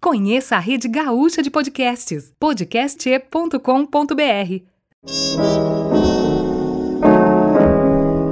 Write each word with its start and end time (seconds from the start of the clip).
Conheça 0.00 0.56
a 0.56 0.58
rede 0.58 0.88
gaúcha 0.88 1.42
de 1.42 1.50
podcasts, 1.50 2.32
podcast.com.br. 2.40 3.60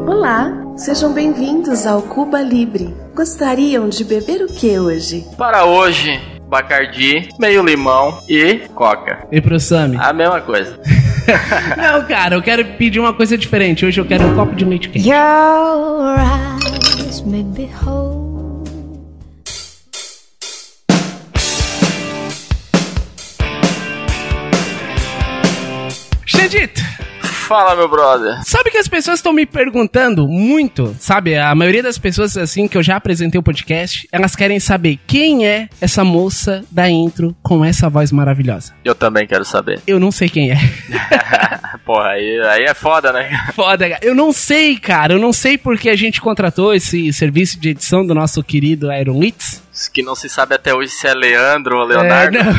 Olá, 0.07 0.51
sejam 0.79 1.13
bem-vindos 1.13 1.87
ao 1.87 2.01
Cuba 2.01 2.41
Libre. 2.41 2.97
Gostariam 3.15 3.87
de 3.87 4.03
beber 4.03 4.41
o 4.41 4.47
que 4.47 4.79
hoje? 4.79 5.27
Para 5.37 5.67
hoje, 5.67 6.19
Bacardi, 6.49 7.29
meio 7.39 7.63
limão 7.63 8.19
e 8.27 8.61
coca. 8.75 9.29
E 9.31 9.39
pro 9.39 9.61
Sami? 9.61 9.99
A 10.01 10.11
mesma 10.15 10.41
coisa. 10.41 10.81
Não, 11.77 12.03
cara, 12.09 12.37
eu 12.37 12.43
quero 12.43 12.65
pedir 12.79 12.99
uma 12.99 13.13
coisa 13.13 13.37
diferente. 13.37 13.85
Hoje 13.85 14.01
eu 14.01 14.07
quero 14.07 14.25
um 14.25 14.35
copo 14.35 14.55
de 14.55 14.65
leite 14.65 14.89
quente. 14.89 15.07
Your 15.07 16.17
eyes 16.19 17.21
may 17.27 17.43
behold. 17.43 18.28
Xandito, 26.49 26.81
Fala, 27.21 27.77
meu 27.77 27.89
brother. 27.89 28.43
sabe 28.43 28.71
que 28.71 28.79
as 28.79 28.89
pessoas 28.89 29.19
estão 29.19 29.35
me 29.35 29.45
perguntando 29.45 30.27
muito, 30.27 30.97
sabe? 30.99 31.37
A 31.37 31.55
maioria 31.55 31.83
das 31.83 31.99
pessoas, 31.99 32.39
assim, 32.39 32.67
que 32.67 32.79
eu 32.79 32.83
já 32.83 32.97
apresentei 32.97 33.39
o 33.39 33.43
podcast, 33.43 34.09
elas 34.11 34.35
querem 34.35 34.59
saber 34.59 34.99
quem 35.07 35.47
é 35.47 35.69
essa 35.79 36.03
moça 36.05 36.65
da 36.71 36.89
intro 36.89 37.37
com 37.43 37.63
essa 37.63 37.91
voz 37.91 38.11
maravilhosa. 38.13 38.73
Eu 38.83 38.95
também 38.95 39.27
quero 39.27 39.45
saber. 39.45 39.83
Eu 39.87 40.01
não 40.01 40.11
sei 40.11 40.31
quem 40.31 40.51
é. 40.51 40.57
Porra, 41.85 42.09
aí, 42.13 42.41
aí 42.41 42.65
é 42.65 42.73
foda, 42.73 43.13
né? 43.13 43.31
Foda, 43.55 43.91
cara. 43.91 44.01
Eu 44.03 44.15
não 44.15 44.33
sei, 44.33 44.79
cara. 44.79 45.13
Eu 45.13 45.19
não 45.19 45.35
sei 45.35 45.59
porque 45.59 45.91
a 45.91 45.97
gente 45.97 46.19
contratou 46.21 46.75
esse 46.75 47.13
serviço 47.13 47.61
de 47.61 47.71
edição 47.71 48.07
do 48.07 48.15
nosso 48.15 48.43
querido 48.43 48.91
Iron 48.93 49.21
Litz. 49.21 49.63
Que 49.87 50.03
não 50.03 50.15
se 50.15 50.29
sabe 50.29 50.55
até 50.55 50.75
hoje 50.75 50.91
se 50.91 51.07
é 51.07 51.15
Leandro 51.15 51.77
ou 51.77 51.85
Leonardo. 51.85 52.39
É, 52.39 52.43
não. 52.43 52.53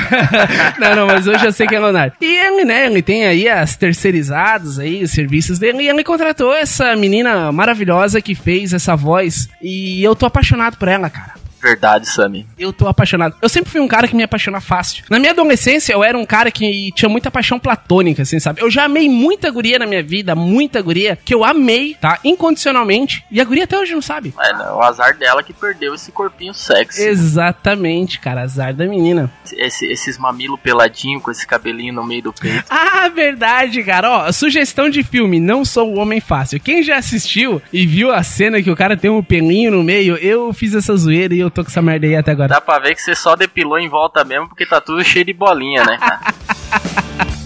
não, 0.80 0.96
não, 0.96 1.08
mas 1.08 1.28
hoje 1.28 1.45
eu 1.45 1.52
sei 1.52 1.68
que 1.68 1.76
é 1.76 1.80
Leonardo. 1.80 2.16
E 2.22 2.26
ele, 2.26 2.64
né, 2.64 2.86
ele 2.86 3.02
tem 3.02 3.26
aí 3.26 3.50
as 3.50 3.76
terceirizadas 3.76 4.80
aí, 4.80 5.03
os 5.03 5.11
serviços 5.11 5.58
dele, 5.58 5.84
e 5.84 5.89
ele 5.89 6.03
contratou 6.03 6.53
essa 6.53 6.95
menina 6.95 7.52
maravilhosa 7.52 8.22
que 8.22 8.36
fez 8.36 8.73
essa 8.73 8.95
voz. 8.95 9.50
E 9.61 10.03
eu 10.03 10.16
tô 10.16 10.26
apaixonado 10.26 10.78
por 10.78 10.88
ela, 10.88 11.09
cara. 11.09 11.39
Verdade, 11.61 12.07
Sammy. 12.07 12.47
Eu 12.57 12.71
tô 12.73 12.88
apaixonado. 12.88 13.35
Eu 13.41 13.49
sempre 13.49 13.69
fui 13.71 13.79
um 13.81 13.88
cara 13.88 14.07
que 14.07 14.15
me 14.15 14.23
apaixona 14.23 14.59
fácil. 14.61 15.03
Na 15.09 15.19
minha 15.19 15.31
adolescência, 15.31 15.93
eu 15.93 16.03
era 16.03 16.17
um 16.17 16.25
cara 16.25 16.49
que 16.52 16.91
tinha 16.93 17.09
muita 17.09 17.29
paixão 17.29 17.59
platônica, 17.59 18.21
assim, 18.23 18.39
sabe? 18.39 18.61
Eu 18.61 18.69
já 18.71 18.85
amei 18.85 19.09
muita 19.09 19.49
guria 19.52 19.77
na 19.80 19.85
minha 19.85 20.02
vida, 20.03 20.35
muita 20.35 20.81
guria, 20.81 21.17
que 21.23 21.33
eu 21.33 21.43
amei, 21.43 21.95
tá? 21.99 22.19
Incondicionalmente. 22.23 23.23
E 23.31 23.39
a 23.41 23.43
guria 23.45 23.63
até 23.65 23.77
hoje 23.77 23.93
não 23.93 24.02
sabe. 24.02 24.33
É, 24.39 24.53
não, 24.53 24.77
o 24.77 24.81
azar 24.81 25.17
dela 25.17 25.43
que 25.43 25.53
perdeu 25.53 25.93
esse 25.93 26.11
corpinho 26.11 26.53
sexy. 26.53 27.03
Exatamente, 27.03 28.19
cara. 28.19 28.41
Azar 28.41 28.73
da 28.73 28.85
menina. 28.85 29.31
Esse- 29.53 29.85
esses 29.87 30.17
mamilos 30.17 30.59
peladinhos 30.61 31.21
com 31.23 31.31
esse 31.31 31.45
cabelinho 31.45 31.93
no 31.93 32.03
meio 32.05 32.23
do 32.23 32.33
peito. 32.33 32.63
Ah, 33.02 33.07
verdade, 33.09 33.81
cara. 33.83 34.09
Ó, 34.27 34.31
sugestão 34.31 34.89
de 34.89 35.03
filme, 35.03 35.39
Não 35.39 35.63
Sou 35.63 35.93
o 35.93 35.99
Homem 35.99 36.19
Fácil. 36.19 36.59
Quem 36.59 36.83
já 36.83 36.97
assistiu 36.97 37.61
e 37.71 37.85
viu 37.85 38.11
a 38.11 38.21
cena 38.23 38.61
que 38.61 38.69
o 38.69 38.75
cara 38.75 38.97
tem 38.97 39.09
um 39.09 39.23
pelinho 39.23 39.71
no 39.71 39.83
meio, 39.83 40.15
eu 40.17 40.52
fiz 40.53 40.73
essa 40.73 40.95
zoeira 40.97 41.33
e 41.33 41.39
eu 41.39 41.48
tô 41.50 41.64
com 41.64 41.69
essa 41.69 41.81
merda 41.81 42.05
aí 42.05 42.16
até 42.16 42.31
agora. 42.31 42.50
Dá 42.50 42.61
pra 42.61 42.80
ver 42.80 42.95
que 42.95 43.02
você 43.02 43.16
só 43.16 43.36
depilou 43.36 43.78
em 43.78 43.89
volta 43.89 44.23
mesmo 44.23 44.47
porque 44.47 44.66
tá 44.66 44.80
tudo 44.81 45.03
cheio 45.03 45.25
de 45.25 45.33
bolinha, 45.33 45.83
né, 45.83 45.97
cara? 45.97 46.19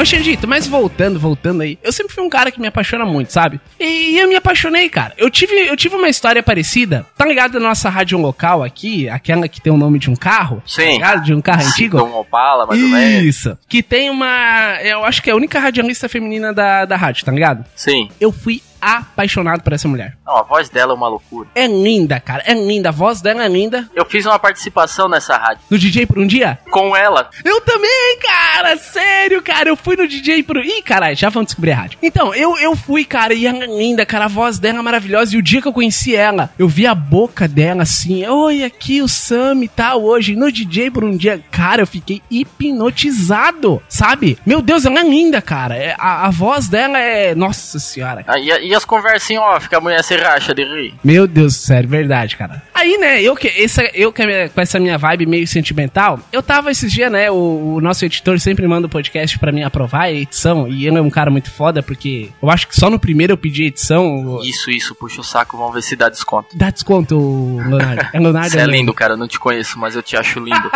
Ô, 0.00 0.04
Xandito, 0.04 0.48
mas 0.48 0.66
voltando, 0.66 1.20
voltando 1.20 1.60
aí, 1.60 1.78
eu 1.82 1.92
sempre 1.92 2.14
fui 2.14 2.24
um 2.24 2.30
cara 2.30 2.50
que 2.50 2.58
me 2.58 2.66
apaixona 2.66 3.04
muito, 3.04 3.30
sabe? 3.34 3.60
E 3.78 4.16
eu 4.18 4.26
me 4.28 4.34
apaixonei, 4.34 4.88
cara. 4.88 5.12
Eu 5.18 5.28
tive, 5.28 5.54
eu 5.54 5.76
tive 5.76 5.94
uma 5.94 6.08
história 6.08 6.42
parecida. 6.42 7.04
Tá 7.18 7.26
ligado 7.26 7.60
na 7.60 7.68
nossa 7.68 7.90
rádio 7.90 8.16
local 8.16 8.62
aqui, 8.62 9.10
aquela 9.10 9.46
que 9.46 9.60
tem 9.60 9.70
o 9.70 9.76
nome 9.76 9.98
de 9.98 10.08
um 10.08 10.16
carro? 10.16 10.62
Sim. 10.64 10.84
Tá 10.84 10.90
ligado? 10.92 11.24
De 11.24 11.34
um 11.34 11.42
carro 11.42 11.64
antigo? 11.68 11.98
Dom 11.98 12.18
Opala, 12.18 12.64
mais 12.64 12.82
ou 12.82 12.88
menos. 12.88 13.24
Isso. 13.26 13.58
Que 13.68 13.82
tem 13.82 14.08
uma. 14.08 14.78
Eu 14.82 15.04
acho 15.04 15.22
que 15.22 15.28
é 15.28 15.34
a 15.34 15.36
única 15.36 15.58
radialista 15.60 16.08
feminina 16.08 16.50
da, 16.54 16.86
da 16.86 16.96
rádio, 16.96 17.26
tá 17.26 17.32
ligado? 17.32 17.66
Sim. 17.76 18.08
Eu 18.18 18.32
fui 18.32 18.62
apaixonado 18.80 19.62
por 19.62 19.72
essa 19.72 19.86
mulher. 19.88 20.16
Não, 20.26 20.36
a 20.36 20.42
voz 20.42 20.68
dela 20.68 20.92
é 20.92 20.96
uma 20.96 21.08
loucura. 21.08 21.48
É 21.54 21.66
linda, 21.66 22.18
cara. 22.20 22.42
É 22.46 22.54
linda. 22.54 22.88
A 22.88 22.92
voz 22.92 23.20
dela 23.20 23.44
é 23.44 23.48
linda. 23.48 23.88
Eu 23.94 24.04
fiz 24.04 24.24
uma 24.26 24.38
participação 24.38 25.08
nessa 25.08 25.36
rádio 25.36 25.60
No 25.70 25.78
DJ 25.78 26.06
por 26.06 26.18
um 26.18 26.26
dia? 26.26 26.58
com 26.70 26.96
ela. 26.96 27.28
Eu 27.44 27.60
também, 27.60 28.18
cara! 28.22 28.76
Sério, 28.76 29.42
cara. 29.42 29.68
Eu 29.68 29.76
fui 29.76 29.96
no 29.96 30.06
DJ 30.08 30.42
por. 30.42 30.56
Ih, 30.58 30.82
caralho, 30.82 31.16
já 31.16 31.28
vamos 31.28 31.48
descobrir 31.48 31.72
a 31.72 31.76
rádio. 31.76 31.98
Então, 32.02 32.34
eu, 32.34 32.56
eu 32.58 32.76
fui, 32.76 33.04
cara, 33.04 33.34
e 33.34 33.46
ela 33.46 33.64
é 33.64 33.66
linda, 33.66 34.04
cara. 34.06 34.24
A 34.26 34.28
voz 34.28 34.58
dela 34.58 34.78
é 34.78 34.82
maravilhosa. 34.82 35.34
E 35.34 35.38
o 35.38 35.42
dia 35.42 35.60
que 35.60 35.68
eu 35.68 35.72
conheci 35.72 36.14
ela, 36.14 36.50
eu 36.58 36.68
vi 36.68 36.86
a 36.86 36.94
boca 36.94 37.46
dela 37.48 37.82
assim. 37.82 38.26
Oi, 38.26 38.64
aqui 38.64 39.02
o 39.02 39.08
Sam 39.08 39.64
e 39.64 39.68
tal. 39.68 40.02
Hoje 40.04 40.36
no 40.36 40.50
DJ 40.50 40.90
por 40.90 41.04
um 41.04 41.16
dia. 41.16 41.40
Cara, 41.50 41.82
eu 41.82 41.86
fiquei 41.86 42.22
hipnotizado, 42.30 43.82
sabe? 43.88 44.38
Meu 44.44 44.60
Deus, 44.62 44.84
ela 44.84 45.00
é 45.00 45.04
linda, 45.04 45.40
cara. 45.42 45.76
É, 45.76 45.94
a, 45.98 46.26
a 46.26 46.30
voz 46.30 46.68
dela 46.68 46.98
é. 46.98 47.34
Nossa 47.34 47.78
senhora. 47.78 48.24
Ah, 48.26 48.38
E, 48.38 48.48
e 48.68 48.69
as 48.74 48.84
conversinhas 48.84 49.42
off 49.42 49.68
que 49.68 49.74
a 49.74 49.80
mulher 49.80 50.02
se 50.02 50.16
racha 50.16 50.54
de 50.54 50.64
rir. 50.64 50.94
Meu 51.02 51.26
Deus, 51.26 51.56
sério, 51.56 51.88
verdade, 51.88 52.36
cara. 52.36 52.62
Aí, 52.80 52.96
né, 52.96 53.20
eu 53.20 53.36
que, 53.36 53.46
essa, 53.46 53.82
eu 53.92 54.10
que 54.10 54.22
com 54.48 54.60
essa 54.62 54.80
minha 54.80 54.96
vibe 54.96 55.26
meio 55.26 55.46
sentimental, 55.46 56.18
eu 56.32 56.42
tava 56.42 56.70
esses 56.70 56.90
dias, 56.90 57.12
né, 57.12 57.30
o, 57.30 57.74
o 57.74 57.80
nosso 57.82 58.06
editor 58.06 58.40
sempre 58.40 58.66
manda 58.66 58.86
o 58.86 58.90
podcast 58.90 59.38
pra 59.38 59.52
mim 59.52 59.62
aprovar 59.62 60.04
a 60.04 60.12
edição, 60.12 60.66
e 60.66 60.86
ele 60.86 60.96
é 60.96 61.02
um 61.02 61.10
cara 61.10 61.30
muito 61.30 61.50
foda, 61.50 61.82
porque 61.82 62.30
eu 62.42 62.48
acho 62.48 62.66
que 62.66 62.74
só 62.74 62.88
no 62.88 62.98
primeiro 62.98 63.34
eu 63.34 63.36
pedi 63.36 63.64
edição. 63.66 64.40
Isso, 64.42 64.70
isso, 64.70 64.94
puxa 64.94 65.20
o 65.20 65.24
saco, 65.24 65.58
vamos 65.58 65.74
ver 65.74 65.82
se 65.82 65.94
dá 65.94 66.08
desconto. 66.08 66.56
Dá 66.56 66.70
desconto, 66.70 67.58
Leonardo. 67.68 68.06
É 68.14 68.18
Leonardo? 68.18 68.48
Você 68.48 68.56
é 68.56 68.60
Leonardo? 68.60 68.72
lindo, 68.78 68.94
cara, 68.94 69.12
eu 69.12 69.18
não 69.18 69.28
te 69.28 69.38
conheço, 69.38 69.78
mas 69.78 69.94
eu 69.94 70.02
te 70.02 70.16
acho 70.16 70.40
lindo. 70.40 70.70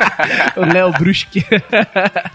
o 0.56 0.64
Léo 0.64 0.90
Brusque. 0.92 1.44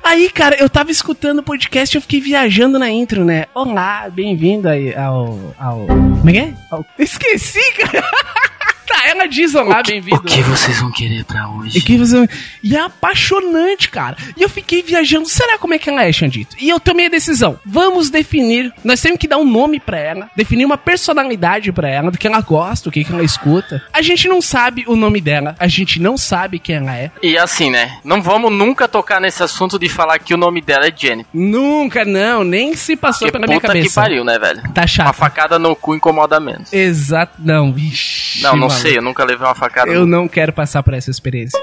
aí, 0.03 0.29
cara, 0.29 0.55
eu 0.59 0.69
tava 0.69 0.91
escutando 0.91 1.39
o 1.39 1.43
podcast 1.43 1.95
e 1.95 1.97
eu 1.97 2.01
fiquei 2.03 2.21
viajando 2.21 2.77
na 2.77 2.91
intro, 2.91 3.25
né? 3.25 3.47
Olá, 3.55 4.07
bem-vindo 4.07 4.69
aí 4.69 4.95
ao. 4.95 5.55
ao. 5.57 5.87
Como 5.87 6.29
é 6.29 6.31
que 6.31 6.39
é? 6.39 6.53
Ao- 6.69 6.85
Esqueci, 6.99 7.73
cara! 7.73 8.05
tá, 8.85 9.07
ela 9.07 9.27
diz 9.27 9.53
olá, 9.55 9.81
bem-vindo. 9.85 10.17
o 10.17 10.21
que 10.23 10.41
vocês 10.43 10.79
vão 10.79 10.91
querer 10.91 11.23
pra 11.25 11.47
hoje? 11.49 11.77
E, 11.77 11.81
que 11.81 11.97
você... 11.97 12.27
e 12.63 12.75
é 12.75 12.79
apaixonante, 12.81 13.89
cara. 13.89 14.15
E 14.37 14.41
eu 14.41 14.49
fiquei 14.49 14.81
viajando. 14.83 15.27
Será 15.27 15.57
como 15.57 15.73
é 15.73 15.79
que 15.79 15.89
ela 15.89 16.03
é, 16.03 16.11
Xandito? 16.11 16.55
E 16.59 16.69
eu 16.69 16.79
tomei 16.79 17.07
a 17.07 17.09
decisão. 17.09 17.59
Vamos 17.65 18.09
definir. 18.09 18.73
Nós 18.83 19.01
temos 19.01 19.19
que 19.19 19.27
dar 19.27 19.37
um 19.37 19.45
nome 19.49 19.79
pra 19.79 19.97
ela. 19.97 20.29
Definir 20.35 20.65
uma 20.65 20.77
personalidade 20.77 21.71
pra 21.71 21.89
ela. 21.89 22.11
Do 22.11 22.17
que 22.17 22.27
ela 22.27 22.41
gosta, 22.41 22.89
o 22.89 22.91
que, 22.91 23.03
que 23.03 23.11
ela 23.11 23.23
escuta. 23.23 23.81
A 23.91 24.01
gente 24.01 24.27
não 24.27 24.41
sabe 24.41 24.83
o 24.87 24.95
nome 24.95 25.21
dela. 25.21 25.55
A 25.59 25.67
gente 25.67 25.99
não 25.99 26.17
sabe 26.17 26.59
quem 26.59 26.75
ela 26.75 26.95
é. 26.95 27.11
E 27.21 27.37
assim, 27.37 27.69
né? 27.69 27.97
Não 28.03 28.21
vamos 28.21 28.51
nunca 28.51 28.87
tocar 28.87 29.19
nesse 29.19 29.41
assunto 29.43 29.79
de 29.79 29.89
falar 29.89 30.19
que 30.19 30.33
o 30.33 30.37
nome 30.37 30.61
dela 30.61 30.87
é 30.87 30.93
Jenny. 30.95 31.25
Nunca, 31.33 32.05
não. 32.05 32.43
Nem 32.43 32.75
se 32.75 32.95
passou 32.95 33.27
Que 33.27 33.31
pela 33.31 33.47
minha 33.47 33.59
puta 33.59 33.73
cabeça. 33.73 33.87
que 33.89 33.95
pariu, 33.95 34.23
né, 34.23 34.37
velho? 34.37 34.61
Tá 34.73 34.81
Uma 34.81 34.87
chato. 34.87 35.13
facada 35.15 35.57
no 35.59 35.75
cu 35.75 35.95
incomoda 35.95 36.39
menos. 36.39 36.71
Exato. 36.71 37.33
Não, 37.39 37.71
vixi. 37.73 38.41
Não, 38.43 38.55
não. 38.55 38.69
Sei, 38.75 38.97
eu 38.97 39.01
nunca 39.01 39.23
levei 39.23 39.45
uma 39.45 39.55
facada 39.55 39.91
Eu 39.91 40.05
não 40.05 40.27
quero 40.27 40.53
passar 40.53 40.83
por 40.83 40.93
essa 40.93 41.09
experiência. 41.09 41.59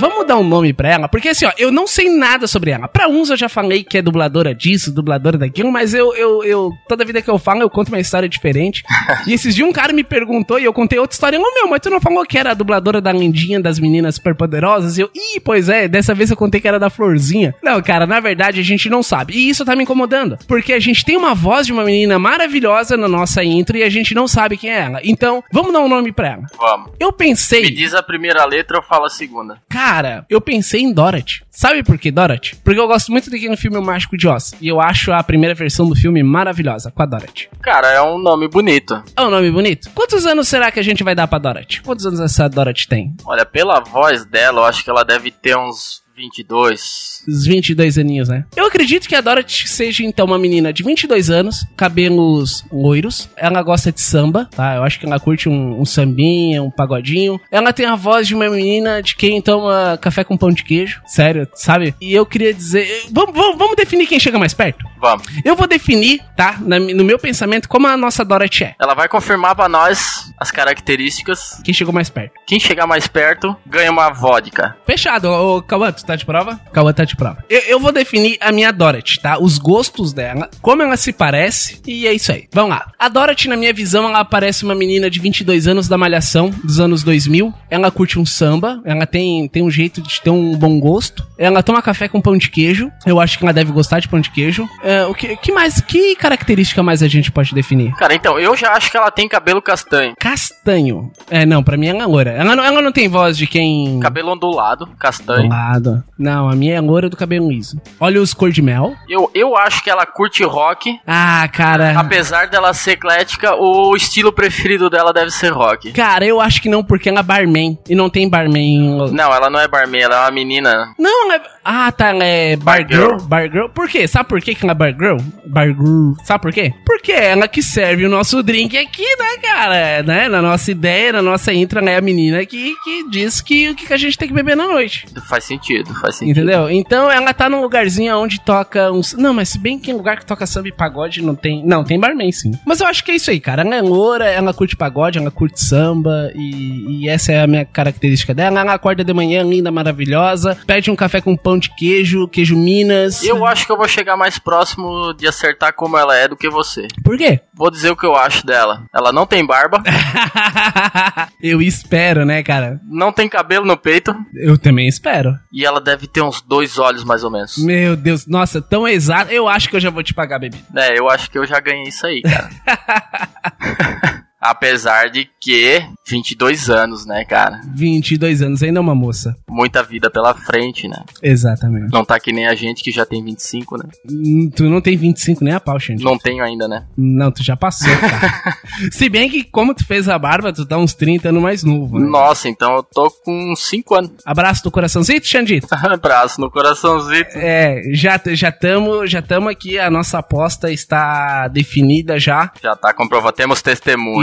Vamos 0.00 0.26
dar 0.26 0.38
um 0.38 0.44
nome 0.44 0.72
pra 0.72 0.88
ela? 0.88 1.08
Porque 1.08 1.28
assim, 1.28 1.44
ó, 1.44 1.52
eu 1.58 1.70
não 1.70 1.86
sei 1.86 2.08
nada 2.08 2.46
sobre 2.46 2.70
ela. 2.70 2.88
Pra 2.88 3.06
uns 3.06 3.28
eu 3.28 3.36
já 3.36 3.50
falei 3.50 3.84
que 3.84 3.98
é 3.98 4.02
dubladora 4.02 4.54
disso, 4.54 4.90
dubladora 4.90 5.36
daquilo, 5.36 5.70
mas 5.70 5.92
eu, 5.92 6.14
eu, 6.14 6.42
eu 6.42 6.70
toda 6.88 7.04
vida 7.04 7.20
que 7.20 7.28
eu 7.28 7.38
falo, 7.38 7.60
eu 7.60 7.68
conto 7.68 7.88
uma 7.88 8.00
história 8.00 8.26
diferente. 8.26 8.82
e 9.28 9.34
esses 9.34 9.54
dias 9.54 9.68
um 9.68 9.72
cara 9.72 9.92
me 9.92 10.02
perguntou 10.02 10.58
e 10.58 10.64
eu 10.64 10.72
contei 10.72 10.98
outra 10.98 11.12
história. 11.12 11.38
Ô 11.38 11.54
meu, 11.54 11.68
mas 11.68 11.80
tu 11.80 11.90
não 11.90 12.00
falou 12.00 12.24
que 12.24 12.38
era 12.38 12.52
a 12.52 12.54
dubladora 12.54 12.98
da 12.98 13.12
lindinha 13.12 13.60
das 13.60 13.78
meninas 13.78 14.14
superpoderosas? 14.14 14.96
E 14.96 15.02
eu, 15.02 15.10
ih, 15.14 15.38
pois 15.40 15.68
é, 15.68 15.86
dessa 15.86 16.14
vez 16.14 16.30
eu 16.30 16.36
contei 16.36 16.62
que 16.62 16.68
era 16.68 16.78
da 16.78 16.88
florzinha. 16.88 17.54
Não, 17.62 17.82
cara, 17.82 18.06
na 18.06 18.20
verdade 18.20 18.58
a 18.58 18.64
gente 18.64 18.88
não 18.88 19.02
sabe. 19.02 19.34
E 19.34 19.50
isso 19.50 19.66
tá 19.66 19.76
me 19.76 19.82
incomodando. 19.82 20.38
Porque 20.48 20.72
a 20.72 20.80
gente 20.80 21.04
tem 21.04 21.16
uma 21.16 21.34
voz 21.34 21.66
de 21.66 21.74
uma 21.74 21.84
menina 21.84 22.18
maravilhosa 22.18 22.96
na 22.96 23.06
nossa 23.06 23.44
intro 23.44 23.76
e 23.76 23.82
a 23.82 23.90
gente 23.90 24.14
não 24.14 24.26
sabe 24.26 24.56
quem 24.56 24.70
é 24.70 24.80
ela. 24.80 25.00
Então, 25.04 25.44
vamos 25.52 25.74
dar 25.74 25.80
um 25.80 25.88
nome 25.88 26.10
pra 26.10 26.28
ela. 26.28 26.46
Vamos. 26.56 26.92
Eu 26.98 27.12
pensei. 27.12 27.62
Me 27.62 27.70
diz 27.70 27.94
a 27.94 28.02
primeira 28.02 28.46
letra, 28.46 28.78
eu 28.78 28.82
falo 28.82 29.04
a 29.04 29.10
segunda. 29.10 29.60
Cara, 29.68 29.89
eu 30.28 30.40
pensei 30.40 30.82
em 30.82 30.92
Dorothy. 30.92 31.42
Sabe 31.50 31.82
por 31.82 31.98
que 31.98 32.10
Dorothy? 32.10 32.56
Porque 32.64 32.78
eu 32.78 32.86
gosto 32.86 33.10
muito 33.10 33.30
daquele 33.30 33.56
filme 33.56 33.76
O 33.76 33.82
Mágico 33.82 34.16
de 34.16 34.28
Oz. 34.28 34.52
E 34.60 34.68
eu 34.68 34.80
acho 34.80 35.12
a 35.12 35.22
primeira 35.22 35.54
versão 35.54 35.88
do 35.88 35.96
filme 35.96 36.22
maravilhosa, 36.22 36.90
com 36.90 37.02
a 37.02 37.06
Dorothy. 37.06 37.48
Cara, 37.60 37.88
é 37.88 38.00
um 38.00 38.18
nome 38.18 38.48
bonito. 38.48 39.02
É 39.16 39.22
um 39.22 39.30
nome 39.30 39.50
bonito? 39.50 39.90
Quantos 39.94 40.24
anos 40.26 40.48
será 40.48 40.70
que 40.70 40.78
a 40.78 40.82
gente 40.82 41.02
vai 41.02 41.14
dar 41.14 41.26
pra 41.26 41.38
Dorothy? 41.38 41.82
Quantos 41.82 42.06
anos 42.06 42.20
essa 42.20 42.48
Dorothy 42.48 42.86
tem? 42.86 43.14
Olha, 43.24 43.44
pela 43.44 43.80
voz 43.80 44.24
dela, 44.24 44.60
eu 44.60 44.64
acho 44.64 44.84
que 44.84 44.90
ela 44.90 45.04
deve 45.04 45.30
ter 45.30 45.56
uns 45.56 46.02
22. 46.20 47.24
Os 47.26 47.46
22 47.46 47.98
aninhos, 47.98 48.28
né? 48.28 48.44
Eu 48.56 48.66
acredito 48.66 49.08
que 49.08 49.14
a 49.14 49.20
Dorothy 49.20 49.66
seja, 49.68 50.04
então, 50.04 50.26
uma 50.26 50.38
menina 50.38 50.72
de 50.72 50.82
22 50.82 51.30
anos, 51.30 51.66
cabelos 51.76 52.64
loiros. 52.72 53.28
Ela 53.36 53.62
gosta 53.62 53.90
de 53.90 54.00
samba, 54.00 54.48
tá? 54.54 54.76
Eu 54.76 54.82
acho 54.82 54.98
que 55.00 55.06
ela 55.06 55.18
curte 55.18 55.48
um, 55.48 55.80
um 55.80 55.84
sambinha, 55.84 56.62
um 56.62 56.70
pagodinho. 56.70 57.40
Ela 57.50 57.72
tem 57.72 57.86
a 57.86 57.96
voz 57.96 58.26
de 58.28 58.34
uma 58.34 58.48
menina 58.48 59.02
de 59.02 59.16
quem 59.16 59.40
toma 59.40 59.98
café 60.00 60.22
com 60.24 60.36
pão 60.36 60.50
de 60.50 60.62
queijo. 60.64 61.00
Sério, 61.06 61.48
sabe? 61.54 61.94
E 62.00 62.12
eu 62.14 62.24
queria 62.26 62.52
dizer... 62.52 63.04
Vamos, 63.10 63.34
vamos, 63.34 63.58
vamos 63.58 63.76
definir 63.76 64.06
quem 64.06 64.20
chega 64.20 64.38
mais 64.38 64.54
perto? 64.54 64.84
Vamos. 65.00 65.26
Eu 65.44 65.56
vou 65.56 65.66
definir, 65.66 66.20
tá? 66.36 66.58
Na- 66.60 66.78
no 66.78 67.04
meu 67.04 67.18
pensamento, 67.18 67.68
como 67.68 67.86
a 67.86 67.96
nossa 67.96 68.24
Dorothy 68.24 68.64
é. 68.64 68.74
Ela 68.80 68.94
vai 68.94 69.08
confirmar 69.08 69.54
pra 69.54 69.68
nós 69.68 70.32
as 70.38 70.50
características. 70.50 71.60
Quem 71.64 71.72
chegou 71.74 71.92
mais 71.94 72.10
perto. 72.10 72.32
Quem 72.46 72.58
chegar 72.60 72.86
mais 72.86 73.06
perto 73.06 73.56
ganha 73.66 73.90
uma 73.90 74.10
vodka. 74.10 74.76
Fechado. 74.86 75.28
Ô, 75.30 75.62
Cauã, 75.62 75.92
tu 75.92 76.04
tá 76.10 76.16
de 76.16 76.24
prova? 76.24 76.60
Cauã 76.72 76.92
tá 76.92 77.04
de 77.04 77.14
prova. 77.14 77.44
Eu, 77.48 77.60
eu 77.60 77.80
vou 77.80 77.92
definir 77.92 78.36
a 78.40 78.50
minha 78.50 78.72
Dorothy, 78.72 79.20
tá? 79.20 79.38
Os 79.38 79.58
gostos 79.58 80.12
dela, 80.12 80.50
como 80.60 80.82
ela 80.82 80.96
se 80.96 81.12
parece, 81.12 81.80
e 81.86 82.06
é 82.06 82.12
isso 82.12 82.32
aí. 82.32 82.48
Vamos 82.52 82.70
lá. 82.70 82.92
A 82.98 83.08
Dorothy, 83.08 83.48
na 83.48 83.56
minha 83.56 83.72
visão, 83.72 84.08
ela 84.08 84.24
parece 84.24 84.64
uma 84.64 84.74
menina 84.74 85.08
de 85.08 85.20
22 85.20 85.68
anos 85.68 85.88
da 85.88 85.96
Malhação, 85.96 86.50
dos 86.64 86.80
anos 86.80 87.02
2000. 87.02 87.52
Ela 87.70 87.90
curte 87.90 88.18
um 88.18 88.26
samba, 88.26 88.80
ela 88.84 89.06
tem, 89.06 89.46
tem 89.48 89.62
um 89.62 89.70
jeito 89.70 90.02
de 90.02 90.20
ter 90.20 90.30
um 90.30 90.56
bom 90.56 90.80
gosto. 90.80 91.26
Ela 91.40 91.62
toma 91.62 91.80
café 91.80 92.06
com 92.06 92.20
pão 92.20 92.36
de 92.36 92.50
queijo. 92.50 92.92
Eu 93.06 93.18
acho 93.18 93.38
que 93.38 93.44
ela 93.44 93.52
deve 93.54 93.72
gostar 93.72 93.98
de 93.98 94.06
pão 94.08 94.20
de 94.20 94.30
queijo. 94.30 94.68
É, 94.82 95.06
o 95.06 95.14
que, 95.14 95.36
que 95.36 95.50
mais, 95.50 95.80
que 95.80 96.14
característica 96.14 96.82
mais 96.82 97.02
a 97.02 97.08
gente 97.08 97.32
pode 97.32 97.54
definir? 97.54 97.94
Cara, 97.94 98.14
então, 98.14 98.38
eu 98.38 98.54
já 98.54 98.72
acho 98.72 98.90
que 98.90 98.96
ela 98.98 99.10
tem 99.10 99.26
cabelo 99.26 99.62
castanho. 99.62 100.14
Castanho. 100.20 101.10
É, 101.30 101.46
não, 101.46 101.62
pra 101.62 101.78
mim 101.78 101.86
ela 101.88 102.02
é 102.02 102.06
loura. 102.06 102.30
Ela 102.32 102.54
não, 102.54 102.62
ela 102.62 102.82
não 102.82 102.92
tem 102.92 103.08
voz 103.08 103.38
de 103.38 103.46
quem... 103.46 103.98
Cabelo 104.00 104.32
ondulado, 104.32 104.84
Do 104.84 104.96
castanho. 104.96 105.48
lado. 105.48 106.04
Não, 106.18 106.50
a 106.50 106.54
minha 106.54 106.74
é 106.76 106.80
loura 106.80 107.08
do 107.08 107.16
cabelo 107.16 107.50
liso. 107.50 107.80
Olha 107.98 108.20
os 108.20 108.34
cor 108.34 108.50
de 108.50 108.60
mel. 108.60 108.94
Eu, 109.08 109.30
eu 109.34 109.56
acho 109.56 109.82
que 109.82 109.88
ela 109.88 110.04
curte 110.04 110.44
rock. 110.44 111.00
Ah, 111.06 111.48
cara. 111.50 111.98
Apesar 111.98 112.48
dela 112.48 112.74
ser 112.74 112.92
eclética, 112.92 113.54
o 113.54 113.96
estilo 113.96 114.30
preferido 114.32 114.90
dela 114.90 115.10
deve 115.12 115.30
ser 115.30 115.50
rock. 115.52 115.92
Cara, 115.92 116.26
eu 116.26 116.38
acho 116.38 116.60
que 116.60 116.68
não, 116.68 116.84
porque 116.84 117.08
ela 117.08 117.20
é 117.20 117.22
barman. 117.22 117.78
E 117.88 117.94
não 117.94 118.10
tem 118.10 118.28
barman. 118.28 119.10
Não, 119.10 119.32
ela 119.32 119.48
não 119.48 119.58
é 119.58 119.66
barman, 119.66 120.02
ela 120.02 120.16
é 120.16 120.20
uma 120.20 120.30
menina. 120.30 120.92
Não, 120.98 121.29
ela 121.30 121.36
é. 121.36 121.42
Ah, 121.64 121.92
tá, 121.92 122.08
ela 122.08 122.24
é 122.24 122.56
bar 122.56 122.86
girl. 122.88 123.10
Bargirl. 123.10 123.28
Bar 123.28 123.50
girl. 123.50 123.68
Por 123.68 123.88
quê? 123.88 124.06
Sabe 124.08 124.28
por 124.28 124.40
quê 124.40 124.54
que 124.54 124.64
ela 124.64 124.72
é 124.72 124.74
bar 124.74 124.92
girl? 124.92 125.18
Bar 125.46 125.66
girl. 125.66 126.12
Sabe 126.24 126.42
por 126.42 126.52
quê? 126.52 126.72
Porque 126.84 127.12
é 127.12 127.30
ela 127.30 127.46
que 127.46 127.62
serve 127.62 128.04
o 128.04 128.08
nosso 128.08 128.42
drink 128.42 128.76
aqui, 128.76 129.04
né, 129.18 129.36
cara? 129.42 130.02
Né? 130.02 130.28
Na 130.28 130.42
nossa 130.42 130.70
ideia, 130.70 131.12
na 131.12 131.22
nossa 131.22 131.52
intro, 131.52 131.78
ela 131.78 131.90
é 131.90 131.96
a 131.96 132.00
menina 132.00 132.44
que, 132.44 132.74
que 132.82 133.08
diz 133.10 133.40
que 133.40 133.70
o 133.70 133.74
que 133.74 133.86
que 133.86 133.92
a 133.92 133.96
gente 133.96 134.18
tem 134.18 134.28
que 134.28 134.34
beber 134.34 134.56
na 134.56 134.66
noite. 134.66 135.06
Faz 135.28 135.44
sentido, 135.44 135.94
faz 135.94 136.16
sentido. 136.16 136.38
Entendeu? 136.38 136.70
Então 136.70 137.10
ela 137.10 137.32
tá 137.32 137.48
num 137.48 137.60
lugarzinho 137.60 138.16
onde 138.16 138.40
toca 138.40 138.90
uns. 138.90 139.14
Não, 139.14 139.34
mas 139.34 139.50
se 139.50 139.58
bem 139.58 139.78
que 139.78 139.90
em 139.90 139.94
lugar 139.94 140.18
que 140.18 140.26
toca 140.26 140.46
samba 140.46 140.68
e 140.68 140.72
pagode 140.72 141.22
não 141.22 141.34
tem. 141.34 141.64
Não, 141.64 141.84
tem 141.84 141.98
barman 141.98 142.32
sim. 142.32 142.52
Mas 142.66 142.80
eu 142.80 142.86
acho 142.86 143.04
que 143.04 143.10
é 143.10 143.16
isso 143.16 143.30
aí, 143.30 143.40
cara. 143.40 143.62
Ela 143.62 143.76
é 143.76 143.82
loura, 143.82 144.26
ela 144.26 144.52
curte 144.52 144.76
pagode, 144.76 145.18
ela 145.18 145.30
curte 145.30 145.62
samba. 145.62 146.30
E, 146.34 147.04
e 147.04 147.08
essa 147.08 147.32
é 147.32 147.42
a 147.42 147.46
minha 147.46 147.64
característica 147.64 148.34
dela. 148.34 148.60
Ela 148.60 148.74
acorda 148.74 149.04
de 149.04 149.12
manhã, 149.12 149.42
linda, 149.42 149.70
maravilhosa. 149.70 150.56
Pede 150.66 150.90
um 150.90 150.96
café 150.96 151.19
com 151.20 151.36
pão 151.36 151.58
de 151.58 151.74
queijo, 151.74 152.28
queijo 152.28 152.56
Minas. 152.56 153.22
Eu 153.22 153.44
acho 153.46 153.66
que 153.66 153.72
eu 153.72 153.76
vou 153.76 153.88
chegar 153.88 154.16
mais 154.16 154.38
próximo 154.38 155.12
de 155.14 155.26
acertar 155.26 155.72
como 155.74 155.96
ela 155.96 156.16
é 156.16 156.26
do 156.28 156.36
que 156.36 156.48
você. 156.48 156.86
Por 157.04 157.16
quê? 157.16 157.40
Vou 157.54 157.70
dizer 157.70 157.90
o 157.90 157.96
que 157.96 158.06
eu 158.06 158.14
acho 158.16 158.44
dela. 158.46 158.84
Ela 158.94 159.12
não 159.12 159.26
tem 159.26 159.44
barba, 159.46 159.82
eu 161.42 161.60
espero, 161.62 162.24
né, 162.24 162.42
cara? 162.42 162.80
não 162.84 163.12
tem 163.12 163.28
cabelo 163.28 163.64
no 163.64 163.76
peito 163.76 164.14
Eu 164.34 164.58
também 164.58 164.88
espero. 164.88 165.34
e 165.52 165.64
ela 165.64 165.80
deve 165.80 166.06
ter 166.06 166.22
uns 166.22 166.40
dois 166.40 166.78
olhos 166.78 167.04
mais 167.04 167.24
ou 167.24 167.30
menos. 167.30 167.56
Meu 167.58 167.96
Deus, 167.96 168.26
nossa, 168.26 168.60
tão 168.60 168.86
exato. 168.86 169.30
Eu 169.32 169.48
acho 169.48 169.68
que 169.68 169.76
eu 169.76 169.80
já 169.80 169.90
vou 169.90 170.02
te 170.02 170.14
pagar, 170.14 170.38
bebida. 170.38 170.62
É, 170.76 170.98
eu 170.98 171.08
acho 171.08 171.30
que 171.30 171.38
eu 171.38 171.46
já 171.46 171.60
ganhei 171.60 171.84
isso 171.88 172.06
aí, 172.06 172.22
cara. 172.22 172.50
Apesar 174.40 175.10
de 175.10 175.28
que 175.40 175.82
22 176.08 176.70
anos, 176.70 177.04
né, 177.04 177.24
cara? 177.24 177.60
22 177.74 178.40
anos, 178.40 178.62
ainda 178.62 178.78
é 178.78 178.80
uma 178.80 178.94
moça. 178.94 179.36
Muita 179.48 179.82
vida 179.82 180.10
pela 180.10 180.34
frente, 180.34 180.88
né? 180.88 181.04
Exatamente. 181.22 181.92
Não 181.92 182.04
tá 182.04 182.18
que 182.18 182.32
nem 182.32 182.46
a 182.46 182.54
gente 182.54 182.82
que 182.82 182.90
já 182.90 183.04
tem 183.04 183.22
25, 183.22 183.76
né? 183.76 183.84
Hum, 184.10 184.50
Tu 184.54 184.64
não 184.64 184.80
tem 184.80 184.96
25 184.96 185.44
nem 185.44 185.52
a 185.52 185.60
pau, 185.60 185.78
Xande. 185.78 186.02
Não 186.02 186.16
tenho 186.16 186.42
ainda, 186.42 186.66
né? 186.66 186.86
Não, 186.96 187.30
tu 187.30 187.42
já 187.42 187.56
passou, 187.56 187.94
cara. 187.98 188.56
Se 188.90 189.08
bem 189.08 189.28
que, 189.28 189.44
como 189.44 189.74
tu 189.74 189.84
fez 189.86 190.08
a 190.08 190.18
barba, 190.18 190.52
tu 190.52 190.64
tá 190.64 190.78
uns 190.78 190.94
30 190.94 191.28
anos 191.28 191.42
mais 191.42 191.62
novo. 191.62 191.98
Né? 191.98 192.06
Nossa, 192.06 192.48
então 192.48 192.76
eu 192.76 192.82
tô 192.82 193.10
com 193.10 193.54
5 193.54 193.94
anos. 193.94 194.10
Abraço 194.24 194.64
do 194.64 194.70
coraçãozinho, 194.70 195.22
Xandito. 195.22 195.68
Abraço 195.70 196.40
no 196.40 196.50
coraçãozinho. 196.50 197.26
É, 197.34 197.82
já 197.92 198.20
já 198.32 198.50
tamo, 198.50 199.06
já 199.06 199.20
tamo 199.20 199.48
aqui, 199.48 199.78
a 199.78 199.90
nossa 199.90 200.18
aposta 200.18 200.72
está 200.72 201.46
definida 201.48 202.18
já 202.18 202.50
Já 202.62 202.74
tá 202.74 202.92
comprovado. 202.92 203.34
Temos 203.36 203.60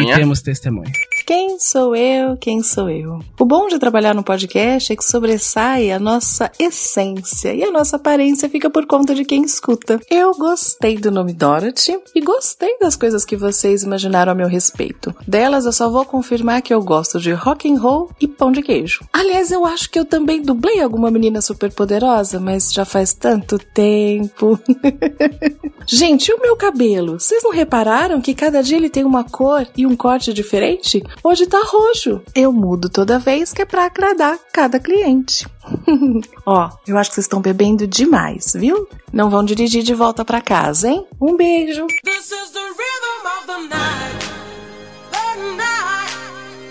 e 0.01 0.06
temos 0.15 0.41
testemunho. 0.41 0.91
Quem 1.27 1.59
sou 1.59 1.93
eu? 1.93 2.37
Quem 2.37 2.63
sou 2.63 2.89
eu? 2.89 3.19
O 3.37 3.43
bom 3.43 3.67
de 3.67 3.77
trabalhar 3.77 4.15
no 4.15 4.23
podcast 4.23 4.93
é 4.93 4.95
que 4.95 5.03
sobressai 5.03 5.91
a 5.91 5.99
nossa 5.99 6.49
essência 6.57 7.53
e 7.53 7.65
a 7.65 7.69
nossa 7.69 7.97
aparência 7.97 8.49
fica 8.49 8.69
por 8.69 8.85
conta 8.85 9.13
de 9.13 9.25
quem 9.25 9.43
escuta. 9.43 9.99
Eu 10.09 10.31
gostei 10.31 10.97
do 10.97 11.11
nome 11.11 11.33
Dorothy 11.33 11.99
e 12.15 12.21
gostei 12.21 12.79
das 12.79 12.95
coisas 12.95 13.25
que 13.25 13.35
vocês 13.35 13.83
imaginaram 13.83 14.31
a 14.31 14.35
meu 14.35 14.47
respeito. 14.47 15.13
Delas 15.27 15.65
eu 15.65 15.73
só 15.73 15.89
vou 15.89 16.05
confirmar 16.05 16.61
que 16.61 16.73
eu 16.73 16.81
gosto 16.81 17.19
de 17.19 17.33
rock 17.33 17.69
and 17.69 17.77
roll 17.77 18.09
e 18.21 18.25
pão 18.25 18.49
de 18.49 18.61
queijo. 18.61 19.03
Aliás, 19.11 19.51
eu 19.51 19.65
acho 19.65 19.89
que 19.89 19.99
eu 19.99 20.05
também 20.05 20.41
dublei 20.41 20.79
alguma 20.79 21.11
menina 21.11 21.41
super 21.41 21.73
poderosa, 21.73 22.39
mas 22.39 22.71
já 22.71 22.85
faz 22.85 23.13
tanto 23.13 23.59
tempo. 23.59 24.57
Gente, 25.85 26.29
e 26.29 26.33
o 26.33 26.41
meu 26.41 26.55
cabelo? 26.55 27.19
Vocês 27.19 27.43
não 27.43 27.51
repararam 27.51 28.21
que 28.21 28.33
cada 28.33 28.63
dia 28.63 28.77
ele 28.77 28.89
tem 28.89 29.03
uma 29.03 29.25
cor 29.25 29.67
e 29.75 29.85
um 29.85 29.95
corte 29.95 30.33
diferente? 30.33 31.03
Hoje 31.23 31.45
tá 31.45 31.61
roxo. 31.65 32.21
Eu 32.33 32.51
mudo 32.53 32.89
toda 32.89 33.19
vez 33.19 33.51
que 33.51 33.61
é 33.61 33.65
pra 33.65 33.85
agradar 33.85 34.37
cada 34.53 34.79
cliente. 34.79 35.45
Ó, 36.45 36.69
eu 36.87 36.97
acho 36.97 37.09
que 37.09 37.15
vocês 37.15 37.25
estão 37.25 37.41
bebendo 37.41 37.85
demais, 37.87 38.53
viu? 38.55 38.87
Não 39.11 39.29
vão 39.29 39.43
dirigir 39.43 39.83
de 39.83 39.93
volta 39.93 40.23
pra 40.23 40.41
casa, 40.41 40.89
hein? 40.89 41.05
Um 41.19 41.35
beijo. 41.35 41.85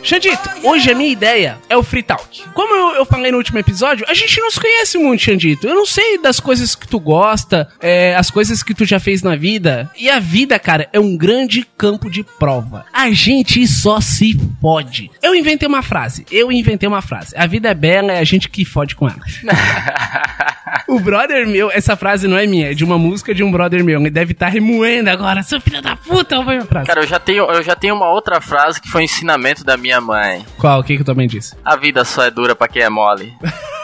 Xandito, 0.07 0.49
hoje 0.63 0.89
a 0.89 0.95
minha 0.95 1.11
ideia 1.11 1.59
é 1.69 1.77
o 1.77 1.83
Free 1.83 2.01
Talk. 2.01 2.45
Como 2.55 2.73
eu, 2.73 2.99
eu 2.99 3.05
falei 3.05 3.33
no 3.33 3.39
último 3.39 3.59
episódio, 3.59 4.07
a 4.09 4.15
gente 4.15 4.41
não 4.41 4.53
se 4.53 4.61
conhece 4.61 4.97
muito, 4.97 5.25
Xandito. 5.25 5.67
Eu 5.67 5.75
não 5.75 5.85
sei 5.85 6.17
das 6.19 6.39
coisas 6.39 6.77
que 6.77 6.87
tu 6.87 7.01
gosta, 7.01 7.69
é, 7.81 8.15
as 8.15 8.31
coisas 8.31 8.63
que 8.63 8.73
tu 8.73 8.85
já 8.85 9.01
fez 9.01 9.21
na 9.21 9.35
vida. 9.35 9.91
E 9.99 10.09
a 10.09 10.21
vida, 10.21 10.61
cara, 10.61 10.89
é 10.93 11.01
um 11.01 11.17
grande 11.17 11.67
campo 11.77 12.09
de 12.09 12.23
prova. 12.23 12.87
A 12.93 13.11
gente 13.11 13.67
só 13.67 14.01
se 14.01 14.39
fode. 14.61 15.11
Eu 15.21 15.35
inventei 15.35 15.67
uma 15.67 15.83
frase. 15.83 16.25
Eu 16.31 16.53
inventei 16.53 16.89
uma 16.89 17.03
frase. 17.03 17.37
A 17.37 17.47
vida 17.49 17.69
é 17.69 17.75
bela, 17.75 18.13
é 18.13 18.21
a 18.21 18.25
gente 18.25 18.49
que 18.49 18.65
fode 18.65 18.95
com 18.95 19.09
ela. 19.09 19.19
O 20.89 21.01
brother 21.01 21.47
meu, 21.49 21.71
essa 21.71 21.97
frase 21.97 22.29
não 22.29 22.37
é 22.37 22.47
minha, 22.47 22.71
é 22.71 22.75
de 22.75 22.85
uma 22.85 22.97
música 22.99 23.35
de 23.35 23.43
um 23.43 23.51
brother 23.51 23.83
meu. 23.83 24.01
Ele 24.01 24.11
deve 24.11 24.33
estar 24.33 24.49
remoendo 24.49 25.11
agora. 25.11 25.43
Seu 25.43 25.61
filho 25.61 25.83
da 25.83 25.97
puta, 25.97 26.37
foi 26.45 26.55
minha 26.57 26.67
frase. 26.67 26.87
Cara, 26.87 27.01
eu 27.01 27.07
já 27.07 27.19
tenho, 27.19 27.45
eu 27.51 27.63
já 27.63 27.75
tenho 27.75 27.95
uma 27.95 28.11
outra 28.11 28.41
frase 28.41 28.81
que 28.81 28.89
foi 28.89 29.03
um 29.03 29.05
ensinamento 29.05 29.65
da 29.65 29.77
minha 29.77 30.01
mãe. 30.01 30.45
Qual? 30.59 30.81
O 30.81 30.85
que 30.85 30.97
que 30.97 31.03
tu 31.03 31.07
também 31.07 31.27
disse? 31.27 31.57
A 31.65 31.77
vida 31.77 32.05
só 32.05 32.23
é 32.25 32.31
dura 32.31 32.55
pra 32.55 32.69
quem 32.69 32.83
é 32.83 32.89
mole. 32.89 33.33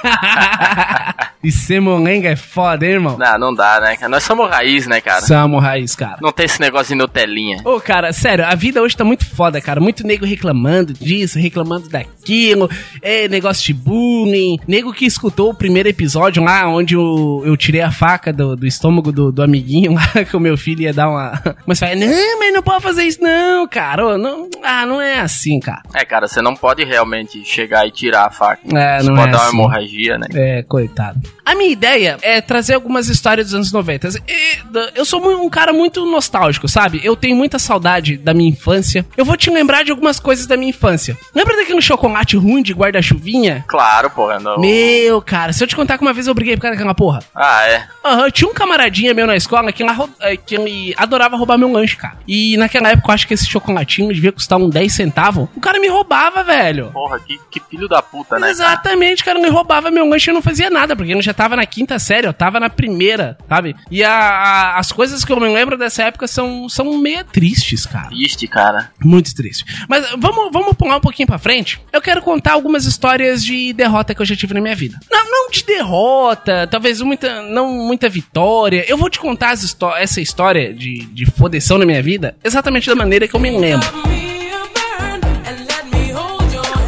e 1.42 1.50
ser 1.50 1.80
molenga 1.80 2.28
é 2.28 2.36
foda, 2.36 2.84
hein, 2.84 2.92
irmão? 2.92 3.16
Não, 3.18 3.38
não 3.38 3.54
dá, 3.54 3.80
né? 3.80 3.96
cara? 3.96 4.08
Nós 4.08 4.22
somos 4.22 4.48
raiz, 4.48 4.86
né, 4.86 5.00
cara? 5.00 5.20
Samo 5.22 5.58
raiz, 5.58 5.94
cara. 5.94 6.18
Não 6.20 6.32
tem 6.32 6.46
esse 6.46 6.60
negócio 6.60 6.88
de 6.88 6.94
Nutelinha. 6.94 7.60
Ô, 7.64 7.80
cara, 7.80 8.12
sério, 8.12 8.44
a 8.46 8.54
vida 8.54 8.80
hoje 8.80 8.96
tá 8.96 9.04
muito 9.04 9.26
foda, 9.26 9.60
cara. 9.60 9.80
Muito 9.80 10.06
nego 10.06 10.24
reclamando 10.24 10.92
disso, 10.92 11.38
reclamando 11.38 11.88
daquilo. 11.88 12.70
É, 13.00 13.28
negócio 13.28 13.64
de 13.64 13.74
bullying. 13.74 14.58
Nego 14.66 14.92
que 14.92 15.04
escutou 15.04 15.50
o 15.50 15.54
primeiro 15.54 15.88
episódio 15.88 16.42
lá, 16.42 16.68
onde 16.68 16.94
eu, 16.94 17.42
eu 17.44 17.56
tirei 17.56 17.80
a 17.80 17.90
faca 17.90 18.32
do, 18.32 18.54
do 18.56 18.66
estômago 18.66 19.10
do, 19.10 19.32
do 19.32 19.42
amiguinho 19.42 19.94
lá, 19.94 20.24
que 20.24 20.36
o 20.36 20.40
meu 20.40 20.56
filho 20.56 20.82
ia 20.82 20.92
dar 20.92 21.08
uma. 21.08 21.40
Mas 21.66 21.78
fala, 21.78 21.94
não, 21.96 22.38
mas 22.38 22.52
não 22.52 22.62
pode 22.62 22.82
fazer 22.82 23.04
isso, 23.04 23.22
não, 23.22 23.66
cara. 23.66 24.06
Ô, 24.06 24.18
não, 24.18 24.48
ah, 24.62 24.86
não 24.86 25.00
é 25.00 25.20
assim, 25.20 25.58
cara. 25.58 25.82
É, 25.94 26.04
cara, 26.04 26.28
você 26.28 26.40
não 26.40 26.54
pode 26.54 26.84
realmente 26.84 27.44
chegar 27.44 27.86
e 27.86 27.90
tirar 27.90 28.26
a 28.26 28.30
faca. 28.30 28.62
É, 28.76 29.00
Você 29.00 29.08
não 29.08 29.16
pode 29.16 29.28
é 29.28 29.32
dar 29.32 29.38
uma 29.38 29.46
assim. 29.46 29.56
hemorragia, 29.56 30.18
né? 30.18 30.26
É, 30.34 30.62
coitado. 30.62 31.20
A 31.44 31.54
minha 31.54 31.70
ideia 31.70 32.18
é 32.22 32.40
trazer 32.40 32.74
algumas 32.74 33.08
histórias 33.08 33.48
dos 33.48 33.54
anos 33.54 33.72
90. 33.72 34.08
E, 34.28 34.58
eu 34.94 35.04
sou 35.04 35.20
um 35.44 35.50
cara 35.50 35.72
muito 35.72 36.04
nostálgico, 36.06 36.68
sabe? 36.68 37.00
Eu 37.02 37.16
tenho 37.16 37.36
muita 37.36 37.58
saudade 37.58 38.16
da 38.16 38.32
minha 38.32 38.50
infância. 38.50 39.04
Eu 39.16 39.24
vou 39.24 39.36
te 39.36 39.50
lembrar 39.50 39.84
de 39.84 39.90
algumas 39.90 40.20
coisas 40.20 40.46
da 40.46 40.56
minha 40.56 40.70
infância. 40.70 41.16
Lembra 41.34 41.56
daquele 41.56 41.82
chocolate 41.82 42.36
ruim 42.36 42.62
de 42.62 42.72
guarda-chuvinha? 42.72 43.64
Claro, 43.66 44.10
porra. 44.10 44.38
Não... 44.38 44.58
Meu, 44.58 45.20
cara, 45.20 45.52
se 45.52 45.62
eu 45.62 45.68
te 45.68 45.74
contar 45.74 45.98
que 45.98 46.02
uma 46.02 46.12
vez 46.12 46.26
eu 46.26 46.34
briguei 46.34 46.56
por 46.56 46.62
causa 46.62 46.76
daquela 46.76 46.94
porra. 46.94 47.20
Ah, 47.34 47.66
é. 47.66 47.86
Aham, 48.04 48.30
tinha 48.30 48.48
um 48.48 48.54
camaradinha 48.54 49.14
meu 49.14 49.26
na 49.26 49.36
escola 49.36 49.72
que, 49.72 49.82
lá 49.82 49.96
eh, 50.20 50.36
que 50.36 50.54
ele 50.54 50.94
adorava 50.96 51.36
roubar 51.36 51.58
meu 51.58 51.70
lanche, 51.70 51.96
cara. 51.96 52.16
E 52.26 52.56
naquela 52.56 52.90
época 52.90 53.10
eu 53.10 53.14
acho 53.14 53.26
que 53.26 53.34
esse 53.34 53.46
chocolatinho 53.46 54.12
devia 54.12 54.32
custar 54.32 54.58
uns 54.58 54.70
10 54.70 54.92
centavos. 54.92 55.48
O 55.56 55.60
cara 55.60 55.78
me 55.80 55.88
roubava, 55.88 56.42
velho. 56.44 56.90
Porra, 56.92 57.18
que, 57.18 57.38
que 57.50 57.60
filho 57.60 57.88
da 57.88 58.02
puta, 58.02 58.38
né? 58.38 58.50
Exatamente, 58.50 59.24
cara, 59.24 59.38
ele 59.38 59.50
roubava 59.50 59.90
meu 59.90 60.08
lanche 60.08 60.28
e 60.28 60.30
eu 60.30 60.34
não 60.34 60.42
fazia 60.42 60.70
nada, 60.70 60.94
porque 60.94 61.12
ele 61.12 61.21
eu 61.22 61.26
já 61.26 61.32
tava 61.34 61.54
na 61.56 61.64
quinta 61.64 61.98
série, 61.98 62.26
eu 62.26 62.32
tava 62.32 62.58
na 62.58 62.68
primeira, 62.68 63.38
sabe? 63.48 63.76
E 63.90 64.02
a- 64.02 64.10
a- 64.10 64.78
as 64.78 64.90
coisas 64.92 65.24
que 65.24 65.32
eu 65.32 65.38
me 65.40 65.48
lembro 65.48 65.78
dessa 65.78 66.02
época 66.02 66.26
são, 66.26 66.68
são 66.68 66.98
meio 66.98 67.24
tristes, 67.24 67.86
cara. 67.86 68.08
Triste, 68.08 68.46
cara. 68.48 68.90
Muito 69.02 69.34
triste. 69.34 69.64
Mas 69.88 70.04
vamos, 70.18 70.50
vamos 70.52 70.74
pular 70.76 70.96
um 70.96 71.00
pouquinho 71.00 71.26
pra 71.26 71.38
frente. 71.38 71.80
Eu 71.92 72.02
quero 72.02 72.20
contar 72.22 72.52
algumas 72.52 72.84
histórias 72.86 73.44
de 73.44 73.72
derrota 73.72 74.14
que 74.14 74.20
eu 74.22 74.26
já 74.26 74.34
tive 74.36 74.52
na 74.54 74.60
minha 74.60 74.74
vida. 74.74 74.98
Não, 75.10 75.30
não 75.30 75.50
de 75.50 75.64
derrota, 75.64 76.66
talvez 76.70 77.00
muita, 77.00 77.42
não 77.42 77.68
muita 77.72 78.08
vitória. 78.08 78.84
Eu 78.88 78.96
vou 78.98 79.08
te 79.10 79.20
contar 79.20 79.54
histó- 79.54 79.96
essa 79.96 80.20
história 80.20 80.72
de, 80.74 81.04
de 81.06 81.26
fodeção 81.26 81.78
na 81.78 81.86
minha 81.86 82.02
vida 82.02 82.36
exatamente 82.42 82.88
da 82.88 82.94
maneira 82.96 83.28
que 83.28 83.34
eu 83.36 83.40
me 83.40 83.50
lembro. 83.56 83.86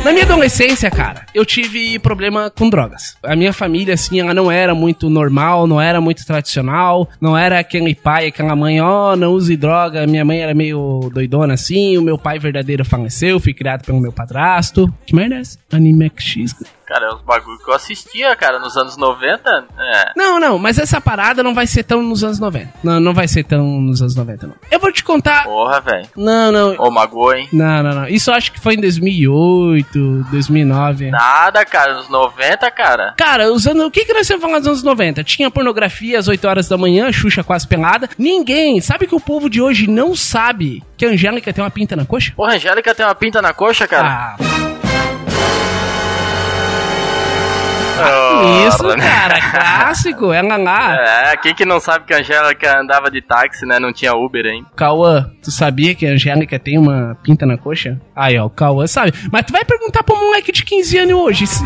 Na 0.05 0.13
minha 0.13 0.27
adolescência, 0.27 0.91
cara, 0.91 1.25
eu 1.35 1.47
tive 1.47 1.99
problema 1.99 2.51
com 2.51 2.69
drogas. 2.69 3.17
A 3.23 3.35
minha 3.35 3.55
família, 3.55 3.95
assim, 3.95 4.21
ela 4.21 4.35
não 4.35 4.53
era 4.53 4.75
muito 4.75 5.09
normal, 5.09 5.67
não 5.67 5.81
era 5.81 5.99
muito 5.99 6.27
tradicional, 6.27 7.09
não 7.19 7.35
era 7.35 7.59
aquele 7.59 7.95
pai, 7.95 8.27
aquela 8.27 8.55
mãe, 8.55 8.83
ó, 8.83 9.17
não 9.17 9.33
use 9.33 9.57
droga. 9.57 10.07
Minha 10.07 10.23
mãe 10.23 10.41
era 10.41 10.53
meio 10.53 11.11
doidona, 11.11 11.55
assim, 11.55 11.97
o 11.97 12.03
meu 12.03 12.19
pai 12.19 12.39
verdadeiro 12.39 12.85
faleceu, 12.85 13.41
fui 13.41 13.55
criado 13.55 13.83
pelo 13.83 13.99
meu 13.99 14.13
padrasto. 14.13 14.93
Que 15.07 15.17
merda 15.17 15.37
é 15.37 15.41
essa? 15.41 15.59
Anime 15.73 16.13
X. 16.19 16.55
Cara, 16.84 16.84
é 16.93 17.15
os 17.15 17.23
bagulho 17.23 17.59
que 17.59 17.69
eu 17.69 17.75
assistia, 17.75 18.35
cara, 18.37 18.59
nos 18.59 18.77
anos 18.77 18.97
90. 18.97 19.67
É. 19.79 20.13
Não, 20.17 20.39
não, 20.39 20.59
mas 20.59 20.79
essa 20.79 21.01
parada 21.01 21.43
não 21.43 21.55
vai 21.55 21.67
ser 21.67 21.85
tão 21.85 22.03
nos 22.03 22.23
anos 22.23 22.39
90. 22.39 22.69
Não, 22.83 23.01
não 23.01 23.15
vai 23.15 23.27
ser 23.29 23.45
tão 23.45 23.65
nos 23.81 24.01
anos 24.01 24.15
90, 24.15 24.47
não. 24.47 24.55
Eu 24.71 24.79
vou 24.79 24.93
te 24.93 25.03
contar. 25.03 25.45
Porra, 25.45 25.81
velho. 25.81 26.09
Não, 26.17 26.53
não. 26.53 26.77
Ô, 26.79 26.91
magoou, 26.91 27.35
hein? 27.35 27.49
Não, 27.53 27.83
não, 27.83 27.95
não. 27.95 28.09
Isso 28.09 28.31
eu 28.31 28.35
acho 28.35 28.53
que 28.53 28.61
foi 28.61 28.75
em 28.75 28.81
2008, 28.81 30.27
2009. 30.31 31.11
Nada, 31.11 31.65
cara, 31.65 31.95
nos 31.95 32.09
90, 32.09 32.71
cara. 32.71 33.15
Cara, 33.17 33.53
usando. 33.53 33.85
O 33.87 33.91
que, 33.91 34.05
que 34.05 34.13
nós 34.13 34.27
temos 34.27 34.43
falando 34.43 34.59
nos 34.59 34.67
anos 34.67 34.83
90? 34.83 35.25
Tinha 35.25 35.51
pornografia 35.51 36.19
às 36.19 36.29
8 36.29 36.47
horas 36.47 36.69
da 36.69 36.77
manhã, 36.77 37.11
Xuxa 37.13 37.43
quase 37.43 37.67
pelada. 37.67 38.09
Ninguém. 38.19 38.81
Sabe 38.81 39.07
que 39.07 39.15
o 39.15 39.21
povo 39.21 39.49
de 39.49 39.61
hoje 39.61 39.87
não 39.89 40.15
sabe 40.15 40.83
que 40.97 41.05
a 41.05 41.11
Angélica 41.11 41.53
tem 41.53 41.63
uma 41.63 41.71
pinta 41.71 41.97
na 41.97 42.05
coxa? 42.05 42.33
Porra, 42.37 42.53
a 42.53 42.57
Angélica 42.57 42.95
tem 42.95 43.05
uma 43.05 43.15
pinta 43.15 43.41
na 43.41 43.53
coxa, 43.53 43.87
cara. 43.87 44.37
Ah, 44.39 44.74
Isso, 48.69 48.85
cara. 48.97 49.41
Clássico. 49.51 50.33
Ela 50.33 50.57
lá. 50.57 50.97
É, 50.97 51.37
quem 51.37 51.55
que 51.55 51.65
não 51.65 51.81
sabe 51.81 52.05
que 52.05 52.15
a 52.15 52.19
Angélica 52.19 52.81
andava 52.81 53.11
de 53.11 53.21
táxi, 53.23 53.65
né? 53.67 53.79
Não 53.79 53.93
tinha 53.93 54.15
Uber 54.15 54.45
ainda. 54.47 54.67
Cauã, 54.77 55.31
tu 55.43 55.51
sabia 55.51 55.95
que 55.95 56.07
a 56.07 56.11
Angélica 56.11 56.59
tem 56.59 56.79
uma 56.79 57.17
pinta 57.23 57.47
na 57.47 57.57
coxa? 57.57 58.01
Aí, 58.15 58.39
ó, 58.39 58.47
o 58.47 58.51
Cauã 58.51 58.87
sabe. 58.87 59.13
Mas 59.33 59.45
tu 59.47 59.53
vai 59.53 59.65
perguntar 59.65 60.03
pro 60.03 60.17
moleque 60.17 60.53
de 60.53 60.65
15 60.65 60.99
anos 60.99 61.15
hoje. 61.15 61.47
se- 61.47 61.65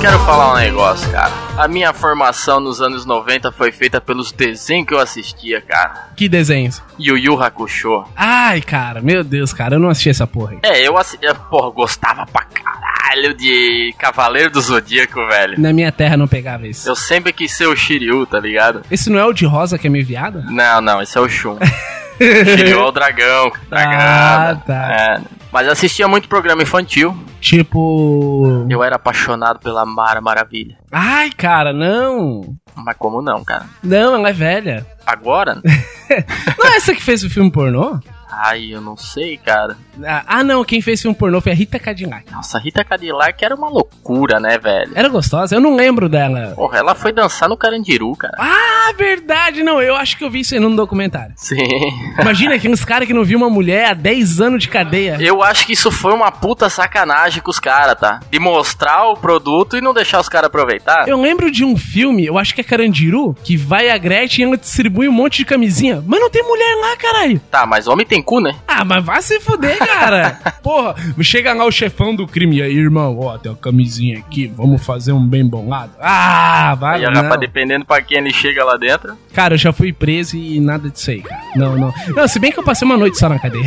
Quero 0.00 0.18
falar 0.20 0.52
um 0.52 0.56
negócio, 0.56 1.10
cara. 1.10 1.32
A 1.56 1.66
minha 1.66 1.92
formação 1.92 2.60
nos 2.60 2.80
anos 2.80 3.04
90 3.06 3.50
foi 3.50 3.72
feita 3.72 4.00
pelos 4.00 4.30
desenhos 4.30 4.86
que 4.86 4.94
eu 4.94 4.98
assistia, 4.98 5.60
cara. 5.60 6.10
Que 6.14 6.28
desenhos? 6.28 6.82
Yu 6.98 7.16
Yu 7.16 7.42
Hakusho. 7.42 8.04
Ai, 8.14 8.60
cara, 8.60 9.00
meu 9.00 9.24
Deus, 9.24 9.52
cara, 9.52 9.76
eu 9.76 9.78
não 9.80 9.88
assisti 9.88 10.10
essa 10.10 10.26
porra 10.26 10.52
aí. 10.52 10.58
É, 10.62 10.86
eu 10.86 10.96
assistia, 10.98 11.34
porra, 11.34 11.70
gostava 11.70 12.26
pra 12.26 12.44
caralho 12.44 12.95
de 13.36 13.94
Cavaleiro 13.98 14.50
do 14.50 14.60
Zodíaco, 14.60 15.26
velho. 15.26 15.60
Na 15.60 15.72
minha 15.72 15.92
terra 15.92 16.16
não 16.16 16.26
pegava 16.26 16.66
isso. 16.66 16.88
Eu 16.88 16.96
sempre 16.96 17.32
quis 17.32 17.52
ser 17.52 17.66
o 17.66 17.76
Shiryu, 17.76 18.26
tá 18.26 18.38
ligado? 18.38 18.82
Esse 18.90 19.10
não 19.10 19.18
é 19.18 19.24
o 19.24 19.32
de 19.32 19.46
rosa 19.46 19.78
que 19.78 19.86
é 19.86 19.90
meio 19.90 20.04
viado? 20.04 20.42
Não, 20.50 20.80
não, 20.80 21.00
esse 21.02 21.16
é 21.16 21.20
o 21.20 21.28
Shun. 21.28 21.58
Shiryu 22.18 22.80
é 22.80 22.84
o 22.84 22.90
dragão. 22.90 23.52
dragão 23.68 23.98
Ah, 23.98 24.56
tá. 24.66 24.92
É, 24.92 25.20
mas 25.52 25.68
assistia 25.68 26.08
muito 26.08 26.28
programa 26.28 26.62
infantil. 26.62 27.16
Tipo. 27.40 28.66
Eu 28.68 28.82
era 28.82 28.96
apaixonado 28.96 29.60
pela 29.60 29.84
Mara 29.84 30.20
Maravilha. 30.20 30.76
Ai, 30.90 31.30
cara, 31.30 31.72
não. 31.72 32.56
Mas 32.74 32.96
como 32.98 33.22
não, 33.22 33.44
cara? 33.44 33.66
Não, 33.82 34.14
ela 34.14 34.30
é 34.30 34.32
velha. 34.32 34.86
Agora? 35.06 35.62
Não 36.58 36.66
é 36.66 36.76
essa 36.76 36.94
que 36.94 37.02
fez 37.02 37.22
o 37.24 37.30
filme 37.30 37.50
pornô? 37.50 38.00
Ai, 38.38 38.68
eu 38.70 38.82
não 38.82 38.96
sei, 38.96 39.38
cara. 39.38 39.78
Ah, 40.04 40.22
ah, 40.26 40.44
não, 40.44 40.62
quem 40.62 40.82
fez 40.82 41.00
filme 41.00 41.16
pornô 41.16 41.40
foi 41.40 41.52
a 41.52 41.54
Rita 41.54 41.78
Cadillac. 41.78 42.30
Nossa, 42.30 42.58
a 42.58 42.60
Rita 42.60 42.84
Cadillac 42.84 43.42
era 43.42 43.54
uma 43.54 43.70
loucura, 43.70 44.38
né, 44.38 44.58
velho? 44.58 44.92
Era 44.94 45.08
gostosa? 45.08 45.54
Eu 45.54 45.60
não 45.60 45.74
lembro 45.74 46.06
dela. 46.08 46.52
Porra, 46.54 46.78
ela 46.78 46.94
foi 46.94 47.12
dançar 47.12 47.48
no 47.48 47.56
Carandiru, 47.56 48.14
cara. 48.14 48.34
Ah, 48.38 48.92
verdade, 48.96 49.62
não. 49.62 49.80
Eu 49.80 49.96
acho 49.96 50.18
que 50.18 50.24
eu 50.24 50.30
vi 50.30 50.40
isso 50.40 50.52
aí 50.54 50.60
num 50.60 50.76
documentário. 50.76 51.32
Sim. 51.36 51.56
Imagina 52.20 52.54
aqueles 52.56 52.84
caras 52.84 53.08
que 53.08 53.14
não 53.14 53.24
viu 53.24 53.38
uma 53.38 53.48
mulher 53.48 53.90
há 53.90 53.94
10 53.94 54.40
anos 54.40 54.62
de 54.62 54.68
cadeia. 54.68 55.16
Eu 55.18 55.42
acho 55.42 55.66
que 55.66 55.72
isso 55.72 55.90
foi 55.90 56.12
uma 56.12 56.30
puta 56.30 56.68
sacanagem 56.68 57.42
com 57.42 57.50
os 57.50 57.58
caras, 57.58 57.98
tá? 57.98 58.20
De 58.30 58.38
mostrar 58.38 59.08
o 59.08 59.16
produto 59.16 59.78
e 59.78 59.80
não 59.80 59.94
deixar 59.94 60.20
os 60.20 60.28
caras 60.28 60.48
aproveitar. 60.48 61.08
Eu 61.08 61.20
lembro 61.20 61.50
de 61.50 61.64
um 61.64 61.76
filme, 61.76 62.26
eu 62.26 62.36
acho 62.36 62.54
que 62.54 62.60
é 62.60 62.64
Carandiru, 62.64 63.34
que 63.42 63.56
vai 63.56 63.88
a 63.88 63.96
Gretchen 63.96 64.44
e 64.44 64.48
ela 64.48 64.56
distribui 64.58 65.08
um 65.08 65.12
monte 65.12 65.38
de 65.38 65.46
camisinha. 65.46 66.04
Mas 66.06 66.20
não 66.20 66.28
tem 66.28 66.42
mulher 66.42 66.76
lá, 66.82 66.96
caralho. 66.96 67.40
Tá, 67.50 67.64
mas 67.64 67.86
homem 67.86 68.06
tem 68.06 68.22
cu, 68.26 68.40
né? 68.40 68.56
Ah, 68.66 68.84
mas 68.84 69.04
vai 69.04 69.22
se 69.22 69.38
fuder, 69.40 69.78
cara. 69.78 70.38
Porra, 70.62 70.96
chega 71.22 71.54
lá 71.54 71.64
o 71.64 71.70
chefão 71.70 72.14
do 72.14 72.26
crime. 72.26 72.56
E 72.56 72.62
aí, 72.62 72.76
irmão, 72.76 73.18
ó, 73.20 73.38
tem 73.38 73.50
uma 73.52 73.56
camisinha 73.56 74.18
aqui, 74.18 74.46
vamos 74.48 74.84
fazer 74.84 75.12
um 75.12 75.24
bem 75.26 75.46
bolado. 75.46 75.92
Ah, 76.00 76.74
vai, 76.78 77.02
E 77.02 77.06
não. 77.06 77.22
rapaz, 77.22 77.40
dependendo 77.40 77.84
pra 77.84 78.02
quem 78.02 78.18
ele 78.18 78.32
chega 78.32 78.64
lá 78.64 78.76
dentro. 78.76 79.16
Cara, 79.32 79.54
eu 79.54 79.58
já 79.58 79.72
fui 79.72 79.92
preso 79.92 80.36
e 80.36 80.58
nada 80.60 80.90
disso 80.90 81.10
aí, 81.10 81.22
cara. 81.22 81.40
Não, 81.54 81.76
não. 81.76 81.94
Não, 82.14 82.26
se 82.28 82.38
bem 82.38 82.50
que 82.50 82.58
eu 82.58 82.64
passei 82.64 82.84
uma 82.84 82.96
noite 82.96 83.16
só 83.18 83.28
na 83.28 83.38
cadeia. 83.38 83.64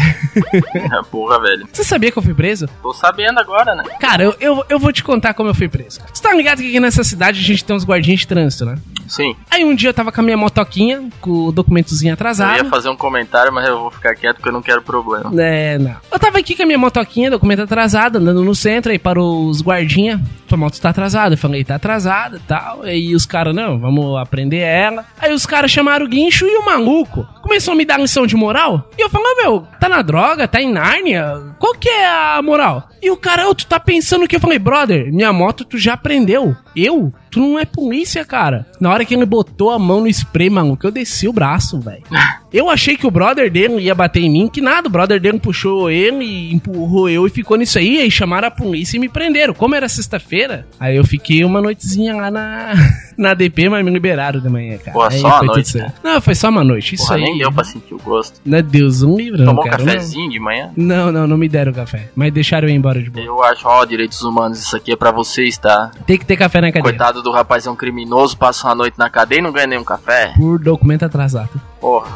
Porra, 1.10 1.40
velho. 1.40 1.68
Você 1.72 1.84
sabia 1.84 2.12
que 2.12 2.18
eu 2.18 2.24
fui 2.24 2.34
preso? 2.34 2.68
Tô 2.82 2.94
sabendo 2.94 3.40
agora, 3.40 3.74
né? 3.76 3.84
Cara, 4.00 4.24
eu, 4.24 4.36
eu, 4.40 4.66
eu 4.70 4.80
vou 4.80 4.92
te 4.92 5.04
contar 5.04 5.34
como 5.34 5.50
eu 5.50 5.56
fui 5.56 5.70
preso. 5.70 6.02
Você 6.14 6.22
tá 6.22 6.34
ligado 6.34 6.58
que 6.62 6.68
aqui 6.70 6.80
nessa 6.80 7.04
cidade 7.04 7.40
a 7.40 7.44
gente 7.44 7.64
tem 7.64 7.76
uns 7.76 7.86
guardinhas 7.86 8.20
de 8.22 8.28
trânsito, 8.28 8.66
né? 8.66 8.76
Sim. 9.10 9.36
Aí 9.50 9.66
um 9.66 9.76
dia 9.76 9.90
eu 9.90 9.94
tava 9.94 10.12
com 10.12 10.22
a 10.22 10.24
minha 10.24 10.38
motoquinha, 10.38 11.10
com 11.20 11.48
o 11.48 11.52
documentozinho 11.52 12.12
Eu 12.12 12.14
atrasado. 12.14 12.56
ia 12.58 12.66
fazer 12.66 12.90
um 12.90 12.96
comentário, 12.96 13.52
mas 13.52 13.68
eu 13.68 13.80
vou 13.80 13.92
ficar 13.92 14.16
quieto 14.16 14.36
porque 14.38 14.50
eu 14.50 14.54
não 14.54 14.62
quero 14.62 14.82
problema. 14.82 15.32
É, 15.42 15.78
não. 15.78 15.96
Eu 16.12 16.20
tava 16.20 16.38
aqui 16.38 16.56
com 16.56 16.64
a 16.64 16.66
minha 16.66 16.78
motoquinha, 16.78 17.32
documento 17.32 17.64
atrasado, 17.64 18.18
andando 18.18 18.44
no 18.44 18.56
centro, 18.56 18.92
aí 18.92 19.00
parou 19.00 19.48
os 19.48 19.62
guardinha. 19.62 20.22
Tua 20.50 20.58
moto 20.58 20.82
tá 20.82 20.90
atrasada. 20.90 21.36
Eu 21.36 21.38
falei, 21.38 21.64
tá 21.64 21.76
atrasada 21.76 22.38
e 22.38 22.40
tal. 22.40 22.82
Aí 22.82 23.14
os 23.14 23.24
caras, 23.24 23.56
não, 23.56 23.78
vamos 23.78 24.18
aprender 24.18 24.58
ela. 24.58 25.06
Aí 25.20 25.32
os 25.32 25.46
caras 25.46 25.70
chamaram 25.70 26.08
o 26.08 26.10
guincho 26.10 26.44
e 26.48 26.58
o 26.58 26.66
maluco 26.66 27.24
começou 27.44 27.74
a 27.74 27.78
me 27.78 27.86
dar 27.86 28.00
lição 28.00 28.26
de 28.26 28.36
moral. 28.36 28.90
E 28.98 29.02
eu 29.02 29.10
falei, 29.12 29.36
meu, 29.44 29.68
tá 29.80 29.88
na 29.88 30.02
droga, 30.02 30.48
tá 30.48 30.60
em 30.60 30.72
Nárnia? 30.72 31.54
Qual 31.60 31.76
que 31.76 31.88
é 31.88 32.08
a 32.08 32.42
moral? 32.42 32.90
E 33.02 33.12
o 33.12 33.18
cara, 33.18 33.48
ô, 33.48 33.54
tu 33.54 33.68
tá 33.68 33.80
pensando 33.80 34.28
que? 34.28 34.36
Eu 34.36 34.40
falei, 34.40 34.58
brother, 34.58 35.14
minha 35.14 35.32
moto 35.32 35.64
tu 35.64 35.78
já 35.78 35.94
aprendeu. 35.94 36.56
Eu? 36.76 37.14
Tu 37.30 37.40
não 37.40 37.60
é 37.60 37.66
polícia, 37.66 38.26
cara. 38.26 38.66
Na 38.80 38.90
hora 38.92 39.06
que 39.06 39.14
ele 39.14 39.26
botou 39.26 39.70
a 39.70 39.78
mão 39.78 40.02
no 40.02 40.08
spray, 40.08 40.50
maluco, 40.50 40.86
eu 40.86 40.92
desci 40.92 41.28
o 41.28 41.34
braço, 41.34 41.80
velho. 41.80 42.04
Eu 42.52 42.70
achei 42.70 42.98
que 42.98 43.06
o 43.06 43.12
brother 43.12 43.52
dele 43.52 43.80
ia 43.82 43.94
bater 43.94 44.22
em 44.22 44.30
mim, 44.32 44.50
que 44.52 44.60
nada, 44.62 44.88
o 44.88 44.92
brother 44.92 45.20
dele 45.20 45.40
puxou 45.40 45.90
ele, 45.90 46.52
empurrou 46.54 47.08
eu 47.10 47.26
e 47.28 47.30
ficou 47.30 47.56
nisso 47.58 47.78
aí, 47.78 48.00
aí 48.00 48.10
chamaram 48.10 48.48
a 48.48 48.52
polícia 48.52 48.98
e 48.98 49.00
me 49.00 49.08
prenderam. 49.08 49.54
Como 49.54 49.76
era 49.76 49.88
sexta-feira, 49.88 50.66
aí 50.80 50.96
eu 50.96 51.04
fiquei 51.04 51.44
uma 51.44 51.62
noitezinha 51.62 52.16
lá 52.16 52.32
na, 52.32 52.74
na 53.18 53.34
DP, 53.34 53.70
mas 53.70 53.86
me 53.86 53.92
liberaram 53.92 54.40
de 54.40 54.50
manhã, 54.50 54.78
cara. 54.78 54.92
Pô, 54.94 55.04
Aí 55.04 55.20
só 55.20 55.28
a 55.28 55.44
noite, 55.44 55.70
certo. 55.70 55.94
Não, 56.04 56.20
foi 56.20 56.34
só 56.36 56.50
uma 56.50 56.64
noite, 56.64 56.96
isso 56.96 57.06
Porra, 57.06 57.18
aí. 57.18 57.24
nem 57.24 57.38
deu 57.38 57.52
pra 57.52 57.64
sentir 57.64 57.94
o 57.94 58.00
gosto. 58.00 58.42
Não, 58.46 58.62
Deus, 58.62 59.04
um 59.04 59.16
livro, 59.16 59.46
Tomou 59.46 59.64
um 59.66 59.70
cara. 59.70 59.84
cafezinho 59.84 60.30
de 60.30 60.40
manhã? 60.40 60.72
Não, 60.76 61.12
não, 61.12 61.20
não, 61.20 61.28
não 61.28 61.38
me 61.38 61.48
deram 61.48 61.72
café, 61.72 62.10
mas 62.16 62.34
deixaram 62.34 62.68
eu 62.68 62.74
ir 62.74 62.78
embora 62.78 63.02
de 63.02 63.10
boa. 63.10 63.24
Eu 63.26 63.44
acho, 63.44 63.68
ó, 63.68 63.86
direitos 63.86 64.22
humanos, 64.22 64.60
isso 64.60 64.76
aqui 64.76 64.92
é 64.92 64.96
pra 64.96 65.12
vocês, 65.12 65.58
tá? 65.58 65.92
Tem 66.06 66.18
que 66.18 66.26
ter 66.26 66.36
café 66.38 66.62
na 66.62 66.68
cadeia. 66.72 66.84
Coitado 66.84 67.22
do 67.22 67.32
rapaz, 67.32 67.68
é 67.68 67.70
um 67.72 67.76
criminoso, 67.76 68.38
passa 68.38 68.68
uma 68.68 68.76
noite 68.76 68.98
na 68.98 69.10
cadeia 69.10 69.40
e 69.40 69.42
não 69.44 69.52
ganha 69.52 69.68
nenhum 69.68 69.84
café. 69.84 70.34
Por 70.36 70.58
documento 70.58 71.04
atrasado. 71.04 71.50
Porra. 71.80 72.10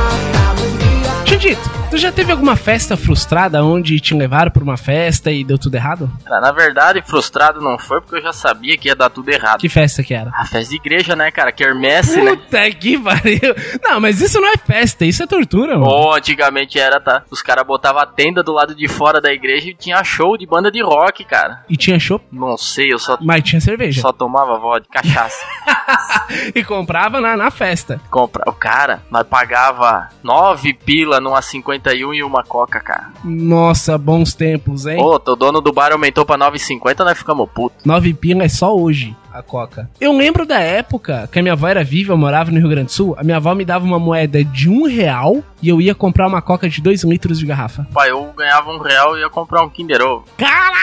Xandito, 1.31 1.61
tu 1.89 1.97
já 1.97 2.11
teve 2.11 2.33
alguma 2.33 2.57
festa 2.57 2.97
frustrada 2.97 3.63
onde 3.65 4.01
te 4.01 4.13
levaram 4.15 4.51
pra 4.51 4.65
uma 4.65 4.77
festa 4.77 5.31
e 5.31 5.45
deu 5.45 5.57
tudo 5.57 5.77
errado? 5.77 6.11
Cara, 6.25 6.41
na 6.41 6.51
verdade, 6.51 7.01
frustrado 7.07 7.61
não 7.61 7.79
foi 7.79 8.01
porque 8.01 8.17
eu 8.17 8.23
já 8.23 8.33
sabia 8.33 8.77
que 8.77 8.89
ia 8.89 8.97
dar 8.97 9.11
tudo 9.11 9.31
errado. 9.31 9.61
Que 9.61 9.69
festa 9.69 10.03
que 10.03 10.13
era? 10.13 10.33
A 10.35 10.45
festa 10.45 10.71
de 10.71 10.75
igreja, 10.75 11.15
né, 11.15 11.31
cara? 11.31 11.53
Quermesse, 11.53 12.21
né? 12.21 12.35
Puta 12.35 12.69
que 12.73 12.99
pariu. 12.99 13.55
Não, 13.81 14.01
mas 14.01 14.21
isso 14.21 14.41
não 14.41 14.49
é 14.49 14.57
festa, 14.57 15.05
isso 15.05 15.23
é 15.23 15.27
tortura, 15.29 15.79
mano. 15.79 15.89
Ou 15.89 16.15
antigamente 16.15 16.81
era, 16.81 17.01
tá? 17.01 17.23
Os 17.31 17.41
caras 17.41 17.65
botavam 17.65 18.03
a 18.03 18.07
tenda 18.07 18.43
do 18.43 18.53
lado 18.53 18.75
de 18.75 18.89
fora 18.89 19.21
da 19.21 19.33
igreja 19.33 19.71
e 19.71 19.75
tinha 19.75 20.03
show 20.03 20.37
de 20.37 20.47
banda 20.47 20.69
de 20.69 20.83
rock, 20.83 21.25
cara. 21.25 21.65
E 21.71 21.77
tinha 21.77 22.01
chopp, 22.01 22.25
Não 22.33 22.57
sei, 22.57 22.93
eu 22.93 22.99
só, 22.99 23.17
mas 23.21 23.45
tinha 23.45 23.61
cerveja. 23.61 24.01
só 24.01 24.13
tomava 24.13 24.59
vodka, 24.59 25.01
cachaça. 25.01 25.47
e 26.53 26.65
comprava 26.65 27.21
na, 27.21 27.37
na 27.37 27.53
festa. 27.53 28.01
Compra. 28.11 28.43
O 28.49 28.53
cara, 28.53 29.01
nós 29.13 29.25
pagava 29.29 30.09
nove 30.25 30.75
pila 30.75 31.20
numa 31.21 31.43
51 31.43 32.15
e 32.15 32.23
uma 32.23 32.43
coca, 32.43 32.81
cara. 32.81 33.11
Nossa, 33.25 33.97
bons 33.99 34.35
tempos, 34.35 34.87
hein? 34.87 34.99
Ô, 35.01 35.15
o 35.15 35.37
dono 35.37 35.61
do 35.61 35.73
bar 35.73 35.93
aumentou 35.93 36.25
pra 36.25 36.37
9,50, 36.39 37.05
nós 37.05 37.19
ficamos 37.19 37.49
putos. 37.55 37.85
Nove 37.85 38.13
pila 38.15 38.45
é 38.45 38.49
só 38.49 38.75
hoje, 38.77 39.15
a 39.33 39.43
coca. 39.43 39.89
Eu 40.01 40.13
lembro 40.17 40.45
da 40.47 40.59
época 40.61 41.29
que 41.33 41.39
a 41.39 41.43
minha 41.43 41.53
avó 41.55 41.69
era 41.69 41.85
viva, 41.85 42.13
eu 42.13 42.19
morava 42.19 42.51
no 42.51 42.59
Rio 42.59 42.69
Grande 42.69 42.87
do 42.87 42.93
Sul. 42.93 43.15
A 43.19 43.23
minha 43.25 43.37
avó 43.37 43.55
me 43.55 43.65
dava 43.65 43.85
uma 43.85 43.99
moeda 43.99 44.43
de 44.45 44.69
um 44.69 44.87
real 44.87 45.43
e 45.63 45.69
eu 45.69 45.81
ia 45.81 45.95
comprar 45.95 46.27
uma 46.27 46.43
coca 46.43 46.69
de 46.69 46.81
dois 46.81 47.03
litros 47.05 47.39
de 47.39 47.47
garrafa. 47.47 47.87
Pai, 47.93 48.11
eu 48.11 48.33
ganhava 48.37 48.71
um 48.71 48.79
real 48.79 49.17
e 49.17 49.21
ia 49.21 49.29
comprar 49.31 49.63
um 49.63 49.69
Kinder 49.69 50.03
Ovo. 50.03 50.25
Caralho! 50.37 50.81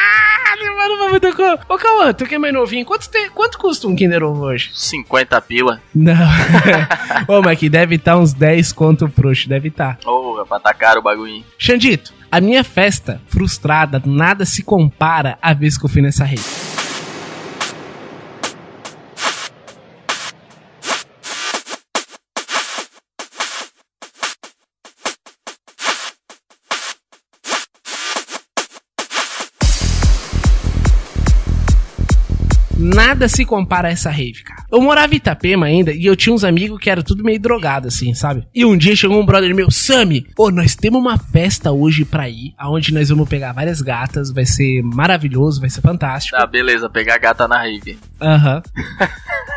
Demora 0.60 0.98
pra 0.98 1.10
muita 1.10 1.34
coisa. 1.36 1.60
Ô, 1.70 1.77
Cauã, 1.77 2.12
tu 2.13 2.25
que 2.25 2.34
é 2.34 2.38
mais 2.39 2.51
novinho, 2.51 2.84
quanto, 2.84 3.08
te- 3.08 3.29
quanto 3.29 3.60
custa 3.60 3.88
um 3.88 3.96
Kinder 3.96 4.24
Ovo 4.24 4.44
hoje? 4.46 4.72
50 4.74 5.39
pila. 5.41 5.79
Não. 5.94 6.15
Ô, 7.27 7.41
mas 7.44 7.60
que 7.60 7.70
deve 7.70 7.96
estar 7.96 8.17
uns 8.17 8.34
10 8.34 8.72
conto 8.74 9.08
frouxo, 9.08 9.48
deve 9.48 9.67
estar. 9.67 10.00
Ô, 10.03 10.10
é 10.10 10.26
pra 10.47 10.73
caro 10.73 10.99
o 10.99 11.03
bagulho. 11.03 11.43
Xandito, 11.57 12.13
a 12.31 12.41
minha 12.41 12.63
festa 12.63 13.21
frustrada 13.27 14.01
nada 14.05 14.45
se 14.45 14.63
compara 14.63 15.37
à 15.41 15.53
vez 15.53 15.77
que 15.77 15.85
eu 15.85 15.89
fui 15.89 16.01
nessa 16.01 16.23
rede. 16.23 16.76
Nada 33.07 33.29
se 33.29 33.45
compara 33.45 33.87
a 33.87 33.91
essa 33.91 34.09
rave, 34.09 34.43
cara. 34.43 34.65
Eu 34.69 34.81
morava 34.81 35.13
em 35.13 35.15
Itapema 35.15 35.65
ainda 35.65 35.93
e 35.93 36.05
eu 36.05 36.13
tinha 36.13 36.35
uns 36.35 36.43
amigos 36.43 36.77
que 36.77 36.89
era 36.89 37.01
tudo 37.01 37.23
meio 37.23 37.39
drogado, 37.39 37.87
assim, 37.87 38.13
sabe? 38.13 38.45
E 38.53 38.65
um 38.65 38.75
dia 38.75 38.97
chegou 38.97 39.17
um 39.17 39.25
brother 39.25 39.55
meu, 39.55 39.71
Sami, 39.71 40.27
ô, 40.37 40.51
nós 40.51 40.75
temos 40.75 40.99
uma 40.99 41.17
festa 41.17 41.71
hoje 41.71 42.03
pra 42.03 42.27
ir, 42.27 42.53
aonde 42.57 42.93
nós 42.93 43.07
vamos 43.07 43.29
pegar 43.29 43.53
várias 43.53 43.81
gatas, 43.81 44.29
vai 44.29 44.45
ser 44.45 44.81
maravilhoso, 44.83 45.61
vai 45.61 45.69
ser 45.69 45.79
fantástico. 45.79 46.37
Tá, 46.37 46.45
beleza, 46.45 46.89
pegar 46.89 47.17
gata 47.17 47.47
na 47.47 47.59
rave. 47.59 47.97
Aham. 48.19 48.61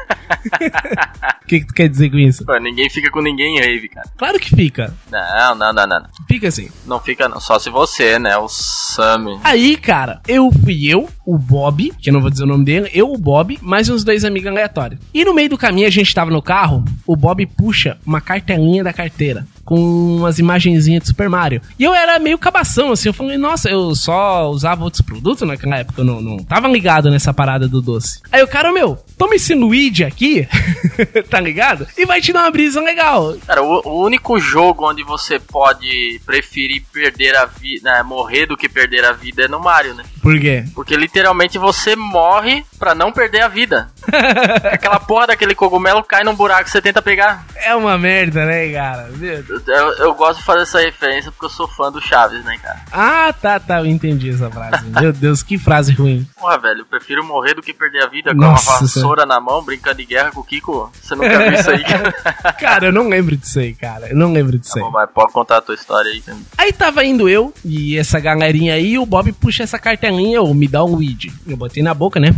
O 1.43 1.47
que, 1.51 1.61
que 1.61 1.67
tu 1.67 1.75
quer 1.75 1.89
dizer 1.89 2.11
com 2.11 2.19
isso? 2.19 2.45
Pô, 2.45 2.57
ninguém 2.59 2.89
fica 2.89 3.11
com 3.11 3.21
ninguém 3.21 3.57
em 3.57 3.61
rave, 3.61 3.89
cara. 3.89 4.09
Claro 4.17 4.39
que 4.39 4.55
fica. 4.55 4.95
Não, 5.11 5.55
não, 5.57 5.73
não, 5.73 5.87
não. 5.87 6.01
não. 6.01 6.09
Fica 6.29 6.47
assim. 6.47 6.71
Não 6.87 7.01
fica 7.01 7.29
não. 7.29 7.41
Só 7.41 7.59
se 7.59 7.69
você, 7.69 8.19
né? 8.19 8.37
O 8.37 8.49
Sammy. 8.49 9.41
Aí, 9.43 9.77
cara, 9.77 10.21
eu 10.29 10.51
fui 10.53 10.87
eu, 10.87 11.09
o 11.27 11.37
Bob, 11.37 11.93
que 12.01 12.11
eu 12.11 12.15
não 12.15 12.21
vou 12.21 12.31
dizer 12.31 12.45
o 12.45 12.47
nome 12.47 12.65
dele, 12.65 12.89
eu, 12.95 13.11
o 13.11 13.19
Bob, 13.19 13.40
mais 13.63 13.89
uns 13.89 14.05
dois 14.05 14.25
amigos 14.25 14.49
aleatórios. 14.51 15.01
E 15.13 15.25
no 15.25 15.35
meio 15.35 15.49
do 15.49 15.59
caminho 15.59 15.87
a 15.87 15.91
gente 15.91 16.15
tava 16.15 16.31
no 16.31 16.43
carro, 16.43 16.85
o 17.07 17.17
Bob 17.17 17.45
puxa 17.47 17.99
uma 18.07 18.21
cartelinha 18.21 18.85
da 18.85 18.93
carteira. 18.93 19.47
Com 19.65 20.17
umas 20.17 20.41
imagenzinhas 20.41 21.03
de 21.03 21.09
Super 21.09 21.29
Mario. 21.29 21.63
E 21.79 21.85
eu 21.85 21.95
era 21.95 22.19
meio 22.19 22.37
cabação, 22.37 22.91
assim. 22.91 23.09
Eu 23.09 23.13
falei, 23.13 23.39
nossa, 23.39 23.71
eu 23.71 23.95
só 23.95 24.51
usava 24.51 24.83
outros 24.83 25.01
produtos 25.01 25.47
naquela 25.47 25.77
época. 25.77 26.01
Eu 26.01 26.05
não, 26.05 26.21
não 26.21 26.39
tava 26.39 26.67
ligado 26.67 27.09
nessa 27.09 27.33
parada 27.33 27.69
do 27.69 27.81
doce. 27.81 28.21
Aí 28.33 28.43
o 28.43 28.49
cara, 28.49 28.73
meu, 28.73 28.99
toma 29.17 29.37
esse 29.37 29.55
Luigi 29.55 30.03
aqui, 30.03 30.49
tá 31.31 31.39
ligado? 31.39 31.87
E 31.97 32.05
vai 32.05 32.21
te 32.21 32.33
dar 32.33 32.41
uma 32.41 32.51
brisa 32.51 32.81
legal. 32.81 33.37
Cara, 33.47 33.63
o, 33.63 33.81
o 33.85 34.05
único 34.05 34.41
jogo 34.41 34.91
onde 34.91 35.05
você 35.05 35.39
pode 35.39 36.21
preferir 36.27 36.83
perder 36.93 37.37
a 37.37 37.45
vida, 37.45 37.93
né, 37.93 38.03
morrer 38.03 38.47
do 38.47 38.57
que 38.57 38.69
perder 38.69 39.05
a 39.05 39.13
vida 39.13 39.45
é 39.45 39.49
no 39.49 39.61
Mario, 39.61 39.95
né? 39.95 40.03
Por 40.23 40.39
quê? 40.39 40.65
Porque 40.75 40.97
literalmente 40.97 41.59
você 41.59 41.97
morre 41.97 42.65
pra 42.79 42.95
não 42.95 43.11
perder 43.13 43.43
a 43.43 43.49
vida. 43.49 43.89
Aquela 44.73 45.01
porra 45.01 45.29
daquele 45.29 45.55
cogumelo 45.55 46.03
cai 46.05 46.23
num 46.25 46.35
buraco 46.35 46.65
que 46.65 46.71
você 46.71 46.81
tenta 46.83 47.01
pegar. 47.03 47.45
É 47.57 47.75
uma 47.75 47.97
merda, 47.99 48.45
né, 48.47 48.73
cara? 48.73 49.11
Eu, 49.21 49.93
eu- 49.95 50.15
gosto 50.15 50.41
de 50.41 50.45
fazer 50.45 50.63
essa 50.63 50.81
referência 50.81 51.31
porque 51.31 51.47
eu 51.47 51.51
sou 51.51 51.67
fã 51.69 51.91
do 51.91 52.01
Chaves, 52.01 52.45
né, 52.45 52.59
cara? 52.63 52.81
Ah, 52.93 53.33
tá, 53.33 53.59
tá, 53.59 53.79
eu 53.81 53.87
entendi 53.87 54.31
essa 54.31 54.51
frase. 54.51 54.85
Meu 55.01 55.13
Deus, 55.13 55.43
que 55.43 55.57
frase 55.57 55.93
ruim. 55.93 56.27
Porra, 56.39 56.59
velho, 56.59 56.81
eu 56.81 56.87
prefiro 56.87 57.25
morrer 57.25 57.55
do 57.55 57.63
que 57.63 57.73
perder 57.73 58.03
a 58.05 58.07
vida 58.07 58.31
com 58.33 58.41
Nossa 58.41 58.71
uma 58.71 58.81
vassoura 58.81 59.25
na 59.25 59.41
mão, 59.41 59.63
brincando 59.63 59.97
de 59.99 60.05
guerra 60.05 60.31
com 60.33 60.41
o 60.41 60.45
Kiko. 60.45 60.91
Você 61.01 61.15
nunca 61.15 61.39
viu 61.39 61.53
isso 61.53 61.71
aí? 61.71 61.83
tá 61.85 62.53
Cara, 62.61 62.87
eu 62.87 62.93
não 62.93 63.09
lembro 63.09 63.37
disso 63.37 63.59
aí, 63.59 63.75
cara. 63.75 64.09
Eu 64.09 64.17
não 64.17 64.33
lembro 64.33 64.59
disso 64.59 64.77
aí. 64.77 64.85
bom, 64.85 64.91
mas 64.91 65.09
pode 65.11 65.33
contar 65.33 65.59
a 65.59 65.63
tua 65.63 65.75
história 65.75 66.11
aí. 66.11 66.21
também. 66.21 66.45
Aí 66.59 66.73
tava 66.73 67.05
indo 67.05 67.29
eu 67.29 67.55
e 67.65 67.97
essa 67.97 68.21
galerinha 68.21 68.75
aí, 68.75 68.99
o 68.99 69.07
Bob 69.07 69.33
puxa 69.33 69.63
essa 69.63 69.79
cartelinha, 70.11 70.43
ou 70.43 70.53
me 70.55 70.67
dá 70.67 70.85
um 70.85 70.97
weed. 70.97 71.33
Eu 71.47 71.57
botei 71.57 71.83
na 71.83 71.95
boca, 71.95 72.19
né? 72.19 72.35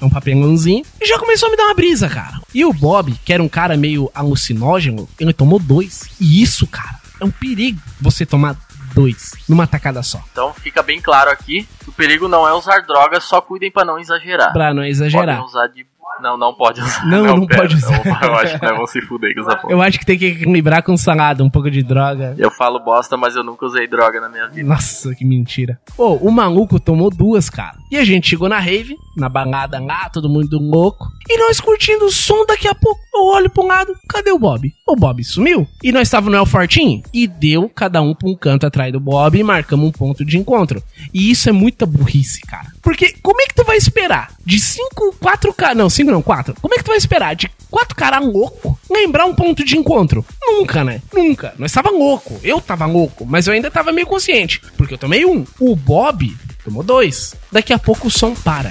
É 0.00 0.04
um 0.04 0.10
papelãozinho. 0.10 0.84
E 1.00 1.06
já 1.06 1.18
começou 1.18 1.48
a 1.48 1.50
me 1.50 1.56
dar 1.56 1.64
uma 1.64 1.74
brisa, 1.74 2.08
cara. 2.08 2.40
E 2.54 2.64
o 2.64 2.72
Bob, 2.72 3.14
que 3.24 3.32
era 3.32 3.42
um 3.42 3.48
cara 3.48 3.76
meio 3.76 4.10
alucinógeno, 4.14 5.08
ele 5.18 5.32
tomou 5.32 5.58
dois. 5.58 6.08
E 6.20 6.42
isso, 6.42 6.66
cara, 6.66 7.00
é 7.20 7.24
um 7.24 7.30
perigo 7.30 7.80
você 8.00 8.26
tomar 8.26 8.56
dois 8.94 9.32
numa 9.48 9.66
tacada 9.66 10.02
só. 10.02 10.22
Então 10.32 10.52
fica 10.54 10.82
bem 10.82 11.00
claro 11.00 11.30
aqui, 11.30 11.66
que 11.80 11.88
o 11.88 11.92
perigo 11.92 12.28
não 12.28 12.46
é 12.46 12.52
usar 12.54 12.80
drogas, 12.80 13.24
só 13.24 13.40
cuidem 13.40 13.70
pra 13.70 13.84
não 13.84 13.98
exagerar. 13.98 14.52
Pra 14.52 14.72
não 14.72 14.84
exagerar. 14.84 15.36
Podem 15.36 15.44
usar 15.44 15.66
de... 15.68 15.86
Não, 16.20 16.36
não 16.36 16.54
pode 16.54 16.80
usar. 16.80 17.06
Não, 17.06 17.24
não 17.24 17.46
pera, 17.46 17.62
pode 17.62 17.76
usar. 17.76 18.06
Eu, 18.06 18.28
eu 18.28 18.34
acho 18.34 18.58
que 18.58 18.64
nós 18.64 18.74
vamos 18.74 18.90
se 18.90 19.00
fuder 19.02 19.34
com 19.34 19.40
essa 19.40 19.56
porra. 19.56 19.72
Eu 19.72 19.82
acho 19.82 19.98
que 19.98 20.06
tem 20.06 20.18
que 20.18 20.26
equilibrar 20.26 20.82
com 20.82 20.96
salada, 20.96 21.44
um 21.44 21.50
pouco 21.50 21.70
de 21.70 21.82
droga. 21.82 22.34
Eu 22.38 22.50
falo 22.50 22.78
bosta, 22.80 23.16
mas 23.16 23.36
eu 23.36 23.44
nunca 23.44 23.66
usei 23.66 23.86
droga 23.86 24.20
na 24.20 24.28
minha 24.28 24.48
vida. 24.48 24.68
Nossa, 24.68 25.14
que 25.14 25.24
mentira. 25.24 25.78
Pô, 25.96 26.14
o 26.14 26.30
maluco 26.30 26.80
tomou 26.80 27.10
duas, 27.10 27.50
cara. 27.50 27.76
E 27.90 27.96
a 27.96 28.04
gente 28.04 28.28
chegou 28.28 28.48
na 28.48 28.58
rave, 28.58 28.96
na 29.16 29.28
balada 29.28 29.80
lá, 29.80 30.08
todo 30.08 30.28
mundo 30.28 30.58
louco. 30.58 31.06
E 31.28 31.38
nós 31.38 31.60
curtindo 31.60 32.06
o 32.06 32.10
som, 32.10 32.44
daqui 32.46 32.68
a 32.68 32.74
pouco 32.74 33.00
eu 33.14 33.24
olho 33.24 33.50
um 33.58 33.66
lado, 33.66 33.94
cadê 34.08 34.30
o 34.30 34.38
Bob? 34.38 34.70
O 34.88 34.94
Bob 34.94 35.24
sumiu. 35.24 35.66
E 35.82 35.90
nós 35.90 36.02
estávamos 36.02 36.32
no 36.32 36.38
El 36.38 36.46
Fortinho 36.46 37.02
e 37.12 37.26
deu 37.26 37.68
cada 37.68 38.00
um 38.00 38.14
pra 38.14 38.28
um 38.28 38.36
canto 38.36 38.66
atrás 38.66 38.92
do 38.92 39.00
Bob 39.00 39.36
e 39.36 39.42
marcamos 39.42 39.88
um 39.88 39.90
ponto 39.90 40.24
de 40.24 40.38
encontro. 40.38 40.80
E 41.12 41.28
isso 41.28 41.48
é 41.48 41.52
muita 41.52 41.84
burrice, 41.84 42.40
cara. 42.42 42.68
Porque 42.80 43.12
como 43.20 43.40
é 43.40 43.46
que 43.46 43.54
tu 43.56 43.64
vai 43.64 43.76
esperar 43.76 44.30
de 44.44 44.60
cinco, 44.60 45.12
quatro 45.18 45.52
caras, 45.52 45.76
não, 45.76 45.90
cinco 45.90 46.12
não, 46.12 46.22
quatro. 46.22 46.54
Como 46.62 46.72
é 46.72 46.76
que 46.76 46.84
tu 46.84 46.88
vai 46.90 46.98
esperar 46.98 47.34
de 47.34 47.50
quatro 47.68 47.96
caras 47.96 48.24
louco 48.24 48.78
lembrar 48.88 49.26
um 49.26 49.34
ponto 49.34 49.64
de 49.64 49.76
encontro? 49.76 50.24
Nunca, 50.40 50.84
né? 50.84 51.02
Nunca. 51.12 51.52
Nós 51.58 51.72
tava 51.72 51.90
louco. 51.90 52.38
Eu 52.44 52.60
tava 52.60 52.86
louco, 52.86 53.26
mas 53.26 53.48
eu 53.48 53.54
ainda 53.54 53.72
tava 53.72 53.90
meio 53.90 54.06
consciente. 54.06 54.62
Porque 54.76 54.94
eu 54.94 54.98
tomei 54.98 55.26
um. 55.26 55.44
O 55.58 55.74
Bob 55.74 56.32
tomou 56.64 56.84
dois. 56.84 57.34
Daqui 57.50 57.72
a 57.72 57.78
pouco 57.78 58.06
o 58.06 58.10
som 58.10 58.34
para. 58.36 58.70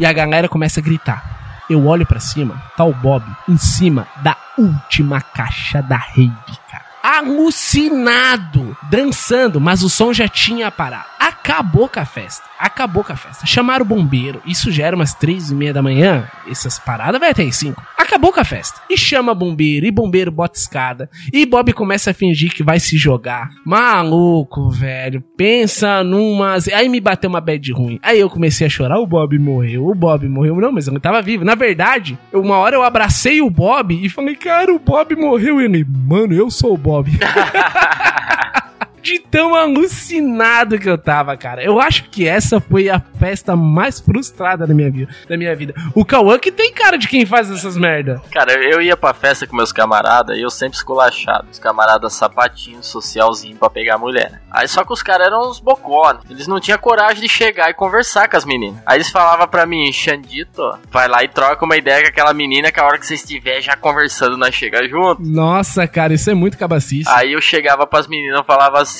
E 0.00 0.04
a 0.04 0.12
galera 0.12 0.48
começa 0.48 0.80
a 0.80 0.82
gritar. 0.82 1.35
Eu 1.68 1.86
olho 1.86 2.06
pra 2.06 2.20
cima, 2.20 2.54
tá 2.76 2.84
o 2.84 2.94
Bob 2.94 3.24
em 3.48 3.56
cima 3.56 4.06
da 4.22 4.36
última 4.56 5.20
caixa 5.20 5.82
da 5.82 5.96
rave, 5.96 6.32
cara. 6.70 6.85
Alucinado, 7.08 8.76
dançando, 8.90 9.60
mas 9.60 9.84
o 9.84 9.88
som 9.88 10.12
já 10.12 10.26
tinha 10.26 10.72
parado. 10.72 11.06
Acabou 11.20 11.88
com 11.88 12.00
a 12.00 12.04
festa. 12.04 12.44
Acabou 12.58 13.04
com 13.04 13.12
a 13.12 13.16
festa. 13.16 13.46
Chamaram 13.46 13.84
o 13.84 13.88
bombeiro. 13.88 14.42
Isso 14.44 14.72
já 14.72 14.86
era 14.86 14.96
umas 14.96 15.14
três 15.14 15.50
e 15.50 15.54
meia 15.54 15.72
da 15.72 15.82
manhã. 15.82 16.28
Essas 16.50 16.78
paradas 16.78 17.20
vai 17.20 17.30
até 17.30 17.44
às 17.44 17.56
cinco. 17.56 17.80
Acabou 17.96 18.32
com 18.32 18.40
a 18.40 18.44
festa. 18.44 18.80
E 18.90 18.96
chama 18.96 19.34
bombeiro. 19.34 19.86
E 19.86 19.90
bombeiro 19.90 20.32
bota 20.32 20.58
escada. 20.58 21.08
E 21.32 21.46
Bob 21.46 21.72
começa 21.72 22.10
a 22.10 22.14
fingir 22.14 22.52
que 22.52 22.64
vai 22.64 22.80
se 22.80 22.96
jogar. 22.96 23.50
Maluco, 23.64 24.70
velho. 24.70 25.22
Pensa 25.36 26.02
numas. 26.02 26.66
Aí 26.68 26.88
me 26.88 27.00
bateu 27.00 27.30
uma 27.30 27.40
bad 27.40 27.72
ruim. 27.72 28.00
Aí 28.02 28.18
eu 28.18 28.30
comecei 28.30 28.66
a 28.66 28.70
chorar. 28.70 28.98
O 28.98 29.06
Bob 29.06 29.38
morreu. 29.38 29.86
O 29.86 29.94
Bob 29.94 30.28
morreu. 30.28 30.56
Não, 30.56 30.72
mas 30.72 30.86
eu 30.86 30.92
não 30.92 31.00
tava 31.00 31.22
vivo. 31.22 31.44
Na 31.44 31.54
verdade, 31.54 32.18
uma 32.32 32.56
hora 32.56 32.76
eu 32.76 32.82
abracei 32.82 33.40
o 33.40 33.50
Bob 33.50 33.94
e 33.94 34.08
falei, 34.08 34.34
cara, 34.34 34.74
o 34.74 34.78
Bob 34.78 35.14
morreu. 35.14 35.60
E 35.60 35.64
ele, 35.64 35.86
mano, 35.88 36.32
eu 36.34 36.50
sou 36.50 36.74
o 36.74 36.78
Bob. 36.78 36.95
Bob. 36.96 37.08
de 39.06 39.20
tão 39.20 39.54
alucinado 39.54 40.78
que 40.78 40.88
eu 40.88 40.98
tava, 40.98 41.36
cara. 41.36 41.62
Eu 41.62 41.80
acho 41.80 42.10
que 42.10 42.26
essa 42.26 42.60
foi 42.60 42.88
a 42.88 43.00
festa 43.00 43.54
mais 43.54 44.00
frustrada 44.00 44.66
da 44.66 44.74
minha 44.74 44.90
vida. 44.90 45.14
Da 45.28 45.36
minha 45.36 45.54
vida. 45.54 45.74
O 45.94 46.04
Cauã 46.04 46.38
que 46.38 46.50
tem 46.50 46.72
cara 46.72 46.98
de 46.98 47.06
quem 47.06 47.24
faz 47.24 47.50
essas 47.50 47.76
merda. 47.76 48.20
Cara, 48.32 48.52
eu 48.54 48.82
ia 48.82 48.96
pra 48.96 49.14
festa 49.14 49.46
com 49.46 49.54
meus 49.54 49.72
camaradas 49.72 50.36
e 50.36 50.42
eu 50.42 50.50
sempre 50.50 50.76
esculachado. 50.76 51.46
Os 51.50 51.58
camaradas 51.58 52.14
sapatinhos, 52.14 52.86
socialzinho 52.88 53.56
pra 53.56 53.70
pegar 53.70 53.96
mulher. 53.96 54.42
Aí 54.50 54.66
só 54.66 54.84
que 54.84 54.92
os 54.92 55.02
caras 55.02 55.28
eram 55.28 55.50
uns 55.50 55.60
bocó, 55.60 56.12
né? 56.12 56.20
Eles 56.28 56.48
não 56.48 56.58
tinham 56.58 56.78
coragem 56.78 57.22
de 57.22 57.28
chegar 57.28 57.70
e 57.70 57.74
conversar 57.74 58.28
com 58.28 58.36
as 58.36 58.44
meninas. 58.44 58.82
Aí 58.84 58.96
eles 58.96 59.10
falavam 59.10 59.46
pra 59.46 59.66
mim, 59.66 59.92
Xandito, 59.92 60.62
vai 60.90 61.06
lá 61.06 61.22
e 61.22 61.28
troca 61.28 61.64
uma 61.64 61.76
ideia 61.76 62.02
com 62.02 62.08
aquela 62.08 62.34
menina 62.34 62.72
que 62.72 62.80
a 62.80 62.84
hora 62.84 62.98
que 62.98 63.06
você 63.06 63.14
estiver 63.14 63.60
já 63.60 63.76
conversando, 63.76 64.36
nós 64.36 64.54
chega 64.54 64.86
junto. 64.88 65.22
Nossa, 65.22 65.86
cara, 65.86 66.14
isso 66.14 66.28
é 66.28 66.34
muito 66.34 66.58
cabacice. 66.58 67.08
Aí 67.08 67.32
eu 67.32 67.40
chegava 67.40 67.86
pras 67.86 68.08
meninas 68.08 68.40
e 68.40 68.44
falava 68.44 68.80
assim: 68.80 68.95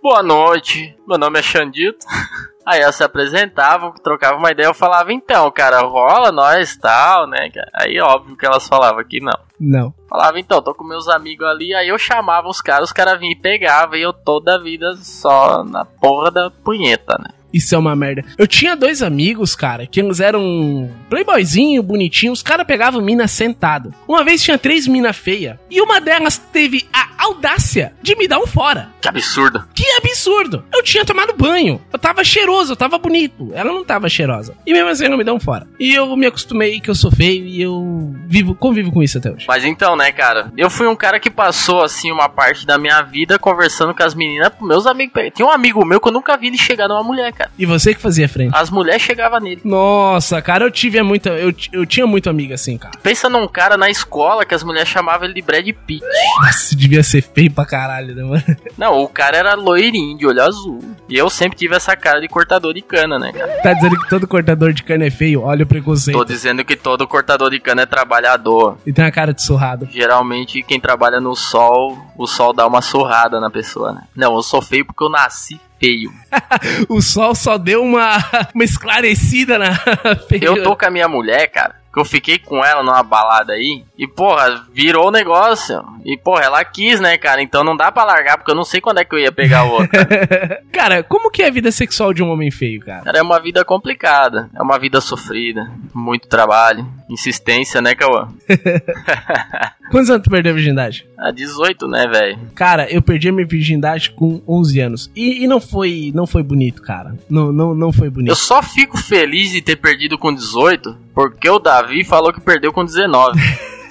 Boa 0.00 0.22
noite, 0.22 0.96
meu 1.08 1.18
nome 1.18 1.40
é 1.40 1.42
Xandito. 1.42 2.06
Aí 2.64 2.80
elas 2.80 2.94
se 2.94 3.02
apresentavam, 3.02 3.92
trocavam 3.92 4.38
uma 4.38 4.52
ideia, 4.52 4.68
eu 4.68 4.74
falava, 4.74 5.12
então, 5.12 5.50
cara, 5.50 5.80
rola 5.80 6.30
nós 6.30 6.76
tal, 6.76 7.26
né? 7.26 7.50
Aí 7.74 7.98
óbvio 8.00 8.36
que 8.36 8.46
elas 8.46 8.68
falavam 8.68 9.02
que 9.02 9.18
não. 9.20 9.36
Não. 9.58 9.94
Falava, 10.08 10.38
então, 10.38 10.62
tô 10.62 10.72
com 10.72 10.84
meus 10.84 11.08
amigos 11.08 11.44
ali, 11.44 11.74
aí 11.74 11.88
eu 11.88 11.98
chamava 11.98 12.48
os 12.48 12.60
caras, 12.60 12.84
os 12.84 12.92
caras 12.92 13.18
vinham 13.18 13.32
e 13.32 13.40
pegavam, 13.40 13.96
e 13.96 14.02
eu 14.02 14.12
toda 14.12 14.54
a 14.54 14.58
vida 14.58 14.94
só 14.98 15.64
na 15.64 15.84
porra 15.84 16.30
da 16.30 16.50
punheta, 16.50 17.18
né? 17.18 17.30
Isso 17.52 17.74
é 17.74 17.78
uma 17.78 17.94
merda. 17.94 18.24
Eu 18.38 18.46
tinha 18.46 18.76
dois 18.76 19.02
amigos, 19.02 19.54
cara, 19.54 19.86
que 19.86 20.00
eles 20.00 20.20
eram 20.20 20.90
playboyzinho, 21.10 21.82
bonitinho. 21.82 22.32
Os 22.32 22.42
caras 22.42 22.66
pegavam 22.66 23.00
mina 23.00 23.28
sentado. 23.28 23.94
Uma 24.06 24.24
vez 24.24 24.42
tinha 24.42 24.58
três 24.58 24.86
mina 24.86 25.12
feia. 25.12 25.60
E 25.70 25.80
uma 25.80 26.00
delas 26.00 26.38
teve 26.38 26.86
a 26.92 27.08
audácia 27.24 27.92
de 28.02 28.16
me 28.16 28.26
dar 28.26 28.38
um 28.38 28.46
fora. 28.46 28.90
Que 29.00 29.08
absurdo. 29.08 29.64
Que 29.74 29.84
absurdo! 29.96 30.64
Eu 30.72 30.82
tinha 30.82 31.04
tomado 31.04 31.34
banho. 31.34 31.80
Eu 31.92 31.98
tava 31.98 32.24
cheiroso, 32.24 32.72
eu 32.72 32.76
tava 32.76 32.98
bonito. 32.98 33.50
Ela 33.52 33.72
não 33.72 33.84
tava 33.84 34.08
cheirosa. 34.08 34.54
E 34.66 34.72
mesmo 34.72 34.88
assim 34.88 35.04
ela 35.04 35.16
me 35.16 35.24
deu 35.24 35.34
um 35.34 35.40
fora. 35.40 35.66
E 35.78 35.94
eu 35.94 36.16
me 36.16 36.26
acostumei 36.26 36.80
que 36.80 36.90
eu 36.90 36.94
sou 36.94 37.10
feio 37.10 37.44
e 37.44 37.60
eu 37.60 38.14
vivo, 38.26 38.54
convivo 38.54 38.92
com 38.92 39.02
isso 39.02 39.18
até 39.18 39.30
hoje. 39.30 39.44
Mas 39.46 39.64
então, 39.64 39.96
né, 39.96 40.12
cara, 40.12 40.52
eu 40.56 40.70
fui 40.70 40.86
um 40.86 40.96
cara 40.96 41.18
que 41.18 41.30
passou, 41.30 41.82
assim, 41.82 42.10
uma 42.10 42.28
parte 42.28 42.66
da 42.66 42.78
minha 42.78 43.02
vida 43.02 43.38
conversando 43.38 43.94
com 43.94 44.02
as 44.02 44.14
meninas, 44.14 44.52
meus 44.60 44.86
amigos. 44.86 45.22
Tinha 45.34 45.46
um 45.46 45.50
amigo 45.50 45.84
meu 45.84 46.00
que 46.00 46.08
eu 46.08 46.12
nunca 46.12 46.36
vi 46.36 46.48
ele 46.48 46.58
chegar 46.58 46.88
numa 46.88 47.02
mulher, 47.02 47.32
cara. 47.32 47.41
Cara. 47.42 47.50
E 47.58 47.66
você 47.66 47.94
que 47.94 48.00
fazia 48.00 48.28
frente. 48.28 48.54
As 48.54 48.70
mulheres 48.70 49.02
chegavam 49.02 49.40
nele. 49.40 49.60
Nossa, 49.64 50.40
cara, 50.40 50.64
eu 50.64 50.70
tive 50.70 51.02
muita. 51.02 51.30
Eu, 51.30 51.52
eu 51.72 51.86
tinha 51.86 52.06
muito 52.06 52.30
amigo 52.30 52.54
assim, 52.54 52.78
cara. 52.78 52.96
Pensa 53.02 53.28
num 53.28 53.46
cara 53.48 53.76
na 53.76 53.90
escola 53.90 54.44
que 54.44 54.54
as 54.54 54.62
mulheres 54.62 54.88
chamavam 54.88 55.24
ele 55.24 55.34
de 55.34 55.42
Brad 55.42 55.66
Pitt. 55.86 56.04
Nossa, 56.40 56.76
devia 56.76 57.02
ser 57.02 57.22
feio 57.22 57.50
pra 57.50 57.66
caralho, 57.66 58.14
né, 58.14 58.22
mano? 58.22 58.42
Não, 58.78 59.02
o 59.02 59.08
cara 59.08 59.36
era 59.36 59.54
loirinho, 59.54 60.16
de 60.16 60.26
olho 60.26 60.42
azul. 60.42 60.80
E 61.08 61.16
eu 61.16 61.28
sempre 61.28 61.58
tive 61.58 61.74
essa 61.74 61.96
cara 61.96 62.20
de 62.20 62.28
cortador 62.28 62.72
de 62.74 62.82
cana, 62.82 63.18
né, 63.18 63.32
cara? 63.32 63.52
Tá 63.62 63.72
dizendo 63.72 63.98
que 63.98 64.08
todo 64.08 64.26
cortador 64.26 64.72
de 64.72 64.82
cana 64.82 65.04
é 65.04 65.10
feio? 65.10 65.42
Olha 65.42 65.64
o 65.64 65.66
preconceito. 65.66 66.16
Tô 66.16 66.24
dizendo 66.24 66.64
que 66.64 66.76
todo 66.76 67.06
cortador 67.06 67.50
de 67.50 67.60
cana 67.60 67.82
é 67.82 67.86
trabalhador. 67.86 68.78
E 68.86 68.92
tem 68.92 69.04
uma 69.04 69.10
cara 69.10 69.32
de 69.32 69.42
surrado. 69.42 69.88
Geralmente, 69.90 70.62
quem 70.62 70.80
trabalha 70.80 71.20
no 71.20 71.34
sol, 71.34 71.98
o 72.16 72.26
sol 72.26 72.52
dá 72.52 72.66
uma 72.66 72.80
surrada 72.80 73.40
na 73.40 73.50
pessoa, 73.50 73.92
né? 73.92 74.02
Não, 74.14 74.34
eu 74.34 74.42
sou 74.42 74.62
feio 74.62 74.84
porque 74.84 75.02
eu 75.02 75.10
nasci 75.10 75.60
feio. 75.82 76.12
O 76.88 77.02
sol 77.02 77.34
só 77.34 77.58
deu 77.58 77.82
uma, 77.82 78.16
uma 78.54 78.64
esclarecida 78.64 79.58
na. 79.58 79.70
Eu 80.40 80.62
tô 80.62 80.76
com 80.76 80.86
a 80.86 80.90
minha 80.90 81.08
mulher, 81.08 81.46
cara. 81.48 81.82
Que 81.92 82.00
eu 82.00 82.06
fiquei 82.06 82.38
com 82.38 82.64
ela 82.64 82.82
numa 82.82 83.02
balada 83.02 83.52
aí. 83.52 83.84
E, 83.98 84.06
porra, 84.08 84.64
virou 84.72 85.08
o 85.08 85.10
negócio. 85.10 85.84
E, 86.06 86.16
porra, 86.16 86.44
ela 86.44 86.64
quis, 86.64 86.98
né, 87.00 87.18
cara? 87.18 87.42
Então 87.42 87.62
não 87.62 87.76
dá 87.76 87.92
pra 87.92 88.04
largar, 88.04 88.38
porque 88.38 88.50
eu 88.50 88.54
não 88.54 88.64
sei 88.64 88.80
quando 88.80 89.00
é 89.00 89.04
que 89.04 89.14
eu 89.14 89.18
ia 89.18 89.30
pegar 89.30 89.64
outra. 89.64 90.06
Cara, 90.72 91.02
como 91.02 91.30
que 91.30 91.42
é 91.42 91.48
a 91.48 91.50
vida 91.50 91.70
sexual 91.70 92.14
de 92.14 92.22
um 92.22 92.30
homem 92.30 92.50
feio, 92.50 92.80
cara? 92.80 93.02
Cara, 93.02 93.18
é 93.18 93.22
uma 93.22 93.38
vida 93.38 93.62
complicada. 93.62 94.48
É 94.56 94.62
uma 94.62 94.78
vida 94.78 95.02
sofrida. 95.02 95.70
Muito 95.92 96.28
trabalho. 96.28 96.86
Insistência, 97.12 97.80
né, 97.82 97.94
Cauã? 97.94 98.28
Quantos 99.90 100.08
anos 100.08 100.22
tu 100.22 100.30
perdeu 100.30 100.52
a 100.52 100.54
virgindade? 100.54 101.06
Ah, 101.18 101.30
18, 101.30 101.86
né, 101.86 102.06
velho? 102.06 102.38
Cara, 102.54 102.90
eu 102.90 103.02
perdi 103.02 103.28
a 103.28 103.32
minha 103.32 103.46
virgindade 103.46 104.10
com 104.10 104.40
11 104.48 104.80
anos. 104.80 105.10
E, 105.14 105.44
e 105.44 105.46
não 105.46 105.60
foi 105.60 106.10
não 106.14 106.26
foi 106.26 106.42
bonito, 106.42 106.80
cara. 106.80 107.14
Não, 107.28 107.52
não, 107.52 107.74
não 107.74 107.92
foi 107.92 108.06
Eu 108.06 108.12
bonito. 108.12 108.34
só 108.34 108.62
fico 108.62 108.96
feliz 108.96 109.50
de 109.50 109.60
ter 109.60 109.76
perdido 109.76 110.16
com 110.16 110.32
18, 110.34 110.96
porque 111.14 111.48
o 111.50 111.58
Davi 111.58 112.02
falou 112.04 112.32
que 112.32 112.40
perdeu 112.40 112.72
com 112.72 112.84
19. 112.84 113.38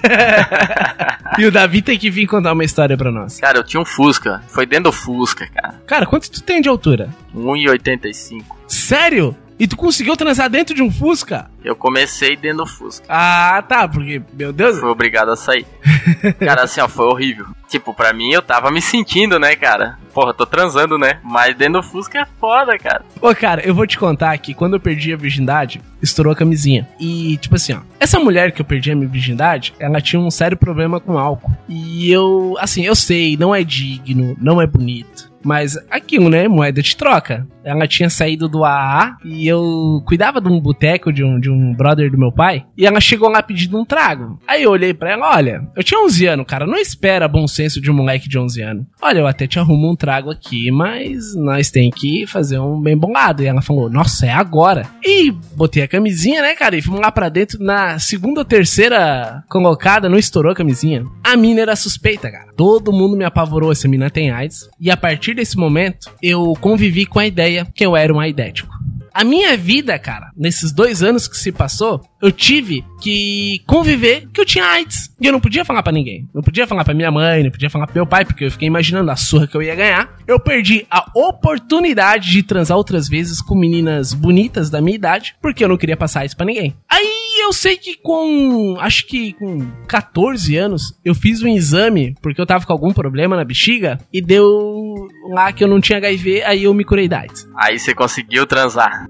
E 1.38 1.46
o 1.46 1.52
Davi 1.52 1.80
tem 1.80 1.96
que 1.96 2.10
vir 2.10 2.26
contar 2.26 2.52
uma 2.52 2.64
história 2.64 2.96
pra 2.96 3.10
nós. 3.12 3.38
Cara, 3.38 3.58
eu 3.58 3.64
tinha 3.64 3.80
um 3.80 3.84
Fusca. 3.84 4.42
Foi 4.48 4.66
dentro 4.66 4.90
do 4.90 4.92
Fusca, 4.92 5.46
cara. 5.46 5.80
Cara, 5.86 6.06
quanto 6.06 6.28
tu 6.28 6.42
tem 6.42 6.60
de 6.60 6.68
altura? 6.68 7.08
1,85. 7.34 8.42
Sério? 8.66 9.34
E 9.62 9.66
tu 9.68 9.76
conseguiu 9.76 10.16
transar 10.16 10.50
dentro 10.50 10.74
de 10.74 10.82
um 10.82 10.90
Fusca? 10.90 11.48
Eu 11.64 11.76
comecei 11.76 12.34
dentro 12.34 12.64
do 12.64 12.66
Fusca. 12.66 13.06
Ah, 13.08 13.62
tá, 13.62 13.86
porque, 13.86 14.20
meu 14.32 14.52
Deus. 14.52 14.80
Fui 14.80 14.88
obrigado 14.88 15.30
a 15.30 15.36
sair. 15.36 15.64
Cara, 16.44 16.64
assim, 16.64 16.80
ó, 16.80 16.88
foi 16.88 17.04
horrível. 17.06 17.46
Tipo, 17.68 17.94
pra 17.94 18.12
mim 18.12 18.32
eu 18.32 18.42
tava 18.42 18.72
me 18.72 18.82
sentindo, 18.82 19.38
né, 19.38 19.54
cara? 19.54 19.98
Porra, 20.12 20.34
tô 20.34 20.44
transando, 20.44 20.98
né? 20.98 21.20
Mas 21.22 21.56
dentro 21.56 21.80
do 21.80 21.82
Fusca 21.82 22.18
é 22.18 22.26
foda, 22.38 22.76
cara. 22.76 23.04
Ô, 23.20 23.32
cara, 23.36 23.62
eu 23.64 23.72
vou 23.72 23.86
te 23.86 23.96
contar 23.96 24.36
que 24.36 24.52
quando 24.52 24.74
eu 24.74 24.80
perdi 24.80 25.12
a 25.12 25.16
virgindade, 25.16 25.80
estourou 26.02 26.32
a 26.32 26.36
camisinha. 26.36 26.86
E, 26.98 27.38
tipo 27.38 27.54
assim, 27.54 27.72
ó, 27.72 27.80
essa 28.00 28.18
mulher 28.18 28.50
que 28.50 28.60
eu 28.60 28.64
perdi 28.66 28.90
a 28.90 28.96
minha 28.96 29.08
virgindade, 29.08 29.72
ela 29.78 30.00
tinha 30.00 30.20
um 30.20 30.30
sério 30.30 30.56
problema 30.56 30.98
com 30.98 31.16
álcool. 31.16 31.52
E 31.68 32.10
eu, 32.10 32.56
assim, 32.58 32.84
eu 32.84 32.96
sei, 32.96 33.36
não 33.38 33.54
é 33.54 33.62
digno, 33.62 34.36
não 34.38 34.60
é 34.60 34.66
bonito. 34.66 35.32
Mas 35.44 35.76
aquilo, 35.90 36.28
né? 36.28 36.46
Moeda 36.48 36.82
de 36.82 36.96
troca. 36.96 37.46
Ela 37.64 37.86
tinha 37.86 38.10
saído 38.10 38.48
do 38.48 38.64
AA 38.64 39.16
e 39.24 39.46
eu 39.46 40.02
cuidava 40.06 40.40
de 40.40 40.48
um 40.48 40.60
boteco 40.60 41.12
de 41.12 41.24
um, 41.24 41.38
de 41.38 41.50
um 41.50 41.74
brother 41.74 42.10
do 42.10 42.18
meu 42.18 42.32
pai. 42.32 42.64
E 42.76 42.86
ela 42.86 43.00
chegou 43.00 43.28
lá 43.28 43.42
pedindo 43.42 43.78
um 43.78 43.84
trago. 43.84 44.38
Aí 44.46 44.62
eu 44.62 44.70
olhei 44.70 44.92
pra 44.94 45.12
ela: 45.12 45.34
olha, 45.36 45.66
eu 45.76 45.82
tinha 45.82 46.00
11 46.00 46.26
anos, 46.26 46.46
cara. 46.46 46.66
Não 46.66 46.78
espera 46.78 47.28
bom 47.28 47.46
senso 47.46 47.80
de 47.80 47.90
um 47.90 47.94
moleque 47.94 48.28
de 48.28 48.38
11 48.38 48.62
anos. 48.62 48.86
Olha, 49.00 49.20
eu 49.20 49.26
até 49.26 49.46
te 49.46 49.58
arrumo 49.58 49.90
um 49.90 49.96
trago 49.96 50.30
aqui, 50.30 50.70
mas 50.70 51.34
nós 51.34 51.70
tem 51.70 51.90
que 51.90 52.26
fazer 52.26 52.58
um 52.58 52.80
bem 52.80 52.96
bolado. 52.96 53.42
E 53.42 53.46
ela 53.46 53.62
falou: 53.62 53.90
nossa, 53.90 54.26
é 54.26 54.32
agora. 54.32 54.86
E 55.04 55.30
botei 55.54 55.82
a 55.82 55.88
camisinha, 55.88 56.42
né, 56.42 56.54
cara? 56.54 56.76
E 56.76 56.82
fomos 56.82 57.00
lá 57.00 57.10
pra 57.12 57.28
dentro. 57.28 57.62
Na 57.62 57.98
segunda 57.98 58.40
ou 58.40 58.44
terceira 58.44 59.44
colocada, 59.48 60.08
não 60.08 60.18
estourou 60.18 60.52
a 60.52 60.56
camisinha. 60.56 61.04
A 61.22 61.36
mina 61.36 61.60
era 61.60 61.76
suspeita, 61.76 62.30
cara. 62.30 62.52
Todo 62.56 62.92
mundo 62.92 63.16
me 63.16 63.24
apavorou. 63.24 63.72
Essa 63.72 63.88
mina 63.88 64.10
tem 64.10 64.30
AIDS. 64.30 64.68
E 64.80 64.90
a 64.90 64.96
partir 64.96 65.34
desse 65.34 65.56
momento, 65.56 66.10
eu 66.22 66.54
convivi 66.60 67.06
com 67.06 67.18
a 67.18 67.26
ideia 67.26 67.51
que 67.74 67.84
eu 67.84 67.96
era 67.96 68.12
um 68.12 68.20
aidético. 68.20 68.72
A 69.14 69.24
minha 69.24 69.56
vida, 69.56 69.98
cara, 69.98 70.30
nesses 70.36 70.72
dois 70.72 71.02
anos 71.02 71.28
que 71.28 71.36
se 71.36 71.52
passou, 71.52 72.00
eu 72.22 72.30
tive 72.30 72.84
que 73.00 73.60
conviver 73.66 74.28
que 74.32 74.40
eu 74.40 74.46
tinha 74.46 74.64
AIDS. 74.64 75.12
E 75.20 75.26
eu 75.26 75.32
não 75.32 75.40
podia 75.40 75.64
falar 75.64 75.82
pra 75.82 75.92
ninguém. 75.92 76.28
Não 76.32 76.40
podia 76.40 76.68
falar 76.68 76.84
pra 76.84 76.94
minha 76.94 77.10
mãe, 77.10 77.42
não 77.42 77.50
podia 77.50 77.68
falar 77.68 77.86
pro 77.86 77.96
meu 77.96 78.06
pai, 78.06 78.24
porque 78.24 78.44
eu 78.44 78.50
fiquei 78.50 78.68
imaginando 78.68 79.10
a 79.10 79.16
surra 79.16 79.48
que 79.48 79.56
eu 79.56 79.62
ia 79.62 79.74
ganhar. 79.74 80.16
Eu 80.26 80.38
perdi 80.38 80.86
a 80.88 81.10
oportunidade 81.14 82.30
de 82.30 82.44
transar 82.44 82.76
outras 82.76 83.08
vezes 83.08 83.42
com 83.42 83.56
meninas 83.56 84.14
bonitas 84.14 84.70
da 84.70 84.80
minha 84.80 84.94
idade, 84.94 85.34
porque 85.42 85.64
eu 85.64 85.68
não 85.68 85.76
queria 85.76 85.96
passar 85.96 86.24
isso 86.24 86.36
pra 86.36 86.46
ninguém. 86.46 86.76
Aí 86.88 87.22
eu 87.40 87.52
sei 87.52 87.76
que 87.76 87.96
com. 87.96 88.76
Acho 88.78 89.06
que 89.06 89.32
com 89.32 89.66
14 89.88 90.56
anos, 90.56 90.96
eu 91.04 91.14
fiz 91.14 91.42
um 91.42 91.48
exame, 91.48 92.14
porque 92.22 92.40
eu 92.40 92.46
tava 92.46 92.64
com 92.64 92.72
algum 92.72 92.92
problema 92.92 93.36
na 93.36 93.44
bexiga, 93.44 93.98
e 94.12 94.20
deu 94.20 95.08
lá 95.30 95.52
que 95.52 95.64
eu 95.64 95.68
não 95.68 95.80
tinha 95.80 95.98
HIV, 95.98 96.42
aí 96.44 96.64
eu 96.64 96.74
me 96.74 96.84
curei 96.84 97.08
da 97.08 97.20
AIDS. 97.20 97.48
Aí 97.56 97.78
você 97.78 97.94
conseguiu 97.94 98.46
transar. 98.46 99.06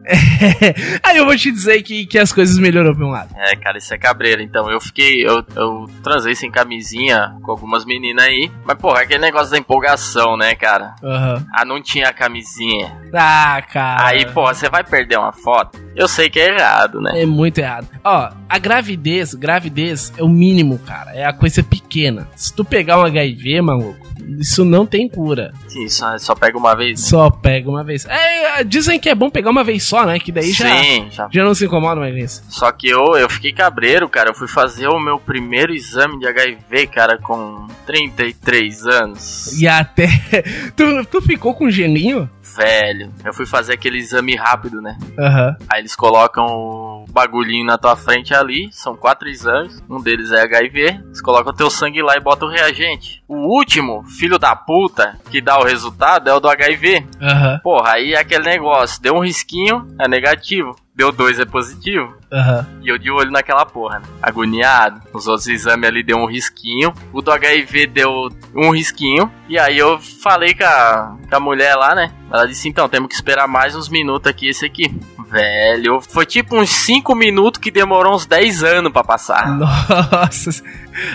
aí 1.03 1.17
eu 1.17 1.27
vou 1.27 1.37
te 1.37 1.51
dizer 1.51 1.83
que, 1.83 2.07
que 2.07 2.19
as 2.19 2.33
coisas 2.33 2.59
melhorou 2.59 2.95
pra 3.03 3.07
um 3.07 3.11
lado. 3.11 3.35
É, 3.37 3.57
cara, 3.57 3.79
isso 3.79 3.93
é 3.93 3.99
cabreiro. 3.99 4.43
Então, 4.43 4.71
eu 4.71 4.81
fiquei. 4.81 5.27
Eu, 5.27 5.45
eu 5.57 5.87
transei 6.03 6.35
sem 6.35 6.51
camisinha 6.51 7.37
com 7.43 7.51
algumas 7.51 7.85
meninas 7.85 8.25
aí. 8.25 8.51
Mas, 8.65 8.79
porra, 8.79 9.01
é 9.01 9.03
aquele 9.03 9.21
negócio 9.21 9.51
da 9.51 9.59
empolgação, 9.59 10.37
né, 10.37 10.55
cara? 10.55 10.95
Aham. 11.03 11.45
Ah, 11.53 11.65
não 11.65 11.83
tinha 11.83 12.13
camisinha. 12.13 12.97
Ah, 13.13 13.61
cara. 13.63 14.07
Aí, 14.07 14.27
porra, 14.27 14.55
você 14.55 14.69
vai 14.69 14.85
perder 14.85 15.19
uma 15.19 15.33
foto? 15.33 15.81
Eu 15.95 16.09
sei 16.09 16.31
que 16.31 16.41
é 16.41 16.55
errado, 16.55 17.01
né? 17.01 17.23
É 17.23 17.27
muito 17.27 17.59
errado. 17.59 17.89
Ó, 18.05 18.31
a 18.49 18.59
gravidez, 18.59 19.35
gravidez 19.35 20.13
é 20.17 20.23
o 20.23 20.29
mínimo, 20.29 20.79
cara. 20.79 21.11
É 21.13 21.25
a 21.25 21.33
coisa 21.33 21.63
pequena. 21.63 22.29
Se 22.37 22.55
tu 22.55 22.65
pegar 22.65 22.99
um 22.99 23.05
HIV, 23.05 23.61
maluco, 23.61 24.07
isso 24.39 24.65
não 24.65 24.87
tem 24.87 25.09
cura. 25.09 25.53
Sim, 25.69 25.89
só, 25.89 26.17
só 26.19 26.35
pega 26.35 26.57
uma 26.59 26.75
vez. 26.75 27.01
né? 27.03 27.09
Só 27.09 27.31
pega 27.31 27.69
uma 27.69 27.85
vez. 27.85 28.05
É, 28.07 28.63
dizem 28.65 28.99
que 28.99 29.09
é 29.09 29.15
bom 29.15 29.31
pegar 29.31 29.51
uma 29.51 29.65
vez 29.65 29.83
só, 29.85 30.05
né? 30.05 30.19
Que 30.19 30.31
daí 30.33 30.53
já, 30.53 30.69
Sim, 30.83 31.09
já. 31.11 31.29
já 31.31 31.45
não 31.45 31.55
se 31.55 31.65
incomoda 31.65 32.01
mais 32.01 32.15
nisso. 32.15 32.43
Só 32.49 32.71
que 32.73 32.89
eu, 32.89 33.17
eu 33.17 33.29
fiquei 33.29 33.53
cabreiro, 33.53 34.09
cara. 34.09 34.31
Eu 34.31 34.35
fui 34.35 34.49
fazer 34.49 34.89
o 34.89 34.99
meu 35.01 35.19
primeiro 35.19 35.73
exame 35.75 36.19
de 36.19 36.27
HIV, 36.27 36.87
cara, 36.89 37.19
com 37.19 37.67
33 37.87 38.87
anos. 38.87 39.53
E 39.61 39.67
até. 39.69 40.07
tu, 40.77 41.05
tu 41.07 41.23
ficou 41.23 41.55
com 41.55 41.71
gelinho? 41.71 42.29
Velho, 42.57 43.11
eu 43.25 43.33
fui 43.33 43.47
fazer 43.47 43.73
aquele 43.73 43.97
exame 43.99 44.37
rápido, 44.37 44.83
né? 44.83 44.99
Aham. 45.19 45.57
Aí 45.71 45.81
eles 45.81 45.95
colocam 45.97 46.45
o 46.45 47.05
bagulhinho 47.11 47.65
na 47.65 47.79
tua 47.79 47.97
frente 47.97 48.35
ali, 48.35 48.69
são 48.73 48.95
quatro 48.95 49.27
exames, 49.29 49.83
um 49.89 49.99
deles 50.03 50.31
é 50.33 50.43
HIV, 50.43 51.01
eles 51.07 51.23
colocam 51.23 51.55
teu 51.55 51.71
sangue 51.71 52.03
lá 52.03 52.15
e 52.15 52.21
botam 52.21 52.49
o 52.49 52.51
reagente. 52.51 53.23
O 53.27 53.37
último, 53.57 54.05
filho 54.19 54.39
da 54.39 54.55
puta, 54.55 55.19
que 55.31 55.41
dá 55.41 55.59
o 55.59 55.65
resultado 55.65 56.29
é 56.29 56.35
o 56.35 56.41
do 56.41 56.49
HIV. 56.49 57.07
Aham. 57.21 57.61
Porra, 57.63 57.93
aí 57.93 58.13
é 58.13 58.19
aquele 58.19 58.45
negócio, 58.45 59.03
deu 59.03 59.15
um 59.15 59.25
risquinho, 59.25 59.87
é 59.99 60.09
negativo. 60.09 60.77
Deu 60.95 61.11
dois, 61.11 61.41
é 61.41 61.47
positivo. 61.47 62.15
Aham. 62.31 62.67
E 62.83 62.89
eu 62.89 62.99
de 62.99 63.11
olho 63.11 63.31
naquela 63.31 63.65
porra, 63.65 64.01
né? 64.01 64.07
Agoniado. 64.21 65.01
Os 65.15 65.27
outros 65.27 65.47
exames 65.49 65.89
ali 65.89 66.03
deu 66.03 66.19
um 66.19 66.27
risquinho. 66.27 66.93
O 67.15 67.23
do 67.23 67.33
HIV 67.33 67.87
deu 67.87 68.29
um 68.55 68.71
risquinho. 68.71 69.33
E 69.49 69.59
aí 69.59 69.79
eu 69.79 69.99
falei 69.99 70.55
com 70.55 70.65
a, 70.65 71.17
com 71.31 71.37
a 71.37 71.41
mulher 71.41 71.75
lá, 71.77 71.95
né? 71.95 72.13
Ela 72.31 72.47
disse, 72.47 72.69
então, 72.69 72.91
temos 72.91 73.09
que 73.09 73.15
esperar 73.15 73.49
mais 73.49 73.75
uns 73.75 73.89
minutos 73.89 74.29
aqui, 74.29 74.49
esse 74.49 74.67
aqui. 74.67 74.95
Velho, 75.33 76.03
foi 76.03 76.27
tipo 76.27 76.61
uns 76.61 76.69
5 76.69 77.15
minutos 77.15 77.59
que 77.59 77.71
demorou 77.71 78.15
uns 78.15 78.27
10 78.27 78.63
anos 78.65 78.93
pra 78.93 79.03
passar. 79.03 79.49
Nossa. 79.57 80.63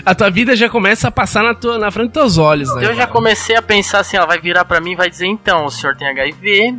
A 0.04 0.12
tua 0.12 0.28
vida 0.28 0.56
já 0.56 0.68
começa 0.68 1.06
a 1.06 1.10
passar 1.10 1.44
na, 1.44 1.54
tua, 1.54 1.78
na 1.78 1.88
frente 1.92 2.06
dos 2.06 2.14
teus 2.14 2.38
olhos, 2.38 2.74
né? 2.74 2.84
Eu 2.84 2.96
já 2.96 3.06
comecei 3.06 3.54
a 3.54 3.62
pensar 3.62 4.00
assim, 4.00 4.16
ela 4.16 4.26
vai 4.26 4.40
virar 4.40 4.64
pra 4.64 4.80
mim 4.80 4.92
e 4.92 4.96
vai 4.96 5.08
dizer, 5.08 5.26
então, 5.26 5.66
o 5.66 5.70
senhor 5.70 5.96
tem 5.96 6.08
HIV. 6.08 6.74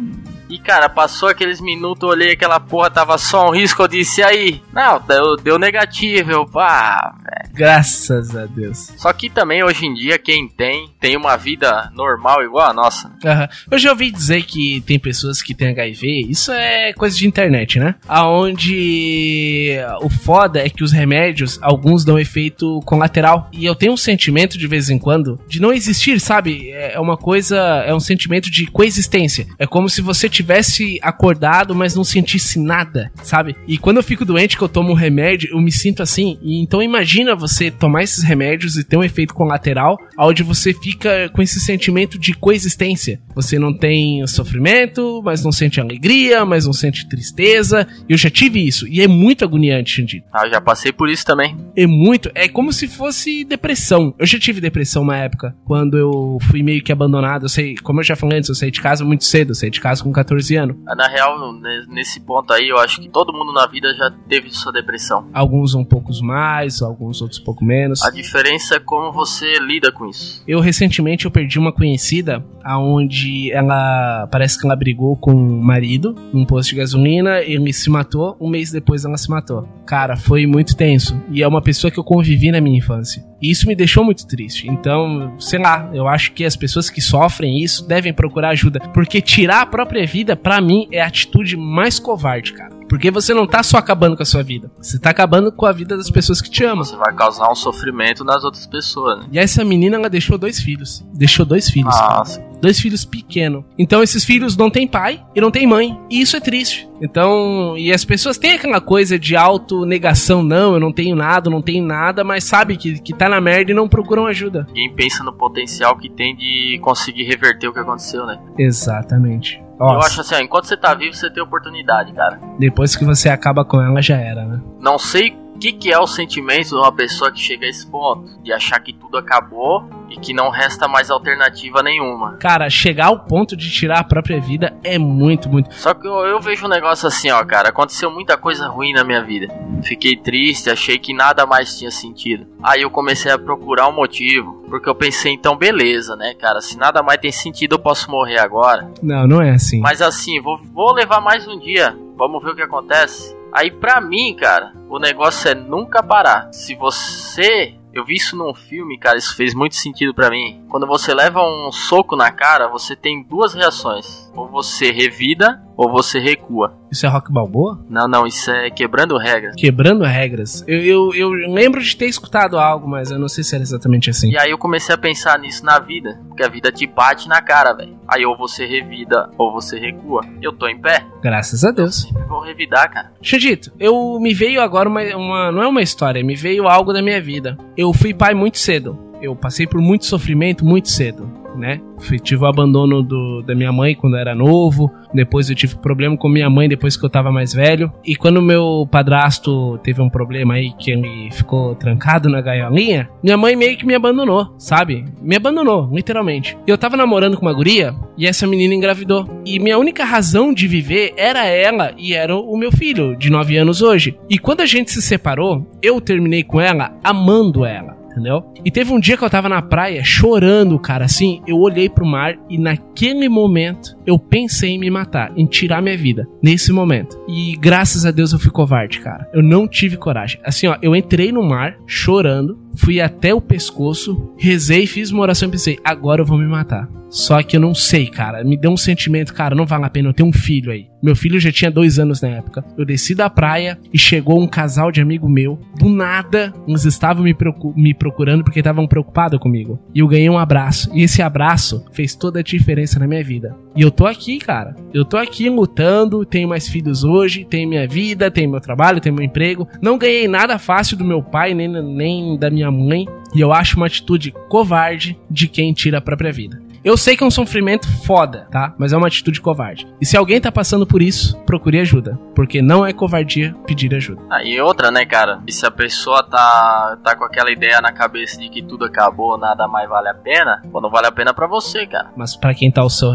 E 0.49 0.57
cara, 0.57 0.89
passou 0.89 1.29
aqueles 1.29 1.62
minutos, 1.62 2.09
olhei 2.09 2.31
aquela 2.31 2.59
porra, 2.59 2.89
tava 2.89 3.17
só 3.17 3.47
um 3.49 3.51
risco, 3.51 3.83
eu 3.83 3.88
disse, 3.88 4.21
"E 4.21 4.23
aí? 4.23 4.62
Não, 4.73 4.99
deu, 4.99 5.35
deu 5.38 5.59
negativo, 5.59 6.31
eu, 6.31 6.45
pá, 6.45 7.13
velho. 7.23 7.53
Graças 7.53 8.35
a 8.35 8.45
Deus. 8.45 8.91
Só 8.97 9.12
que 9.12 9.29
também 9.29 9.63
hoje 9.63 9.85
em 9.85 9.93
dia, 9.93 10.17
quem 10.17 10.47
tem, 10.47 10.89
tem 10.99 11.17
uma 11.17 11.35
vida 11.35 11.91
normal 11.93 12.41
igual 12.41 12.69
a 12.69 12.73
nossa. 12.73 13.12
Aham. 13.23 13.47
Eu 13.69 13.77
já 13.77 13.91
ouvi 13.91 14.09
dizer 14.12 14.43
que 14.43 14.81
tem 14.81 14.97
pessoas 14.97 15.41
que 15.41 15.53
têm 15.53 15.69
HIV, 15.69 16.27
isso 16.29 16.51
é 16.51 16.93
coisa 16.93 17.17
de 17.17 17.27
internet, 17.27 17.77
né? 17.79 17.95
Aonde 18.07 19.77
o 20.01 20.09
foda 20.09 20.59
é 20.59 20.69
que 20.69 20.83
os 20.83 20.91
remédios, 20.91 21.59
alguns 21.62 22.05
dão 22.05 22.17
efeito 22.17 22.79
colateral. 22.85 23.49
E 23.51 23.65
eu 23.65 23.75
tenho 23.75 23.93
um 23.93 23.97
sentimento 23.97 24.57
de 24.57 24.67
vez 24.67 24.89
em 24.89 24.97
quando 24.97 25.39
de 25.47 25.62
não 25.62 25.73
existir, 25.73 26.19
sabe? 26.19 26.71
É 26.71 26.99
uma 26.99 27.17
coisa, 27.17 27.57
é 27.85 27.93
um 27.93 27.99
sentimento 27.99 28.49
de 28.49 28.67
coexistência. 28.67 29.47
É 29.57 29.67
como 29.67 29.89
se 29.89 30.01
você 30.01 30.29
tivesse 30.39 30.97
acordado, 31.02 31.75
mas 31.75 31.95
não 31.95 32.04
sentisse 32.04 32.60
nada, 32.60 33.12
sabe? 33.23 33.56
E 33.67 33.78
quando 33.78 33.97
eu 33.97 34.04
fico 34.04 34.23
doente, 34.23 34.58
que 34.58 34.63
eu 34.63 34.69
tomo 34.69 34.91
um 34.91 34.95
remédio, 34.95 35.49
eu 35.52 35.60
me 35.60 35.71
sinto 35.71 36.02
assim. 36.02 36.39
E 36.41 36.62
então 36.62 36.82
imagina 36.82 37.36
você 37.36 37.69
tomar 37.69 38.04
esses 38.04 38.23
remédios 38.23 38.78
e 38.78 38.84
ter 38.84 38.97
um 38.97 39.04
efeito 39.04 39.34
colateral, 39.34 39.97
onde 40.17 40.43
você 40.43 40.73
fica 40.73 41.30
com 41.34 41.41
esse 41.41 41.60
sentimento 41.60 42.17
de 42.17 42.34
coexistência. 42.34 43.19
Você 43.36 43.60
não 43.60 43.73
tem 43.73 44.25
sofrimento, 44.28 45.21
mas 45.23 45.43
não 45.43 45.52
sente 45.52 45.80
alegria, 45.80 46.45
mas 46.45 46.65
não 46.65 46.73
sente 46.73 47.08
tristeza. 47.08 47.88
Eu 48.08 48.17
já 48.17 48.30
tive 48.30 48.65
isso 48.65 48.88
e 48.88 49.02
é 49.02 49.08
muito 49.08 49.43
agoniante, 49.43 49.95
Xandito. 49.95 50.25
Ah, 50.32 50.47
já 50.47 50.62
passei 50.62 50.91
por 50.91 51.10
isso 51.10 51.25
também. 51.25 51.56
É 51.75 51.86
muito. 51.86 52.32
É 52.34 52.47
como 52.47 52.71
se 52.71 52.88
fosse 52.88 53.43
depressão. 53.43 54.13
Eu 54.17 54.25
já 54.25 54.39
tive 54.39 54.62
depressão 54.62 55.04
uma 55.04 55.17
época, 55.17 55.56
quando 55.65 55.97
eu 55.97 56.38
fui 56.49 56.63
meio 56.63 56.84
que 56.84 56.91
abandonado. 56.91 57.45
Eu 57.45 57.49
sei, 57.49 57.75
como 57.75 57.99
eu 57.99 58.04
já 58.04 58.15
falei 58.15 58.38
antes, 58.38 58.49
eu 58.49 58.56
saí 58.56 58.71
de 58.71 58.82
casa 58.82 59.04
muito 59.04 59.25
cedo. 59.25 59.52
Eu 59.52 59.56
saí 59.56 59.69
de 59.69 59.82
casa 59.82 60.04
com 60.04 60.12
14 60.12 60.28
anos. 60.57 60.75
Ah, 60.87 60.95
Na 60.95 61.07
real, 61.07 61.53
ne- 61.53 61.85
nesse 61.89 62.19
ponto 62.19 62.51
aí, 62.53 62.67
eu 62.69 62.77
acho 62.77 63.01
que 63.01 63.09
todo 63.09 63.33
mundo 63.33 63.51
na 63.53 63.65
vida 63.67 63.93
já 63.95 64.11
teve 64.27 64.49
sua 64.51 64.71
depressão. 64.71 65.27
Alguns 65.33 65.73
um 65.75 65.83
pouco 65.85 66.11
mais, 66.23 66.81
alguns 66.81 67.21
outros 67.21 67.39
um 67.39 67.43
pouco 67.43 67.63
menos. 67.63 68.01
A 68.03 68.09
diferença 68.11 68.75
é 68.75 68.79
como 68.79 69.11
você 69.11 69.59
lida 69.59 69.91
com 69.91 70.05
isso. 70.07 70.43
Eu 70.47 70.59
recentemente 70.59 71.25
eu 71.25 71.31
perdi 71.31 71.57
uma 71.59 71.71
conhecida 71.71 72.43
aonde 72.63 73.51
ela 73.51 74.27
parece 74.31 74.59
que 74.59 74.65
ela 74.65 74.75
brigou 74.75 75.15
com 75.15 75.31
o 75.31 75.61
marido 75.63 76.15
num 76.33 76.45
posto 76.45 76.69
de 76.71 76.75
gasolina, 76.75 77.39
ele 77.41 77.71
se 77.73 77.89
matou, 77.89 78.35
um 78.39 78.49
mês 78.49 78.71
depois 78.71 79.05
ela 79.05 79.17
se 79.17 79.29
matou. 79.29 79.67
Cara, 79.85 80.15
foi 80.15 80.45
muito 80.45 80.75
tenso 80.75 81.19
e 81.31 81.41
é 81.43 81.47
uma 81.47 81.61
pessoa 81.61 81.89
que 81.91 81.99
eu 81.99 82.03
convivi 82.03 82.51
na 82.51 82.61
minha 82.61 82.77
infância. 82.77 83.23
E 83.41 83.49
isso 83.49 83.67
me 83.67 83.75
deixou 83.75 84.03
muito 84.03 84.27
triste. 84.27 84.67
Então, 84.69 85.33
sei 85.39 85.59
lá, 85.59 85.89
eu 85.93 86.07
acho 86.09 86.33
que 86.33 86.43
as 86.43 86.57
pessoas 86.57 86.89
que 86.89 86.99
sofrem 87.01 87.63
isso 87.63 87.87
devem 87.87 88.13
procurar 88.13 88.49
ajuda, 88.49 88.81
porque 88.93 89.21
tirar 89.21 89.61
a 89.61 89.65
própria 89.65 90.05
vida 90.05 90.18
pra 90.36 90.62
mim 90.62 90.88
é 90.91 91.01
a 91.01 91.08
atitude 91.08 91.55
mais 91.58 91.99
covarde, 91.99 92.53
cara. 92.53 92.77
Porque 92.88 93.12
você 93.12 93.34
não 93.34 93.45
tá 93.45 93.62
só 93.62 93.77
acabando 93.77 94.17
com 94.17 94.23
a 94.23 94.25
sua 94.25 94.41
vida, 94.41 94.71
você 94.82 94.97
tá 94.97 95.12
acabando 95.12 95.51
com 95.51 95.65
a 95.65 95.71
vida 95.71 95.95
das 95.95 96.10
pessoas 96.10 96.41
que 96.41 96.49
te 96.49 96.63
amam. 96.63 96.84
Você 96.84 96.95
vai 96.95 97.13
causar 97.13 97.51
um 97.51 97.55
sofrimento 97.55 98.23
nas 98.23 98.43
outras 98.43 98.65
pessoas, 98.65 99.19
né? 99.19 99.25
E 99.32 99.38
essa 99.38 99.63
menina, 99.63 99.95
ela 99.97 100.10
deixou 100.10 100.38
dois 100.38 100.60
filhos. 100.60 101.05
Deixou 101.13 101.45
dois 101.45 101.69
filhos. 101.69 101.95
cara. 101.95 102.48
Nossa, 102.59 102.69
Dois 102.69 102.79
filhos 102.79 103.05
pequenos. 103.05 103.63
Então 103.77 104.03
esses 104.03 104.23
filhos 104.23 104.55
não 104.57 104.69
têm 104.69 104.87
pai 104.87 105.23
e 105.35 105.41
não 105.41 105.49
têm 105.51 105.65
mãe. 105.65 105.97
E 106.09 106.21
isso 106.21 106.35
é 106.37 106.39
triste. 106.39 106.87
Então, 107.01 107.77
e 107.77 107.93
as 107.93 108.03
pessoas 108.03 108.37
têm 108.37 108.55
aquela 108.55 108.81
coisa 108.81 109.17
de 109.17 109.33
autonegação, 109.35 110.43
não, 110.43 110.73
eu 110.73 110.79
não 110.81 110.91
tenho 110.91 111.15
nada, 111.15 111.47
eu 111.47 111.51
não 111.51 111.61
tenho 111.61 111.85
nada, 111.85 112.25
mas 112.25 112.43
sabe 112.43 112.75
que, 112.75 112.99
que 112.99 113.13
tá 113.13 113.29
na 113.29 113.39
merda 113.39 113.71
e 113.71 113.73
não 113.73 113.87
procuram 113.87 114.25
ajuda. 114.25 114.67
ninguém 114.67 114.93
pensa 114.93 115.23
no 115.23 115.31
potencial 115.31 115.97
que 115.97 116.09
tem 116.09 116.35
de 116.35 116.77
conseguir 116.81 117.23
reverter 117.23 117.69
o 117.69 117.73
que 117.73 117.79
aconteceu, 117.79 118.25
né? 118.25 118.37
Exatamente. 118.57 119.61
Eu 119.79 119.85
Ó, 119.85 119.97
acho 119.99 120.19
assim, 120.19 120.35
ó, 120.35 120.39
enquanto 120.39 120.65
você 120.65 120.75
tá 120.75 120.93
vivo, 120.93 121.15
você 121.15 121.29
tem 121.29 121.41
oportunidade, 121.41 122.11
cara. 122.13 122.37
depois 122.59 122.97
que 122.97 123.05
você 123.05 123.29
acaba 123.29 123.63
com 123.63 123.81
ela, 123.81 124.01
já 124.01 124.17
era, 124.17 124.43
né? 124.45 124.59
Não 124.81 124.99
sei 124.99 125.33
que, 125.59 125.73
que 125.73 125.91
é 125.91 125.99
o 125.99 126.07
sentimento 126.07 126.69
de 126.69 126.75
uma 126.75 126.91
pessoa 126.91 127.31
que 127.31 127.39
chega 127.39 127.65
a 127.65 127.69
esse 127.69 127.85
ponto, 127.85 128.41
de 128.41 128.53
achar 128.53 128.79
que 128.79 128.93
tudo 128.93 129.17
acabou 129.17 129.87
e 130.09 130.17
que 130.17 130.33
não 130.33 130.49
resta 130.49 130.87
mais 130.87 131.11
alternativa 131.11 131.83
nenhuma. 131.83 132.37
Cara, 132.37 132.69
chegar 132.69 133.07
ao 133.07 133.19
ponto 133.19 133.55
de 133.55 133.69
tirar 133.69 133.99
a 133.99 134.03
própria 134.03 134.39
vida 134.39 134.75
é 134.83 134.97
muito, 134.97 135.49
muito. 135.49 135.73
Só 135.75 135.93
que 135.93 136.07
eu, 136.07 136.13
eu 136.25 136.39
vejo 136.39 136.65
um 136.65 136.69
negócio 136.69 137.07
assim, 137.07 137.29
ó, 137.29 137.43
cara. 137.45 137.69
Aconteceu 137.69 138.09
muita 138.09 138.37
coisa 138.37 138.67
ruim 138.67 138.93
na 138.93 139.03
minha 139.03 139.23
vida. 139.23 139.47
Fiquei 139.83 140.15
triste, 140.15 140.69
achei 140.69 140.97
que 140.97 141.13
nada 141.13 141.45
mais 141.45 141.77
tinha 141.77 141.91
sentido. 141.91 142.47
Aí 142.63 142.81
eu 142.81 142.89
comecei 142.89 143.31
a 143.31 143.37
procurar 143.37 143.87
um 143.87 143.95
motivo. 143.95 144.63
Porque 144.69 144.89
eu 144.89 144.95
pensei, 144.95 145.33
então, 145.33 145.55
beleza, 145.55 146.15
né, 146.15 146.33
cara? 146.33 146.61
Se 146.61 146.77
nada 146.77 147.03
mais 147.03 147.19
tem 147.19 147.31
sentido, 147.31 147.75
eu 147.75 147.79
posso 147.79 148.09
morrer 148.09 148.39
agora. 148.39 148.89
Não, 149.01 149.27
não 149.27 149.41
é 149.41 149.51
assim. 149.51 149.79
Mas 149.79 150.01
assim, 150.01 150.39
vou, 150.41 150.59
vou 150.73 150.93
levar 150.93 151.19
mais 151.19 151.47
um 151.47 151.59
dia. 151.59 151.95
Vamos 152.15 152.43
ver 152.43 152.51
o 152.51 152.55
que 152.55 152.61
acontece. 152.61 153.38
Aí, 153.53 153.71
pra 153.71 153.99
mim, 153.99 154.35
cara, 154.35 154.73
o 154.89 154.99
negócio 154.99 155.49
é 155.49 155.55
nunca 155.55 156.03
parar. 156.03 156.51
Se 156.53 156.75
você. 156.75 157.75
Eu 157.91 158.05
vi 158.05 158.15
isso 158.15 158.38
num 158.38 158.53
filme, 158.53 158.99
cara, 158.99 159.17
isso 159.17 159.35
fez 159.35 159.55
muito 159.55 159.75
sentido 159.75 160.13
pra 160.13 160.29
mim. 160.29 160.63
Quando 160.69 160.85
você 160.85 161.12
leva 161.12 161.41
um 161.41 161.71
soco 161.71 162.15
na 162.15 162.31
cara, 162.31 162.67
você 162.67 162.95
tem 162.95 163.23
duas 163.23 163.55
reações: 163.55 164.28
ou 164.35 164.47
você 164.49 164.91
revida, 164.91 165.61
ou 165.77 165.89
você 165.91 166.19
recua. 166.19 166.77
Isso 166.91 167.05
é 167.05 167.09
rock 167.09 167.31
balboa? 167.31 167.79
Não, 167.89 168.07
não, 168.07 168.25
isso 168.25 168.49
é 168.51 168.69
quebrando 168.69 169.17
regras. 169.17 169.55
Quebrando 169.55 170.03
regras. 170.03 170.63
Eu, 170.67 170.81
eu, 170.83 171.13
eu 171.15 171.29
lembro 171.29 171.81
de 171.81 171.95
ter 171.95 172.05
escutado 172.07 172.57
algo, 172.57 172.87
mas 172.87 173.11
eu 173.11 173.19
não 173.19 173.27
sei 173.27 173.43
se 173.43 173.53
era 173.55 173.61
exatamente 173.63 174.09
assim. 174.09 174.29
E 174.31 174.37
aí 174.37 174.49
eu 174.51 174.57
comecei 174.57 174.93
a 174.93 174.97
pensar 174.97 175.37
nisso 175.39 175.63
na 175.65 175.79
vida, 175.79 176.19
porque 176.27 176.43
a 176.43 176.49
vida 176.49 176.71
te 176.71 176.85
bate 176.87 177.27
na 177.29 177.41
cara, 177.41 177.73
velho. 177.73 177.97
Aí 178.07 178.25
ou 178.25 178.35
você 178.35 178.65
revida, 178.65 179.29
ou 179.37 179.51
você 179.51 179.79
recua. 179.79 180.21
Eu 180.41 180.51
tô 180.53 180.67
em 180.67 180.79
pé, 180.79 181.05
Graças 181.21 181.63
a 181.63 181.71
Deus. 181.71 182.01
sempre 182.03 182.23
vou 182.23 182.41
revidar, 182.41 182.91
cara. 182.91 183.11
Xandito, 183.21 183.71
eu 183.79 184.17
me 184.19 184.33
veio 184.33 184.61
agora 184.61 184.89
uma, 184.89 185.01
uma- 185.15 185.51
Não 185.51 185.61
é 185.63 185.67
uma 185.67 185.81
história, 185.81 186.23
me 186.23 186.35
veio 186.35 186.67
algo 186.67 186.91
da 186.93 187.01
minha 187.01 187.21
vida. 187.21 187.57
Eu 187.77 187.93
fui 187.93 188.13
pai 188.13 188.33
muito 188.33 188.57
cedo. 188.57 188.97
Eu 189.21 189.35
passei 189.35 189.67
por 189.67 189.81
muito 189.81 190.05
sofrimento 190.05 190.63
muito 190.65 190.87
cedo, 190.89 191.29
né? 191.57 191.81
Tive 192.23 192.43
o 192.43 192.47
abandono 192.47 193.03
do, 193.03 193.41
da 193.41 193.53
minha 193.53 193.71
mãe 193.71 193.95
quando 193.95 194.13
eu 194.15 194.19
era 194.19 194.35
novo. 194.35 194.91
Depois 195.13 195.49
eu 195.49 195.55
tive 195.55 195.75
problema 195.75 196.17
com 196.17 196.29
minha 196.29 196.49
mãe 196.49 196.69
depois 196.69 196.95
que 196.95 197.05
eu 197.05 197.09
tava 197.09 197.31
mais 197.31 197.53
velho. 197.53 197.91
E 198.05 198.15
quando 198.15 198.41
meu 198.41 198.88
padrasto 198.89 199.77
teve 199.83 200.01
um 200.01 200.09
problema 200.09 200.55
aí 200.55 200.71
que 200.77 200.91
ele 200.91 201.29
ficou 201.31 201.75
trancado 201.75 202.29
na 202.29 202.41
gaiolinha, 202.41 203.09
minha 203.23 203.38
mãe 203.38 203.55
meio 203.55 203.77
que 203.77 203.85
me 203.85 203.95
abandonou, 203.95 204.53
sabe? 204.57 205.05
Me 205.21 205.35
abandonou, 205.35 205.89
literalmente. 205.91 206.57
Eu 206.65 206.77
tava 206.77 206.95
namorando 206.95 207.38
com 207.38 207.45
uma 207.45 207.53
guria 207.53 207.93
e 208.17 208.25
essa 208.25 208.47
menina 208.47 208.73
engravidou. 208.73 209.27
E 209.45 209.59
minha 209.59 209.77
única 209.77 210.03
razão 210.03 210.53
de 210.53 210.67
viver 210.67 211.13
era 211.17 211.45
ela 211.45 211.93
e 211.97 212.13
era 212.13 212.35
o 212.35 212.57
meu 212.57 212.71
filho, 212.71 213.15
de 213.17 213.29
9 213.29 213.57
anos 213.57 213.81
hoje. 213.81 214.17
E 214.29 214.38
quando 214.38 214.62
a 214.62 214.65
gente 214.65 214.91
se 214.91 215.01
separou, 215.01 215.67
eu 215.81 215.99
terminei 215.99 216.43
com 216.43 216.59
ela 216.59 216.93
amando 217.03 217.65
ela 217.65 217.98
entendeu? 218.09 218.43
E 218.63 218.71
teve 218.71 218.91
um 218.91 218.99
dia 218.99 219.17
que 219.17 219.23
eu 219.23 219.29
tava 219.29 219.47
na 219.47 219.61
praia 219.61 220.03
chorando, 220.03 220.77
cara, 220.79 221.05
assim, 221.05 221.41
eu 221.47 221.57
olhei 221.57 221.89
pro 221.89 222.05
mar 222.05 222.37
e 222.49 222.57
naquele 222.57 223.29
momento 223.29 223.97
eu 224.05 224.17
pensei 224.17 224.71
em 224.71 224.79
me 224.79 224.89
matar, 224.89 225.31
em 225.35 225.45
tirar 225.45 225.81
minha 225.81 225.97
vida, 225.97 226.27
nesse 226.41 226.71
momento. 226.71 227.19
E 227.27 227.55
graças 227.57 228.05
a 228.05 228.11
Deus 228.11 228.33
eu 228.33 228.39
fui 228.39 228.51
covarde, 228.51 228.99
cara. 228.99 229.29
Eu 229.33 229.43
não 229.43 229.67
tive 229.67 229.97
coragem. 229.97 230.39
Assim, 230.43 230.67
ó, 230.67 230.77
eu 230.81 230.95
entrei 230.95 231.31
no 231.31 231.43
mar 231.43 231.77
chorando, 231.85 232.57
fui 232.75 232.99
até 233.01 233.34
o 233.34 233.41
pescoço, 233.41 234.34
rezei, 234.38 234.86
fiz 234.86 235.12
uma 235.12 235.21
oração 235.21 235.47
e 235.47 235.51
pensei, 235.51 235.79
agora 235.84 236.21
eu 236.21 236.25
vou 236.25 236.38
me 236.38 236.45
matar. 236.47 236.88
Só 237.10 237.41
que 237.41 237.58
eu 237.58 237.60
não 237.60 237.73
sei, 237.73 238.05
cara. 238.05 238.43
Me 238.43 238.55
deu 238.55 238.69
um 238.69 238.77
sentimento, 238.77 239.34
cara, 239.34 239.55
não 239.55 239.65
vale 239.65 239.84
a 239.84 239.89
pena. 239.89 240.10
Eu 240.10 240.13
tenho 240.13 240.29
um 240.29 240.34
filho 240.34 240.71
aí. 240.71 240.86
Meu 241.01 241.15
filho 241.15 241.39
já 241.39 241.51
tinha 241.51 241.71
dois 241.71 241.97
anos 241.97 242.21
na 242.21 242.27
época. 242.27 242.63
Eu 242.77 242.86
desci 242.86 243.15
da 243.15 243.27
praia 243.27 243.79
e 243.91 243.97
chegou 243.97 244.39
um 244.39 244.45
casal 244.45 244.91
de 244.91 245.01
amigo 245.01 245.27
meu. 245.27 245.60
Do 245.79 245.89
nada, 245.89 246.53
eles 246.67 246.86
estavam 246.86 247.23
me, 247.23 247.34
procu- 247.34 247.73
me 247.75 247.95
procurando 247.95 248.43
porque 248.43 248.60
estavam 248.60 248.86
preocupados 248.86 249.39
comigo. 249.39 249.79
E 249.95 250.01
eu 250.01 250.08
ganhei 250.08 250.29
um 250.29 250.38
abraço. 250.38 250.91
E 250.93 251.01
esse 251.01 251.19
abraço 251.19 251.84
fez 251.91 252.13
toda 252.13 252.41
a 252.41 252.43
diferença 252.43 252.99
na 252.99 253.08
minha 253.08 253.23
vida. 253.23 253.55
E 253.75 253.82
eu 253.82 253.89
tô 253.89 254.05
aqui, 254.05 254.38
cara. 254.38 254.75
Eu 254.93 255.03
tô 255.03 255.17
aqui 255.17 255.49
lutando. 255.49 256.23
Tenho 256.23 256.47
mais 256.47 256.67
filhos 256.67 257.03
hoje. 257.03 257.43
Tenho 257.43 257.67
minha 257.69 257.88
vida, 257.88 258.29
tenho 258.29 258.51
meu 258.51 258.62
trabalho, 258.62 258.99
tenho 259.01 259.15
meu 259.15 259.25
emprego. 259.25 259.67
Não 259.82 259.97
ganhei 259.97 260.27
nada 260.27 260.60
fácil 260.60 260.95
do 260.95 261.03
meu 261.05 261.23
pai, 261.23 261.55
nem, 261.55 261.67
nem 261.67 262.38
da 262.38 262.51
minha 262.51 262.58
mãe. 262.71 263.05
E 263.35 263.39
eu 263.39 263.53
acho 263.53 263.77
uma 263.77 263.85
atitude 263.85 264.33
covarde 264.49 265.17
de 265.29 265.47
quem 265.47 265.73
tira 265.73 265.99
a 265.99 266.01
própria 266.01 266.31
vida. 266.31 266.61
Eu 266.83 266.97
sei 266.97 267.15
que 267.17 267.23
é 267.23 267.27
um 267.27 267.31
sofrimento 267.31 267.87
foda, 268.05 268.47
tá? 268.51 268.73
Mas 268.77 268.93
é 268.93 268.97
uma 268.97 269.07
atitude 269.07 269.41
covarde. 269.41 269.87
E 269.99 270.05
se 270.05 270.15
alguém 270.15 270.39
tá 270.39 270.51
passando 270.51 270.85
por 270.85 271.01
isso, 271.01 271.37
procure 271.45 271.79
ajuda. 271.79 272.17
Porque 272.35 272.61
não 272.61 272.85
é 272.85 272.93
covardia 272.93 273.55
pedir 273.65 273.93
ajuda. 273.93 274.21
Aí 274.29 274.59
outra, 274.61 274.91
né, 274.91 275.05
cara? 275.05 275.41
E 275.47 275.51
se 275.51 275.65
a 275.65 275.71
pessoa 275.71 276.23
tá, 276.23 276.97
tá 277.03 277.15
com 277.15 277.23
aquela 277.23 277.51
ideia 277.51 277.81
na 277.81 277.91
cabeça 277.91 278.39
de 278.39 278.49
que 278.49 278.61
tudo 278.61 278.85
acabou, 278.85 279.37
nada 279.37 279.67
mais 279.67 279.89
vale 279.89 280.09
a 280.09 280.13
pena, 280.13 280.61
pô, 280.71 280.79
não 280.79 280.89
vale 280.89 281.07
a 281.07 281.11
pena 281.11 281.33
pra 281.33 281.47
você, 281.47 281.85
cara. 281.85 282.11
Mas 282.15 282.35
pra 282.35 282.53
quem 282.53 282.71
tá 282.71 282.81
ao 282.81 282.89
seu. 282.89 283.09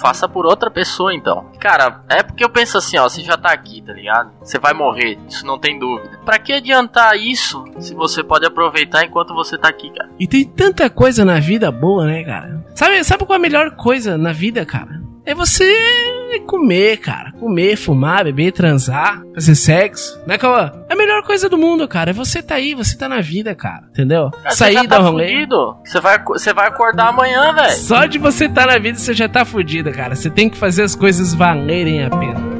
Faça 0.00 0.28
por 0.28 0.46
outra 0.46 0.70
pessoa, 0.70 1.14
então. 1.14 1.46
Cara, 1.60 2.02
é 2.08 2.22
porque 2.22 2.44
eu 2.44 2.50
penso 2.50 2.78
assim, 2.78 2.96
ó, 2.98 3.08
você 3.08 3.22
já 3.22 3.36
tá 3.36 3.52
aqui, 3.52 3.82
tá 3.82 3.92
ligado? 3.92 4.30
Você 4.40 4.58
vai 4.58 4.72
morrer, 4.72 5.18
isso 5.28 5.46
não 5.46 5.58
tem 5.58 5.78
dúvida. 5.78 6.18
Pra 6.24 6.38
que 6.38 6.52
adiantar 6.52 7.16
isso 7.16 7.64
se 7.78 7.94
você 7.94 8.22
pode 8.22 8.46
aproveitar 8.46 9.04
enquanto 9.04 9.34
você 9.34 9.56
tá 9.58 9.68
aqui, 9.68 9.90
cara? 9.90 10.10
E 10.18 10.26
tem 10.26 10.44
tanta 10.44 10.88
coisa 10.88 11.24
na 11.24 11.38
vida 11.38 11.70
boa, 11.70 12.06
né, 12.06 12.24
cara? 12.24 12.64
Sabe, 12.74 12.95
sabe 13.04 13.24
qual 13.24 13.34
é 13.36 13.38
a 13.38 13.42
melhor 13.42 13.72
coisa 13.72 14.16
na 14.18 14.32
vida, 14.32 14.64
cara? 14.64 15.00
É 15.24 15.34
você 15.34 15.74
comer, 16.46 16.98
cara. 16.98 17.32
Comer, 17.32 17.76
fumar, 17.76 18.24
beber, 18.24 18.52
transar, 18.52 19.22
fazer 19.34 19.54
sexo. 19.54 20.20
Né, 20.26 20.38
Cauã? 20.38 20.70
É 20.88 20.94
a 20.94 20.96
melhor 20.96 21.22
coisa 21.24 21.48
do 21.48 21.58
mundo, 21.58 21.88
cara. 21.88 22.10
É 22.10 22.12
você 22.12 22.42
tá 22.42 22.54
aí, 22.54 22.74
você 22.74 22.96
tá 22.96 23.08
na 23.08 23.20
vida, 23.20 23.54
cara. 23.54 23.84
Entendeu? 23.90 24.30
Cara, 24.30 24.50
você 24.50 24.56
Sair 24.56 24.74
já 24.74 24.82
da 24.82 24.88
tá 24.88 24.98
rolê. 24.98 25.28
fudido. 25.28 25.76
Você 25.84 26.00
vai, 26.00 26.22
você 26.24 26.52
vai 26.52 26.68
acordar 26.68 27.08
amanhã, 27.08 27.52
velho. 27.52 27.72
Só 27.72 28.06
de 28.06 28.18
você 28.18 28.44
estar 28.44 28.66
na 28.66 28.78
vida 28.78 28.98
você 28.98 29.12
já 29.14 29.28
tá 29.28 29.44
fudido, 29.44 29.90
cara. 29.90 30.14
Você 30.14 30.30
tem 30.30 30.48
que 30.48 30.56
fazer 30.56 30.82
as 30.82 30.94
coisas 30.94 31.34
valerem 31.34 32.04
a 32.04 32.10
pena. 32.10 32.55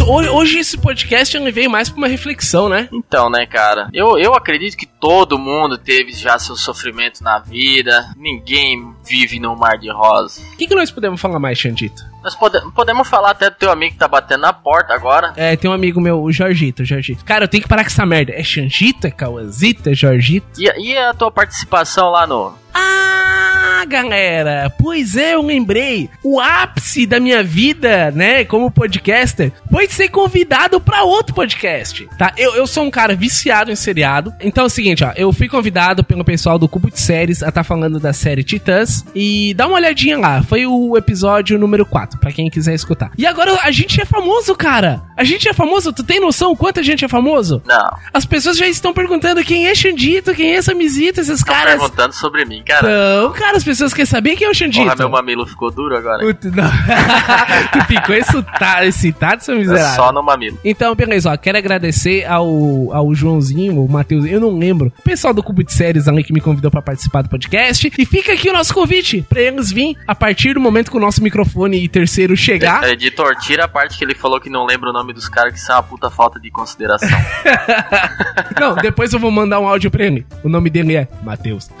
Ho- 0.00 0.36
hoje 0.36 0.58
esse 0.58 0.76
podcast 0.78 1.36
ele 1.36 1.50
veio 1.52 1.70
mais 1.70 1.88
pra 1.88 1.98
uma 1.98 2.08
reflexão, 2.08 2.68
né? 2.68 2.88
Então, 2.92 3.28
né, 3.30 3.46
cara? 3.46 3.88
Eu, 3.92 4.18
eu 4.18 4.34
acredito 4.34 4.76
que 4.76 4.86
todo 4.86 5.38
mundo 5.38 5.76
teve 5.78 6.12
já 6.12 6.38
seu 6.38 6.56
sofrimento 6.56 7.22
na 7.22 7.38
vida. 7.38 8.10
Ninguém 8.16 8.92
vive 9.06 9.38
num 9.38 9.56
mar 9.56 9.78
de 9.78 9.90
rosa. 9.90 10.40
O 10.52 10.56
que, 10.56 10.66
que 10.66 10.74
nós 10.74 10.90
podemos 10.90 11.20
falar 11.20 11.38
mais, 11.38 11.58
Xandito? 11.58 12.02
Nós 12.22 12.34
pode, 12.36 12.60
podemos 12.72 13.08
falar 13.08 13.30
até 13.30 13.50
do 13.50 13.56
teu 13.56 13.70
amigo 13.72 13.92
que 13.94 13.98
tá 13.98 14.06
batendo 14.06 14.42
na 14.42 14.52
porta 14.52 14.94
agora. 14.94 15.32
É, 15.36 15.56
tem 15.56 15.68
um 15.68 15.74
amigo 15.74 16.00
meu, 16.00 16.22
o 16.22 16.30
Jorgito, 16.32 16.82
o 16.82 16.86
Jorgito. 16.86 17.24
Cara, 17.24 17.44
eu 17.44 17.48
tenho 17.48 17.62
que 17.64 17.68
parar 17.68 17.82
com 17.82 17.88
essa 17.90 18.06
merda. 18.06 18.32
É 18.32 18.42
Xandito? 18.44 19.06
É? 19.06 19.10
É 19.90 19.94
Jorgito? 19.94 20.46
E, 20.60 20.64
e 20.92 20.96
a 20.96 21.12
tua 21.14 21.30
participação 21.30 22.10
lá 22.10 22.26
no. 22.26 22.54
Ah, 22.74 23.84
galera, 23.86 24.72
pois 24.78 25.16
é, 25.16 25.34
eu 25.34 25.42
lembrei. 25.42 26.08
O 26.22 26.40
ápice 26.40 27.06
da 27.06 27.18
minha 27.20 27.42
vida, 27.42 28.10
né, 28.12 28.44
como 28.44 28.70
podcaster, 28.70 29.52
foi 29.70 29.88
ser 29.88 30.08
convidado 30.08 30.80
pra 30.80 31.02
outro 31.02 31.34
podcast, 31.34 32.08
tá? 32.18 32.32
Eu, 32.36 32.54
eu 32.54 32.66
sou 32.66 32.84
um 32.84 32.90
cara 32.90 33.14
viciado 33.14 33.70
em 33.70 33.76
seriado. 33.76 34.32
Então 34.40 34.64
é 34.64 34.66
o 34.66 34.70
seguinte, 34.70 35.04
ó, 35.04 35.12
eu 35.16 35.32
fui 35.32 35.48
convidado 35.48 36.04
pelo 36.04 36.24
pessoal 36.24 36.58
do 36.58 36.68
Cubo 36.68 36.90
de 36.90 37.00
Séries 37.00 37.42
a 37.42 37.48
estar 37.48 37.64
falando 37.64 37.98
da 37.98 38.12
série 38.12 38.44
Titãs. 38.44 39.04
E 39.14 39.52
dá 39.54 39.66
uma 39.66 39.76
olhadinha 39.76 40.18
lá, 40.18 40.42
foi 40.42 40.64
o 40.66 40.96
episódio 40.96 41.58
número 41.58 41.84
4, 41.84 42.18
pra 42.18 42.32
quem 42.32 42.48
quiser 42.48 42.74
escutar. 42.74 43.10
E 43.18 43.26
agora 43.26 43.58
a 43.62 43.70
gente 43.70 44.00
é 44.00 44.04
famoso, 44.04 44.54
cara. 44.54 45.02
A 45.16 45.24
gente 45.24 45.48
é 45.48 45.52
famoso, 45.52 45.92
tu 45.92 46.02
tem 46.02 46.20
noção 46.20 46.54
quanto 46.56 46.80
a 46.80 46.82
gente 46.82 47.04
é 47.04 47.08
famoso? 47.08 47.62
Não. 47.66 47.96
As 48.12 48.24
pessoas 48.24 48.56
já 48.56 48.66
estão 48.66 48.92
perguntando 48.92 49.42
quem 49.44 49.66
é 49.68 49.74
Xandito, 49.74 50.34
quem 50.34 50.54
é 50.54 50.62
Samizito, 50.62 51.20
esses 51.20 51.40
Tá 51.42 51.52
caras. 51.52 51.80
perguntando 51.80 52.14
sobre 52.14 52.44
mim, 52.44 52.61
cara. 52.62 52.88
Não, 53.22 53.32
cara, 53.32 53.56
as 53.56 53.64
pessoas 53.64 53.92
querem 53.92 54.06
saber 54.06 54.36
quem 54.36 54.46
é 54.46 54.50
o 54.50 54.54
Xandito. 54.54 54.84
Porra, 54.84 54.96
meu 54.96 55.08
mamilo 55.10 55.46
ficou 55.46 55.70
duro 55.70 55.96
agora. 55.96 56.22
Não. 56.24 56.32
tu 57.72 57.84
ficou 57.86 58.14
excitado, 58.14 58.84
excitado, 58.84 59.44
seu 59.44 59.54
É 59.54 59.58
miserável. 59.58 59.94
só 59.96 60.12
no 60.12 60.22
mamilo. 60.22 60.58
Então, 60.64 60.94
beleza, 60.94 61.30
ó, 61.32 61.36
quero 61.36 61.58
agradecer 61.58 62.24
ao, 62.26 62.92
ao 62.92 63.14
Joãozinho, 63.14 63.82
o 63.84 63.88
Matheus, 63.90 64.24
eu 64.24 64.40
não 64.40 64.58
lembro, 64.58 64.92
o 64.98 65.02
pessoal 65.02 65.34
do 65.34 65.42
Cubo 65.42 65.62
de 65.62 65.72
Séries 65.72 66.08
ali 66.08 66.24
que 66.24 66.32
me 66.32 66.40
convidou 66.40 66.70
pra 66.70 66.80
participar 66.82 67.22
do 67.22 67.28
podcast. 67.28 67.92
E 67.98 68.06
fica 68.06 68.32
aqui 68.32 68.48
o 68.48 68.52
nosso 68.52 68.72
convite 68.74 69.24
pra 69.28 69.40
eles 69.40 69.70
virem 69.70 69.96
a 70.06 70.14
partir 70.14 70.54
do 70.54 70.60
momento 70.60 70.90
que 70.90 70.96
o 70.96 71.00
nosso 71.00 71.22
microfone 71.22 71.88
terceiro 71.88 72.36
chegar. 72.36 72.84
Editor, 72.88 73.36
tira 73.36 73.64
a 73.64 73.68
parte 73.68 73.98
que 73.98 74.04
ele 74.04 74.14
falou 74.14 74.40
que 74.40 74.48
não 74.50 74.64
lembra 74.64 74.90
o 74.90 74.92
nome 74.92 75.12
dos 75.12 75.28
caras, 75.28 75.52
que 75.52 75.58
isso 75.58 75.70
é 75.70 75.74
uma 75.74 75.82
puta 75.82 76.10
falta 76.10 76.38
de 76.40 76.50
consideração. 76.50 77.08
Não, 78.58 78.74
depois 78.76 79.12
eu 79.12 79.18
vou 79.18 79.30
mandar 79.30 79.58
um 79.60 79.66
áudio 79.66 79.90
pra 79.90 80.04
ele. 80.04 80.26
O 80.42 80.48
nome 80.48 80.70
dele 80.70 80.96
é 80.96 81.08
Matheus. 81.22 81.68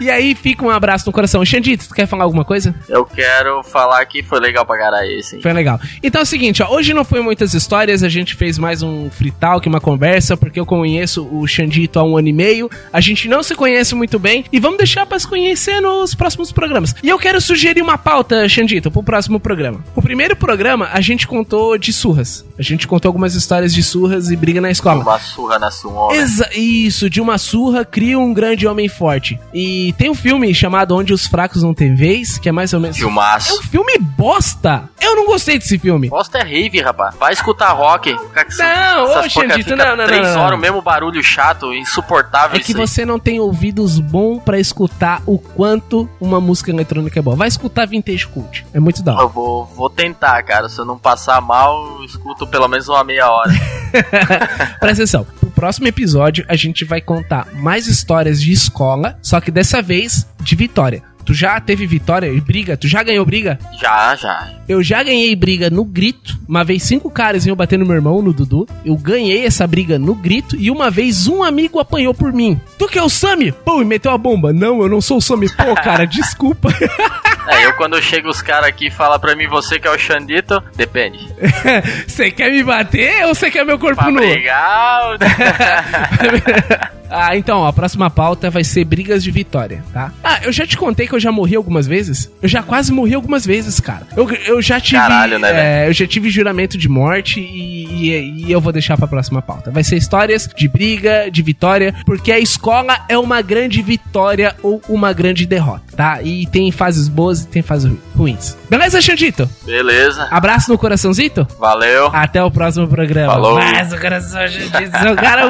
e 0.00 0.10
aí, 0.10 0.34
fica 0.34 0.64
um 0.64 0.70
abraço 0.70 1.06
no 1.06 1.12
coração. 1.12 1.44
Xandito, 1.44 1.88
tu 1.88 1.94
quer 1.94 2.06
falar 2.06 2.24
alguma 2.24 2.44
coisa? 2.44 2.74
Eu 2.88 3.04
quero 3.04 3.62
falar 3.62 4.04
que 4.06 4.22
foi 4.22 4.40
legal 4.40 4.64
pra 4.64 4.78
caralho 4.78 5.10
esse? 5.10 5.40
Foi 5.40 5.52
legal. 5.52 5.80
Então 6.02 6.20
é 6.20 6.24
o 6.24 6.26
seguinte, 6.26 6.62
ó, 6.62 6.70
hoje 6.70 6.92
não 6.92 7.04
foi 7.04 7.20
muitas 7.20 7.54
histórias, 7.54 8.02
a 8.02 8.08
gente 8.08 8.34
fez 8.34 8.58
mais 8.58 8.82
um 8.82 9.10
free 9.10 9.30
talk, 9.30 9.66
uma 9.68 9.80
conversa, 9.80 10.36
porque 10.36 10.58
eu 10.58 10.66
conheço 10.66 11.26
o 11.30 11.46
Xandito 11.46 11.98
há 11.98 12.02
um 12.02 12.16
ano 12.16 12.28
e 12.28 12.32
meio, 12.32 12.70
a 12.92 13.00
gente 13.00 13.28
não 13.28 13.42
se 13.42 13.54
conhece 13.54 13.94
muito 13.94 14.18
bem, 14.18 14.44
e 14.52 14.60
vamos 14.60 14.78
deixar 14.78 15.06
pra 15.06 15.18
se 15.18 15.26
conhecer 15.26 15.80
nos 15.80 16.14
próximos 16.14 16.52
programas. 16.52 16.94
E 17.02 17.08
eu 17.08 17.18
quero 17.18 17.40
sugerir 17.40 17.82
uma 17.82 17.98
pauta, 17.98 18.48
Xandito, 18.48 18.90
pro 18.90 19.02
próximo 19.02 19.40
programa. 19.40 19.84
O 19.94 20.02
primeiro 20.02 20.36
programa, 20.36 20.88
a 20.92 21.00
gente 21.00 21.26
contou 21.26 21.76
de 21.78 21.92
surras. 21.92 22.44
A 22.58 22.62
gente 22.62 22.86
contou 22.86 23.08
algumas 23.08 23.34
histórias 23.34 23.74
de 23.74 23.82
surras 23.82 24.30
e 24.30 24.36
briga 24.36 24.60
na 24.60 24.70
escola. 24.70 25.02
Uma 25.02 25.18
surra 25.18 25.58
na 25.58 25.70
sua 25.70 26.12
né? 26.12 26.18
Exa 26.18 26.48
isso, 26.54 27.08
de 27.10 27.20
uma 27.20 27.38
surra 27.38 27.84
cria 27.84 28.18
um 28.18 28.32
grande 28.32 28.66
homem 28.66 28.88
forte. 28.88 29.38
E 29.52 29.85
tem 29.92 30.10
um 30.10 30.14
filme 30.14 30.54
chamado 30.54 30.96
Onde 30.96 31.12
os 31.12 31.26
Fracos 31.26 31.62
Não 31.62 31.74
Têm 31.74 31.94
Vez, 31.94 32.38
que 32.38 32.48
é 32.48 32.52
mais 32.52 32.72
ou 32.72 32.80
menos... 32.80 32.96
É 32.96 33.00
Filmaço. 33.00 33.58
um 33.58 33.62
filme 33.62 33.98
bosta! 33.98 34.88
Eu 35.00 35.14
não 35.14 35.26
gostei 35.26 35.58
desse 35.58 35.78
filme. 35.78 36.08
Bosta 36.08 36.38
é 36.38 36.42
rave, 36.42 36.80
rapaz. 36.80 37.14
Vai 37.16 37.32
escutar 37.32 37.70
rock. 37.72 38.12
Não, 38.12 39.20
ô, 39.20 39.28
Xandito, 39.28 39.76
não, 39.76 39.96
não, 39.96 40.06
Três 40.06 40.26
não, 40.28 40.34
não. 40.34 40.40
horas, 40.42 40.58
o 40.58 40.60
mesmo 40.60 40.82
barulho 40.82 41.22
chato, 41.22 41.72
insuportável 41.72 42.56
É 42.56 42.60
que 42.60 42.74
você 42.74 43.04
não 43.04 43.18
tem 43.18 43.38
ouvidos 43.38 44.00
bons 44.00 44.42
pra 44.42 44.58
escutar 44.58 45.22
o 45.26 45.38
quanto 45.38 46.08
uma 46.20 46.40
música 46.40 46.70
eletrônica 46.70 47.18
é 47.18 47.22
boa. 47.22 47.36
Vai 47.36 47.48
escutar 47.48 47.86
Vintage 47.86 48.26
Cult. 48.26 48.66
É 48.74 48.80
muito 48.80 49.02
da 49.02 49.14
hora. 49.14 49.22
Eu 49.22 49.28
vou, 49.28 49.64
vou 49.66 49.88
tentar, 49.90 50.42
cara. 50.42 50.68
Se 50.68 50.78
eu 50.80 50.84
não 50.84 50.98
passar 50.98 51.40
mal, 51.40 51.98
eu 51.98 52.04
escuto 52.04 52.46
pelo 52.46 52.66
menos 52.66 52.88
uma 52.88 53.04
meia 53.04 53.30
hora. 53.30 53.52
Presta 54.80 55.02
atenção. 55.04 55.26
No 55.56 55.62
próximo 55.62 55.88
episódio, 55.88 56.44
a 56.48 56.54
gente 56.54 56.84
vai 56.84 57.00
contar 57.00 57.48
mais 57.54 57.86
histórias 57.86 58.42
de 58.42 58.52
escola, 58.52 59.18
só 59.22 59.40
que 59.40 59.50
dessa 59.50 59.80
vez 59.80 60.28
de 60.42 60.54
vitória. 60.54 61.02
Tu 61.24 61.32
já 61.32 61.58
teve 61.58 61.86
vitória 61.86 62.26
e 62.26 62.38
briga? 62.42 62.76
Tu 62.76 62.86
já 62.86 63.02
ganhou 63.02 63.24
briga? 63.24 63.58
já, 63.80 64.14
já. 64.14 64.52
Eu 64.68 64.82
já 64.82 65.02
ganhei 65.02 65.34
briga 65.34 65.70
no 65.70 65.82
grito. 65.82 66.38
Uma 66.46 66.62
vez 66.62 66.82
cinco 66.82 67.08
caras 67.10 67.46
iam 67.46 67.56
bater 67.56 67.78
no 67.78 67.86
meu 67.86 67.94
irmão, 67.94 68.20
no 68.20 68.34
Dudu. 68.34 68.68
Eu 68.84 68.96
ganhei 68.98 69.46
essa 69.46 69.66
briga 69.66 69.98
no 69.98 70.14
grito. 70.14 70.56
E 70.56 70.70
uma 70.70 70.90
vez 70.90 71.26
um 71.26 71.42
amigo 71.42 71.80
apanhou 71.80 72.12
por 72.12 72.34
mim. 72.34 72.60
Tu 72.78 72.86
que 72.86 72.98
é 72.98 73.02
o 73.02 73.08
Sami? 73.08 73.50
Pô, 73.50 73.80
e 73.80 73.84
meteu 73.86 74.12
a 74.12 74.18
bomba. 74.18 74.52
Não, 74.52 74.82
eu 74.82 74.90
não 74.90 75.00
sou 75.00 75.16
o 75.16 75.22
Sami. 75.22 75.48
Pô, 75.48 75.74
cara, 75.74 76.04
desculpa. 76.06 76.68
É, 77.48 77.64
eu 77.66 77.72
quando 77.74 78.00
chego 78.02 78.28
os 78.28 78.42
caras 78.42 78.68
aqui 78.68 78.88
e 78.88 78.90
fala 78.90 79.18
pra 79.18 79.34
mim, 79.36 79.46
você 79.46 79.78
que 79.78 79.86
é 79.86 79.90
o 79.90 79.98
Xandito, 79.98 80.62
depende. 80.74 81.18
Você 82.06 82.30
quer 82.30 82.50
me 82.50 82.62
bater 82.64 83.24
ou 83.26 83.34
você 83.34 83.50
quer 83.50 83.64
meu 83.64 83.78
corpo 83.78 83.96
Pra 84.02 84.10
nu? 84.10 84.18
brigar... 84.18 85.02
ah, 87.10 87.36
então, 87.36 87.66
a 87.66 87.72
próxima 87.72 88.08
pauta 88.10 88.50
vai 88.50 88.64
ser 88.64 88.84
brigas 88.84 89.22
de 89.22 89.30
vitória, 89.30 89.82
tá? 89.92 90.12
Ah, 90.22 90.40
eu 90.44 90.52
já 90.52 90.66
te 90.66 90.76
contei 90.76 91.06
que 91.06 91.14
eu 91.14 91.20
já 91.20 91.30
morri 91.32 91.56
algumas 91.56 91.86
vezes? 91.86 92.30
Eu 92.42 92.48
já 92.48 92.62
quase 92.62 92.92
morri 92.92 93.14
algumas 93.14 93.44
vezes, 93.46 93.80
cara. 93.80 94.06
Eu, 94.16 94.30
eu 94.46 94.60
já 94.62 94.80
tive. 94.80 95.00
Caralho, 95.00 95.38
né, 95.38 95.84
é, 95.84 95.88
eu 95.88 95.92
já 95.92 96.06
tive 96.06 96.30
juramento 96.30 96.76
de 96.78 96.88
morte 96.88 97.40
e, 97.40 97.86
e- 98.10 98.46
e 98.46 98.52
eu 98.52 98.60
vou 98.60 98.72
deixar 98.72 98.96
pra 98.96 99.06
próxima 99.06 99.40
pauta. 99.42 99.70
Vai 99.70 99.82
ser 99.84 99.96
histórias 99.96 100.48
de 100.56 100.68
briga, 100.68 101.30
de 101.30 101.42
vitória, 101.42 101.94
porque 102.04 102.30
a 102.32 102.38
escola 102.38 102.98
é 103.08 103.16
uma 103.18 103.40
grande 103.42 103.82
vitória 103.82 104.54
ou 104.62 104.80
uma 104.88 105.12
grande 105.12 105.46
derrota, 105.46 105.84
tá? 105.96 106.22
E 106.22 106.46
tem 106.46 106.70
fases 106.70 107.08
boas 107.08 107.42
e 107.42 107.48
tem 107.48 107.62
fases 107.62 107.90
ru- 107.90 107.98
ruins. 108.16 108.56
Beleza, 108.68 109.00
Xandito? 109.00 109.48
Beleza. 109.64 110.26
Abraço 110.30 110.70
no 110.70 110.78
coraçãozito? 110.78 111.46
Valeu. 111.58 112.10
Até 112.12 112.42
o 112.42 112.50
próximo 112.50 112.88
programa. 112.88 113.32
Falou. 113.32 113.56
Mas 113.56 113.92
o 113.92 113.98
coração, 113.98 114.46
gente, 114.48 114.68
o 114.68 115.16
cara, 115.16 115.48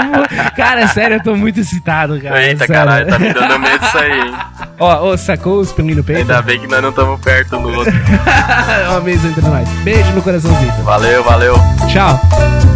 cara, 0.57 0.89
sério, 0.89 1.17
eu 1.17 1.23
tô 1.23 1.37
muito 1.37 1.61
excitado, 1.61 2.21
cara. 2.21 2.47
Eita, 2.47 2.67
sério. 2.67 2.75
caralho, 2.75 3.07
tá 3.09 3.19
me 3.19 3.33
dando 3.33 3.59
medo 3.59 3.85
isso 3.85 3.99
aí, 3.99 4.13
hein? 4.13 4.35
Ó, 4.79 5.11
ó, 5.11 5.17
sacou 5.17 5.61
os 5.61 5.73
pelinhos 5.73 5.97
no 5.97 6.05
peito? 6.05 6.21
Ainda 6.21 6.43
bem 6.43 6.61
que 6.61 6.67
nós 6.67 6.83
não 6.83 6.91
estamos 6.91 7.19
perto 7.21 7.59
no 7.59 7.79
outro. 7.79 7.95
Uma 8.91 9.01
mesa 9.01 9.27
entre 9.27 9.41
nós. 9.41 9.67
Beijo 9.83 10.11
no 10.11 10.21
coraçãozito. 10.21 10.83
Valeu, 10.83 11.25
valeu. 11.25 11.55
Tchau. 11.91 12.76